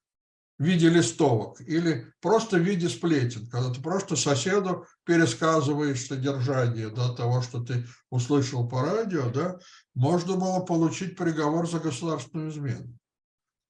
в 0.59 0.65
виде 0.65 0.89
листовок 0.89 1.61
или 1.61 2.07
просто 2.21 2.57
в 2.57 2.63
виде 2.63 2.89
сплетен, 2.89 3.47
когда 3.49 3.73
ты 3.73 3.81
просто 3.83 4.17
соседу 4.17 4.87
пересказываешь 5.05 6.07
содержание 6.07 6.89
да, 6.89 7.15
того, 7.15 7.43
что 7.43 7.63
ты 7.63 7.85
услышал 8.11 8.67
по 8.69 8.83
радио, 8.83 9.31
да, 9.31 9.59
можно 9.95 10.37
было 10.37 10.61
получить 10.61 11.17
приговор 11.17 11.69
за 11.69 11.79
государственную 11.79 12.51
измену, 12.51 12.99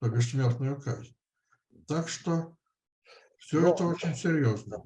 за 0.01 0.11
бессмертную 0.11 0.80
казнь. 0.80 1.14
Так 1.89 2.09
что 2.09 2.57
все 3.39 3.61
Но, 3.61 3.74
это 3.74 3.84
очень 3.84 4.14
серьезно. 4.14 4.82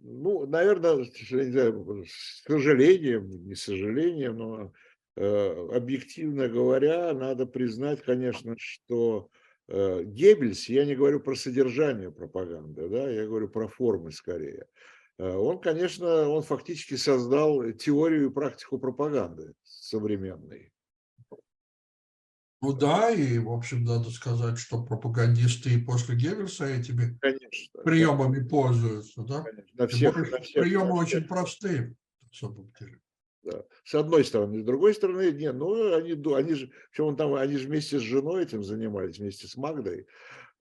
Ну, 0.00 0.46
наверное, 0.46 1.04
с 1.04 2.42
сожалением, 2.46 3.46
не 3.46 3.54
с 3.54 3.64
сожалением, 3.64 4.36
но 4.36 4.72
э, 5.16 5.68
объективно 5.74 6.48
говоря, 6.48 7.12
надо 7.14 7.46
признать, 7.46 8.02
конечно, 8.02 8.54
что 8.58 9.30
Геббельс, 9.68 10.68
я 10.68 10.84
не 10.84 10.94
говорю 10.94 11.20
про 11.20 11.34
содержание 11.34 12.10
пропаганды, 12.10 12.88
да, 12.88 13.08
я 13.08 13.26
говорю 13.26 13.48
про 13.48 13.68
формы 13.68 14.12
скорее. 14.12 14.66
Э, 15.18 15.36
он, 15.36 15.60
конечно, 15.60 16.28
он 16.28 16.42
фактически 16.42 16.96
создал 16.96 17.70
теорию 17.72 18.30
и 18.30 18.32
практику 18.32 18.78
пропаганды 18.78 19.54
современной. 19.62 20.72
Ну 22.60 22.72
да, 22.72 23.10
и, 23.10 23.38
в 23.38 23.50
общем, 23.50 23.84
надо 23.84 24.10
сказать, 24.10 24.56
что 24.56 24.84
пропагандисты 24.84 25.70
и 25.70 25.78
после 25.78 26.14
Геббельса 26.14 26.64
этими 26.66 27.18
конечно, 27.20 27.82
приемами 27.82 28.38
да. 28.38 28.48
пользуются, 28.48 29.22
да? 29.22 29.42
Конечно, 29.42 29.72
на 29.74 29.88
всех, 29.88 30.16
на 30.16 30.40
всех, 30.40 30.62
приемы 30.62 31.00
на 31.00 31.04
всех. 31.04 31.18
очень 31.18 31.28
простые, 31.28 31.96
на 32.20 32.32
самом 32.32 32.72
деле. 32.78 33.00
Да. 33.42 33.64
С 33.84 33.94
одной 33.94 34.24
стороны. 34.24 34.60
С 34.60 34.64
другой 34.64 34.94
стороны, 34.94 35.32
нет, 35.32 35.54
ну, 35.54 35.94
они, 35.94 36.12
они 36.12 36.54
же, 36.54 36.70
причем 36.90 37.06
он 37.06 37.16
там, 37.16 37.34
они 37.34 37.56
же 37.56 37.66
вместе 37.66 37.98
с 37.98 38.02
женой 38.02 38.44
этим 38.44 38.62
занимались, 38.62 39.18
вместе 39.18 39.48
с 39.48 39.56
Магдой. 39.56 40.06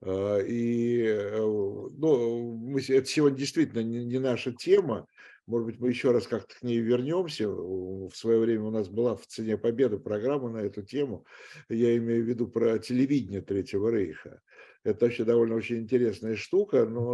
А, 0.01 0.39
и, 0.39 1.03
э, 1.03 1.37
ну, 1.37 2.55
мы, 2.55 2.81
это 2.81 3.05
сегодня 3.05 3.37
действительно 3.37 3.81
не, 3.81 4.03
не 4.05 4.19
наша 4.19 4.51
тема. 4.51 5.05
Может 5.45 5.67
быть, 5.67 5.79
мы 5.79 5.89
еще 5.89 6.11
раз 6.11 6.27
как-то 6.27 6.55
к 6.55 6.63
ней 6.63 6.79
вернемся. 6.79 7.49
В 7.49 8.11
свое 8.13 8.39
время 8.39 8.63
у 8.65 8.71
нас 8.71 8.87
была 8.89 9.15
в 9.15 9.25
«Цене 9.27 9.57
победы» 9.57 9.99
программа 9.99 10.49
на 10.49 10.59
эту 10.59 10.81
тему. 10.81 11.25
Я 11.69 11.97
имею 11.97 12.23
в 12.23 12.27
виду 12.27 12.47
про 12.47 12.79
телевидение 12.79 13.41
Третьего 13.41 13.89
Рейха. 13.89 14.41
Это 14.83 15.05
вообще 15.05 15.23
довольно 15.23 15.55
очень 15.55 15.79
интересная 15.79 16.35
штука, 16.35 16.85
но 16.85 17.13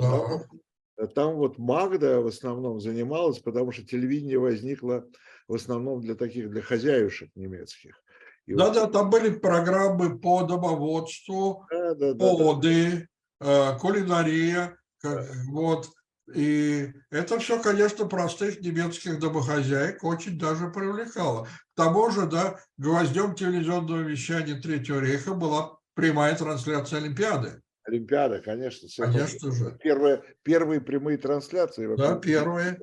там, 0.97 1.07
там 1.15 1.35
вот 1.35 1.57
Магда 1.57 2.21
в 2.21 2.27
основном 2.27 2.79
занималась, 2.79 3.39
потому 3.39 3.71
что 3.71 3.85
телевидение 3.85 4.39
возникло 4.39 5.07
в 5.47 5.55
основном 5.55 6.01
для 6.01 6.15
таких, 6.15 6.49
для 6.49 6.61
хозяюшек 6.61 7.29
немецких. 7.35 8.01
Да-да, 8.47 8.83
вот... 8.83 8.93
там 8.93 9.09
были 9.09 9.29
программы 9.29 10.19
по 10.19 10.43
домоводству, 10.43 11.65
да, 11.69 11.95
да, 11.95 12.15
поводы, 12.15 13.07
да, 13.39 13.71
да. 13.73 13.79
кулинария, 13.79 14.77
как, 14.99 15.27
да. 15.27 15.33
вот. 15.51 15.89
И 16.33 16.91
это 17.09 17.39
все, 17.39 17.61
конечно, 17.61 18.05
простых 18.05 18.59
немецких 18.59 19.19
домохозяек 19.19 20.03
очень 20.03 20.37
даже 20.37 20.69
привлекало. 20.69 21.45
К 21.45 21.49
тому 21.75 22.09
же, 22.09 22.27
да, 22.27 22.59
гвоздем 22.77 23.33
телевизионного 23.33 24.01
вещания 24.01 24.59
Третьего 24.59 24.99
рейха 24.99 25.33
была 25.33 25.77
прямая 25.93 26.35
трансляция 26.35 26.99
Олимпиады. 26.99 27.61
Олимпиада, 27.85 28.39
конечно. 28.39 28.89
Конечно 28.97 29.51
же. 29.51 29.77
Первые, 29.81 30.21
первые 30.43 30.81
прямые 30.81 31.17
трансляции. 31.17 31.95
Да, 31.95 32.15
первые. 32.19 32.77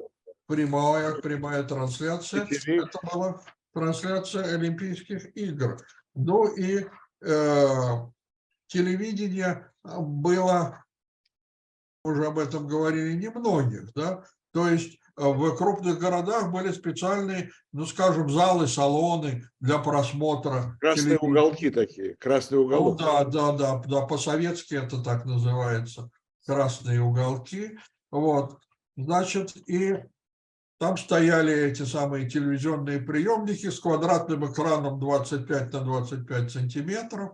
Прямая, 0.47 1.15
прямая 1.21 1.63
трансляция. 1.65 2.47
Это 2.67 2.99
была 3.13 3.41
трансляция 3.73 4.55
Олимпийских 4.55 5.37
игр. 5.37 5.79
Ну 6.15 6.47
и 6.55 6.87
э, 7.23 7.67
телевидение 8.69 9.71
было, 9.83 10.85
уже 12.05 12.27
об 12.27 12.39
этом 12.39 12.69
говорили 12.69 13.15
немногих, 13.15 13.93
да, 13.95 14.25
то 14.53 14.69
есть 14.69 14.99
э, 15.17 15.23
в 15.25 15.57
крупных 15.57 15.99
городах 15.99 16.53
были 16.53 16.71
специальные, 16.71 17.51
ну, 17.73 17.85
скажем, 17.87 18.31
залы, 18.31 18.69
салоны 18.69 19.49
для 19.59 19.79
просмотра. 19.79 20.77
Красные 20.81 21.19
уголки 21.19 21.71
такие, 21.71 22.15
красный 22.17 22.59
Ну, 22.59 22.65
уголок. 22.65 22.99
да, 22.99 23.25
да, 23.25 23.53
да, 23.53 23.83
да, 23.85 24.07
по-советски 24.07 24.75
это 24.75 25.03
так 25.03 25.25
называется, 25.25 26.11
красные 26.47 27.01
уголки. 27.03 27.77
Вот, 28.13 28.61
значит, 28.97 29.57
и 29.69 30.05
там 30.85 30.99
стояли 30.99 31.71
эти 31.71 31.83
самые 31.83 32.29
телевизионные 32.29 33.01
приемники 33.01 33.71
с 33.71 33.81
квадратным 33.81 34.53
экраном 34.53 35.01
25 35.01 35.73
на 35.73 35.81
25 35.81 36.53
сантиметров, 36.53 37.31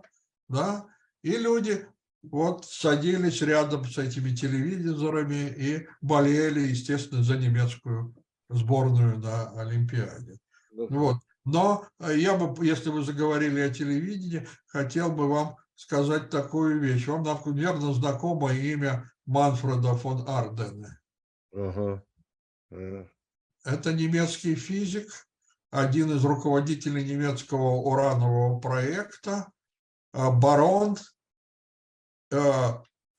да, 0.47 0.85
и 1.21 1.31
люди 1.31 1.85
вот 2.23 2.63
садились 2.63 3.41
рядом 3.41 3.83
с 3.83 3.97
этими 3.97 4.33
телевизорами 4.33 5.49
и 5.49 5.85
болели, 5.99 6.61
естественно, 6.61 7.23
за 7.23 7.35
немецкую 7.35 8.15
сборную 8.47 9.19
на 9.19 9.49
Олимпиаде. 9.59 10.39
Ну, 10.71 10.87
Вот. 10.87 11.17
Но 11.43 11.85
э, 11.99 12.17
я 12.19 12.37
бы, 12.37 12.65
если 12.65 12.89
вы 12.89 13.03
заговорили 13.03 13.59
о 13.59 13.73
телевидении, 13.73 14.47
хотел 14.67 15.11
бы 15.11 15.27
вам 15.27 15.57
сказать 15.75 16.29
такую 16.29 16.79
вещь. 16.79 17.05
Вам, 17.05 17.23
наверное, 17.23 17.91
знакомо 17.91 18.53
имя 18.53 19.11
Манфреда 19.25 19.95
фон 19.95 20.23
Ардене. 20.25 20.97
ага. 21.53 22.01
Э, 22.71 23.05
Это 23.63 23.93
немецкий 23.93 24.55
физик, 24.55 25.27
один 25.69 26.11
из 26.15 26.25
руководителей 26.25 27.03
немецкого 27.03 27.75
уранового 27.75 28.59
проекта, 28.59 29.51
э, 30.13 30.29
барон, 30.31 30.97
э, 32.31 32.39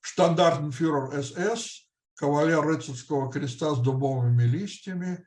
штандартенфюрер 0.01 1.23
СС, 1.23 1.87
кавалер 2.17 2.61
рыцарского 2.63 3.33
креста 3.33 3.75
с 3.75 3.79
дубовыми 3.79 4.43
листьями. 4.43 5.25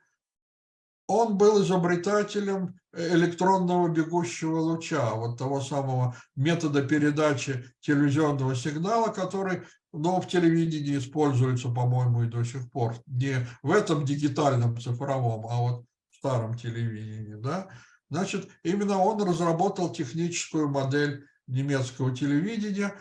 Он 1.08 1.38
был 1.38 1.62
изобретателем 1.62 2.78
электронного 2.92 3.88
бегущего 3.88 4.58
луча, 4.58 5.14
вот 5.14 5.38
того 5.38 5.60
самого 5.60 6.16
метода 6.34 6.82
передачи 6.82 7.64
телевизионного 7.80 8.54
сигнала, 8.54 9.12
который 9.12 9.62
но 9.96 10.20
в 10.20 10.28
телевидении 10.28 10.98
используется, 10.98 11.68
по-моему, 11.68 12.24
и 12.24 12.28
до 12.28 12.44
сих 12.44 12.70
пор. 12.70 12.96
Не 13.06 13.46
в 13.62 13.70
этом 13.70 14.04
дигитальном 14.04 14.78
цифровом, 14.78 15.46
а 15.48 15.60
вот 15.60 15.84
в 16.10 16.16
старом 16.16 16.56
телевидении. 16.56 17.34
Да? 17.34 17.68
Значит, 18.10 18.48
именно 18.62 18.98
он 18.98 19.22
разработал 19.22 19.92
техническую 19.92 20.68
модель 20.68 21.26
немецкого 21.46 22.14
телевидения. 22.14 22.94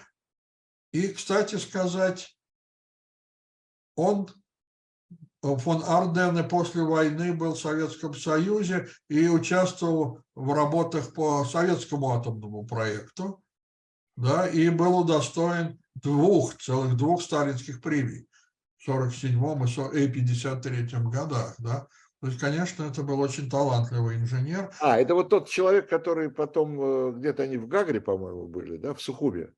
И, 0.92 1.10
кстати 1.10 1.56
сказать, 1.56 2.38
он, 3.96 4.30
фон 5.42 5.84
Ардене, 5.86 6.44
после 6.44 6.84
войны 6.84 7.34
был 7.34 7.56
в 7.56 7.60
Советском 7.60 8.14
Союзе 8.14 8.88
и 9.10 9.28
участвовал 9.28 10.22
в 10.34 10.54
работах 10.54 11.14
по 11.14 11.44
советскому 11.44 12.12
атомному 12.12 12.66
проекту, 12.66 13.44
да, 14.16 14.48
и 14.48 14.70
был 14.70 15.00
удостоен 15.00 15.80
двух, 15.96 16.58
целых 16.58 16.96
двух 16.96 17.22
сталинских 17.22 17.82
премий 17.82 18.28
в 18.78 18.86
47 18.86 19.34
и 19.94 20.08
53 20.08 20.88
годах, 21.10 21.56
да. 21.58 21.88
То 22.22 22.28
есть, 22.28 22.40
конечно, 22.40 22.84
это 22.84 23.04
был 23.04 23.20
очень 23.20 23.50
талантливый 23.50 24.16
инженер. 24.16 24.72
А, 24.80 25.00
это 25.00 25.14
вот 25.14 25.30
тот 25.30 25.48
человек, 25.48 25.90
который 25.90 26.32
потом 26.32 26.80
э, 26.82 27.12
где-то 27.18 27.44
они 27.44 27.58
в 27.58 27.68
Гагре, 27.68 28.02
по-моему, 28.02 28.48
были, 28.48 28.78
да, 28.78 28.94
в 28.94 29.02
Сухуме. 29.02 29.50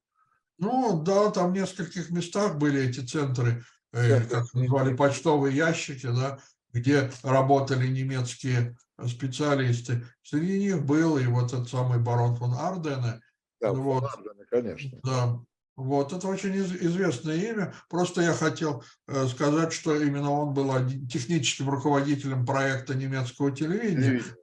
Ну, 0.58 1.02
да, 1.02 1.30
там 1.32 1.52
в 1.52 1.56
нескольких 1.56 2.10
местах 2.10 2.58
были 2.58 2.90
эти 2.90 3.00
центры, 3.00 3.64
э, 3.94 4.22
как 4.26 4.54
назвали, 4.54 4.96
почтовые 4.96 5.56
ящики, 5.56 6.08
да, 6.08 6.40
где 6.74 7.12
работали 7.24 7.88
немецкие 7.88 8.76
специалисты. 9.08 10.06
Среди 10.24 10.60
них 10.60 10.84
был 10.84 11.18
и 11.18 11.26
вот 11.28 11.54
этот 11.54 11.70
самый 11.70 12.00
барон 12.00 12.36
фон 12.36 12.54
Ардене. 12.54 13.22
Да, 13.62 13.72
вот. 13.72 14.10
фон 14.10 14.28
Ардене, 14.28 14.46
конечно. 14.50 15.00
Да, 15.04 15.40
вот, 15.78 16.12
это 16.12 16.28
очень 16.28 16.56
из- 16.56 16.76
известное 16.76 17.36
имя. 17.36 17.74
Просто 17.88 18.22
я 18.22 18.34
хотел 18.34 18.84
э, 19.08 19.28
сказать, 19.28 19.72
что 19.72 19.96
именно 19.96 20.32
он 20.32 20.54
был 20.54 20.74
техническим 21.08 21.70
руководителем 21.70 22.46
проекта 22.46 22.96
немецкого 22.96 23.52
телевидения. 23.52 24.20
Телевидение. 24.20 24.36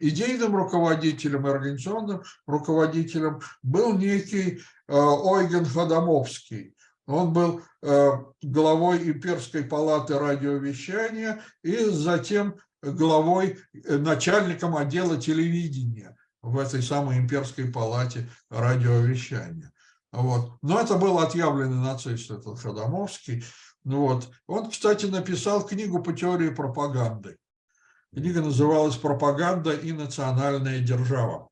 идейным 0.00 0.56
руководителем 0.56 1.46
и 1.46 1.50
организационным 1.50 2.22
руководителем 2.46 3.40
был 3.62 3.96
некий 3.96 4.58
э, 4.88 4.92
Ойген 4.92 5.64
Ходомовский. 5.64 6.74
Он 7.06 7.32
был 7.32 7.62
э, 7.82 8.10
главой 8.42 9.10
имперской 9.10 9.62
палаты 9.62 10.18
радиовещания 10.18 11.40
и 11.62 11.84
затем 11.84 12.56
главой, 12.82 13.58
начальником 13.84 14.76
отдела 14.76 15.20
телевидения 15.20 16.16
в 16.42 16.58
этой 16.58 16.82
самой 16.82 17.18
имперской 17.18 17.66
палате 17.66 18.28
радиовещания. 18.50 19.70
Вот. 20.12 20.58
Но 20.62 20.80
это 20.80 20.96
был 20.96 21.18
отъявленный 21.18 21.76
нацист, 21.76 22.30
этот 22.30 22.58
Ходомовский. 22.58 23.44
Ну 23.84 24.06
Вот. 24.06 24.30
Он, 24.46 24.70
кстати, 24.70 25.06
написал 25.06 25.64
книгу 25.66 26.02
по 26.02 26.12
теории 26.12 26.50
пропаганды. 26.50 27.36
Книга 28.12 28.42
называлась 28.42 28.96
«Пропаганда 28.96 29.72
и 29.72 29.92
национальная 29.92 30.80
держава». 30.80 31.48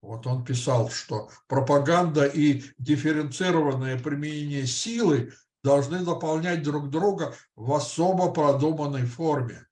Вот 0.00 0.26
он 0.26 0.44
писал, 0.44 0.90
что 0.90 1.30
пропаганда 1.46 2.26
и 2.26 2.64
дифференцированное 2.78 3.96
применение 4.00 4.66
силы 4.66 5.32
должны 5.62 6.04
дополнять 6.04 6.64
друг 6.64 6.90
друга 6.90 7.36
в 7.54 7.72
особо 7.72 8.32
продуманной 8.32 9.06
форме. 9.06 9.64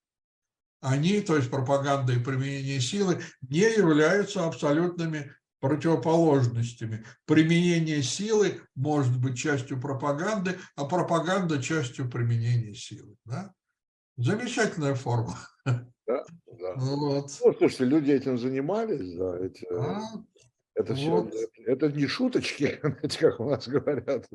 Они, 0.80 1.20
то 1.20 1.36
есть 1.36 1.50
пропаганда 1.50 2.12
и 2.12 2.22
применение 2.22 2.80
силы, 2.80 3.20
не 3.42 3.60
являются 3.60 4.46
абсолютными 4.46 5.34
противоположностями. 5.60 7.04
Применение 7.26 8.02
силы 8.02 8.62
может 8.74 9.18
быть 9.20 9.38
частью 9.38 9.80
пропаганды, 9.80 10.58
а 10.76 10.84
пропаганда 10.84 11.62
частью 11.62 12.10
применения 12.10 12.74
силы. 12.74 13.16
Да? 13.24 13.54
Замечательная 14.16 14.94
форма. 14.94 15.38
Да. 15.64 16.24
Вот. 16.76 17.30
Ну, 17.44 17.52
слушайте, 17.52 17.84
люди 17.84 18.10
этим 18.10 18.36
занимались, 18.36 19.14
да, 19.14 19.38
эти, 19.38 19.64
А, 19.72 20.02
это 20.80 20.94
все, 20.94 21.10
вот. 21.10 21.32
это 21.66 21.88
не 21.88 22.06
шуточки, 22.06 22.80
как 23.20 23.40
у 23.40 23.48
нас 23.50 23.68
говорят. 23.68 24.26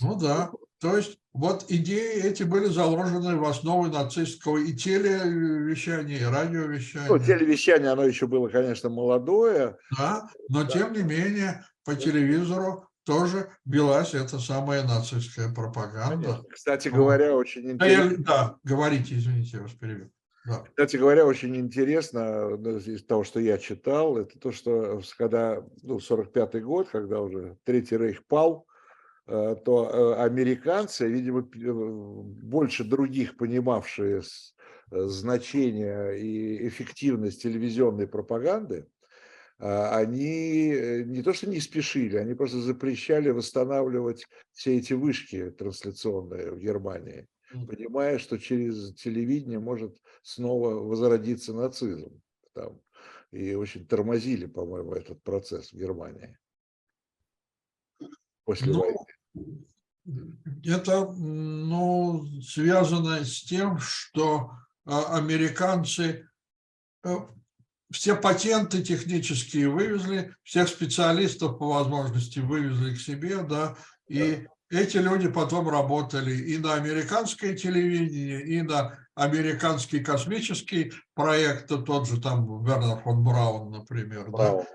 Ну 0.00 0.18
да, 0.18 0.50
то 0.80 0.96
есть 0.96 1.18
вот 1.32 1.66
идеи 1.68 2.22
эти 2.24 2.42
были 2.42 2.66
заложены 2.66 3.36
в 3.36 3.44
основу 3.44 3.86
нацистского 3.86 4.58
и 4.58 4.72
телевещания, 4.74 6.18
и 6.18 6.24
радиовещания. 6.24 7.08
Ну, 7.08 7.18
телевещание, 7.18 7.90
оно 7.90 8.04
еще 8.04 8.26
было, 8.26 8.48
конечно, 8.48 8.88
молодое. 8.90 9.76
Да, 9.96 10.28
но 10.48 10.64
тем 10.66 10.92
не 10.92 11.02
менее 11.02 11.64
по 11.84 11.94
телевизору 11.94 12.88
тоже 13.04 13.48
велась 13.64 14.14
эта 14.14 14.38
самая 14.38 14.84
нацистская 14.84 15.52
пропаганда. 15.52 16.16
Конечно. 16.24 16.44
Кстати 16.50 16.88
говоря, 16.88 17.34
очень 17.34 17.76
Да, 17.76 17.86
я- 17.86 18.04
интересно. 18.06 18.24
да, 18.24 18.56
говорите, 18.62 19.16
извините, 19.16 19.56
я 19.56 19.62
вас 19.62 19.72
перебил. 19.72 20.10
Кстати 20.44 20.96
говоря, 20.96 21.24
очень 21.24 21.56
интересно 21.56 22.56
из 22.84 23.04
того, 23.04 23.22
что 23.22 23.38
я 23.38 23.58
читал, 23.58 24.18
это 24.18 24.38
то, 24.38 24.50
что 24.50 25.00
когда, 25.16 25.64
ну, 25.82 25.98
45-й 25.98 26.60
год, 26.60 26.88
когда 26.88 27.20
уже 27.20 27.56
Третий 27.64 27.96
Рейх 27.96 28.24
пал, 28.26 28.66
э, 29.28 29.56
то 29.64 29.88
э, 29.88 30.22
американцы, 30.22 31.08
видимо, 31.08 31.40
э, 31.40 31.72
больше 32.42 32.82
других 32.82 33.36
понимавшие 33.36 34.22
значение 34.90 36.20
и 36.20 36.68
эффективность 36.68 37.42
телевизионной 37.42 38.06
пропаганды, 38.06 38.86
а, 39.58 39.96
они 39.96 40.70
не 41.06 41.22
то 41.22 41.32
что 41.32 41.48
не 41.48 41.60
спешили, 41.60 42.16
они 42.16 42.34
просто 42.34 42.58
запрещали 42.58 43.30
восстанавливать 43.30 44.26
все 44.52 44.76
эти 44.76 44.92
вышки 44.92 45.50
трансляционные 45.50 46.50
в 46.50 46.58
Германии. 46.58 47.26
Понимая, 47.68 48.18
что 48.18 48.38
через 48.38 48.94
телевидение 48.94 49.58
может 49.58 49.96
снова 50.22 50.74
возродиться 50.74 51.52
нацизм. 51.52 52.20
Там. 52.54 52.80
И 53.30 53.54
очень 53.54 53.86
тормозили, 53.86 54.46
по-моему, 54.46 54.94
этот 54.94 55.22
процесс 55.22 55.72
в 55.72 55.76
Германии 55.76 56.38
после 58.44 58.72
Ну, 58.72 58.80
войны. 58.80 59.64
Это 60.64 61.06
ну, 61.12 62.26
связано 62.42 63.24
с 63.24 63.42
тем, 63.42 63.78
что 63.78 64.50
а, 64.84 65.16
американцы 65.16 66.28
э, 67.04 67.16
все 67.90 68.16
патенты 68.16 68.82
технические 68.82 69.68
вывезли, 69.68 70.34
всех 70.42 70.68
специалистов 70.68 71.58
по 71.58 71.68
возможности 71.68 72.40
вывезли 72.40 72.94
к 72.94 73.00
себе, 73.00 73.42
да, 73.44 73.76
и 74.08 74.46
эти 74.72 74.96
люди 74.96 75.28
потом 75.28 75.68
работали 75.68 76.34
и 76.34 76.58
на 76.58 76.74
американское 76.74 77.54
телевидение, 77.54 78.42
и 78.42 78.62
на 78.62 78.98
американский 79.14 80.00
космический 80.00 80.92
проект, 81.14 81.68
то 81.68 81.82
тот 81.82 82.08
же 82.08 82.20
там 82.20 82.64
Вернер 82.64 82.98
фон 83.02 83.22
Браун, 83.22 83.70
например, 83.70 84.24
да, 84.24 84.30
Браво. 84.30 84.66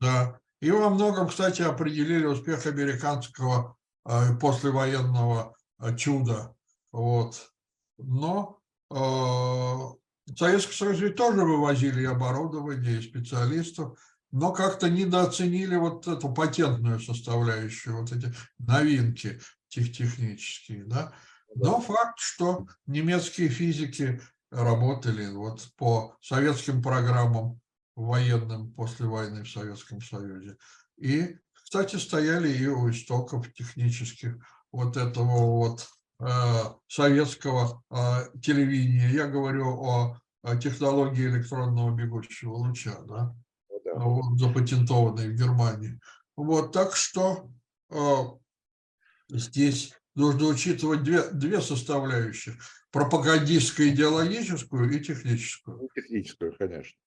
да. 0.00 0.38
И 0.60 0.70
во 0.70 0.88
многом, 0.90 1.28
кстати, 1.28 1.62
определили 1.62 2.26
успех 2.26 2.66
американского 2.66 3.76
э, 4.06 4.36
послевоенного 4.40 5.56
э, 5.80 5.96
чуда. 5.96 6.54
Вот. 6.92 7.50
Но 7.98 8.60
э, 8.90 10.34
Союзе 10.36 11.06
ведь 11.06 11.16
тоже 11.16 11.40
вывозили 11.40 12.02
и 12.02 12.06
оборудование, 12.06 12.98
и 12.98 13.02
специалистов, 13.02 13.98
но 14.32 14.52
как-то 14.52 14.88
недооценили 14.88 15.76
вот 15.76 16.06
эту 16.06 16.32
патентную 16.32 17.00
составляющую, 17.00 18.00
вот 18.00 18.12
эти 18.12 18.32
новинки 18.58 19.40
тех 19.68 19.92
технические, 19.92 20.84
да. 20.84 21.12
Но 21.54 21.80
факт, 21.80 22.18
что 22.18 22.66
немецкие 22.86 23.48
физики 23.48 24.20
работали 24.50 25.26
вот 25.32 25.68
по 25.76 26.16
советским 26.20 26.82
программам 26.82 27.60
военным 27.96 28.72
после 28.72 29.06
войны 29.06 29.44
в 29.44 29.50
Советском 29.50 30.00
Союзе. 30.00 30.56
И, 30.96 31.36
кстати, 31.52 31.96
стояли 31.96 32.48
и 32.48 32.66
у 32.66 32.90
истоков 32.90 33.52
технических 33.52 34.36
вот 34.72 34.96
этого 34.96 35.56
вот 35.56 35.88
э, 36.20 36.26
советского 36.86 37.82
э, 37.90 38.38
телевидения. 38.40 39.10
Я 39.10 39.26
говорю 39.26 39.68
о, 39.68 40.20
о 40.42 40.56
технологии 40.56 41.26
электронного 41.26 41.94
бегущего 41.94 42.54
луча, 42.54 42.96
Ну 43.00 43.06
да. 43.06 43.36
Вот, 44.04 44.38
в 45.28 45.36
Германии. 45.36 45.98
Вот, 46.36 46.72
так 46.72 46.96
что 46.96 47.50
э, 47.90 47.96
здесь 49.28 49.92
нужно 50.14 50.46
учитывать 50.46 51.02
две, 51.02 51.22
две 51.30 51.60
составляющих. 51.60 52.54
Пропагандистскую, 52.90 53.90
идеологическую 53.90 54.90
и 54.90 55.00
техническую. 55.00 55.78
Ну, 55.78 55.88
Техническую, 55.94 56.56
конечно. 56.58 56.98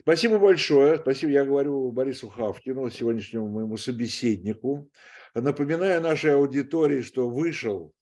Спасибо 0.00 0.38
большое. 0.38 0.98
Спасибо, 0.98 1.32
я 1.32 1.44
говорю 1.44 1.90
Борису 1.90 2.28
Хавкину, 2.28 2.90
сегодняшнему 2.90 3.48
моему 3.48 3.76
собеседнику. 3.76 4.88
Напоминаю 5.34 6.00
нашей 6.00 6.34
аудитории, 6.34 7.02
что 7.02 7.28
вышел 7.28 7.92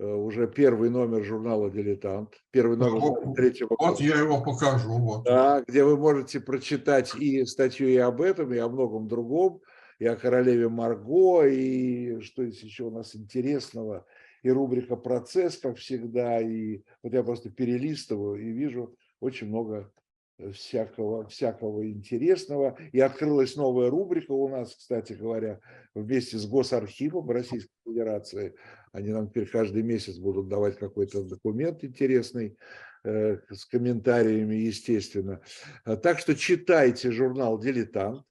уже 0.00 0.48
первый 0.48 0.88
номер 0.88 1.24
журнала 1.24 1.70
«Дилетант», 1.70 2.34
первый 2.50 2.76
номер 2.76 3.00
Вот, 3.00 3.34
третьего 3.34 3.68
Вот 3.70 3.78
года. 3.78 4.02
я 4.02 4.18
его 4.18 4.42
покажу. 4.42 4.98
Вот. 4.98 5.24
Да, 5.24 5.62
где 5.66 5.84
вы 5.84 5.96
можете 5.96 6.40
прочитать 6.40 7.14
и 7.14 7.44
статью 7.44 7.88
и 7.88 7.96
об 7.96 8.22
этом, 8.22 8.52
и 8.52 8.58
о 8.58 8.68
многом 8.68 9.08
другом, 9.08 9.60
и 9.98 10.06
о 10.06 10.16
королеве 10.16 10.68
Марго, 10.68 11.44
и 11.46 12.20
что 12.20 12.42
есть 12.42 12.62
еще 12.62 12.84
у 12.84 12.90
нас 12.90 13.14
интересного, 13.14 14.06
и 14.42 14.50
рубрика 14.50 14.96
«Процесс», 14.96 15.58
как 15.58 15.76
всегда, 15.76 16.40
и 16.40 16.82
вот 17.02 17.12
я 17.12 17.22
просто 17.22 17.50
перелистываю 17.50 18.40
и 18.40 18.50
вижу 18.52 18.96
очень 19.20 19.48
много 19.48 19.92
э, 20.38 20.50
всякого, 20.52 21.26
всякого 21.26 21.86
интересного. 21.86 22.78
И 22.92 23.00
открылась 23.00 23.56
новая 23.56 23.90
рубрика 23.90 24.32
у 24.32 24.48
нас, 24.48 24.74
кстати 24.74 25.12
говоря, 25.12 25.60
вместе 25.94 26.38
с 26.38 26.46
Госархивом 26.46 27.28
Российской 27.30 27.74
Федерации. 27.84 28.54
Они 28.92 29.10
нам 29.10 29.28
теперь 29.28 29.48
каждый 29.48 29.82
месяц 29.82 30.16
будут 30.16 30.48
давать 30.48 30.78
какой-то 30.78 31.22
документ 31.22 31.84
интересный 31.84 32.56
э, 33.04 33.38
с 33.50 33.64
комментариями, 33.66 34.54
естественно. 34.56 35.40
А, 35.84 35.96
Так 35.96 36.18
что 36.18 36.34
читайте 36.34 37.12
журнал 37.12 37.58
«Дилетант». 37.58 38.24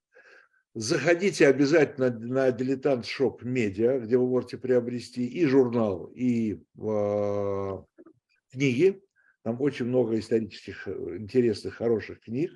Заходите 0.75 1.47
обязательно 1.47 2.11
на 2.11 2.51
«Дилетант 2.51 3.05
Шоп 3.05 3.43
Медиа», 3.43 3.99
где 3.99 4.17
вы 4.17 4.27
можете 4.27 4.57
приобрести 4.57 5.25
и 5.25 5.45
журнал, 5.45 6.11
и 6.13 6.61
э, 6.77 7.77
книги. 8.51 9.01
Там 9.43 9.61
очень 9.61 9.85
много 9.85 10.19
исторических, 10.19 10.87
интересных, 10.87 11.75
хороших 11.75 12.19
книг. 12.19 12.51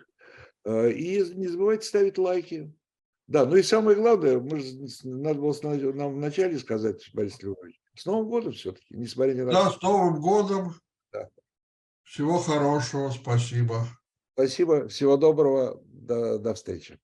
Э, 0.66 0.92
И 0.92 1.24
не 1.36 1.48
забывайте 1.48 1.88
ставить 1.88 2.18
лайки. 2.18 2.74
Да, 3.28 3.46
ну 3.46 3.56
и 3.56 3.64
самое 3.64 3.98
главное, 3.98 4.40
мы 4.40 4.60
же, 4.60 4.76
надо 5.06 5.40
было 5.40 5.56
нам 5.94 6.16
вначале 6.16 6.60
сказать, 6.60 7.10
Борис 7.14 7.42
Львович, 7.42 7.82
с 7.96 8.06
Новым 8.06 8.30
годом 8.30 8.54
все-таки, 8.54 8.96
несмотря 8.96 9.34
ни 9.34 9.42
на 9.42 9.52
Да, 9.52 9.72
с 9.72 9.82
Новым 9.82 10.22
годом. 10.22 10.76
Да. 11.12 11.30
Всего 12.04 12.40
хорошего. 12.40 13.10
Спасибо. 13.10 13.88
Спасибо, 14.34 14.88
всего 14.88 15.16
доброго, 15.18 15.80
до, 15.86 16.40
до 16.40 16.54
встречи. 16.56 17.00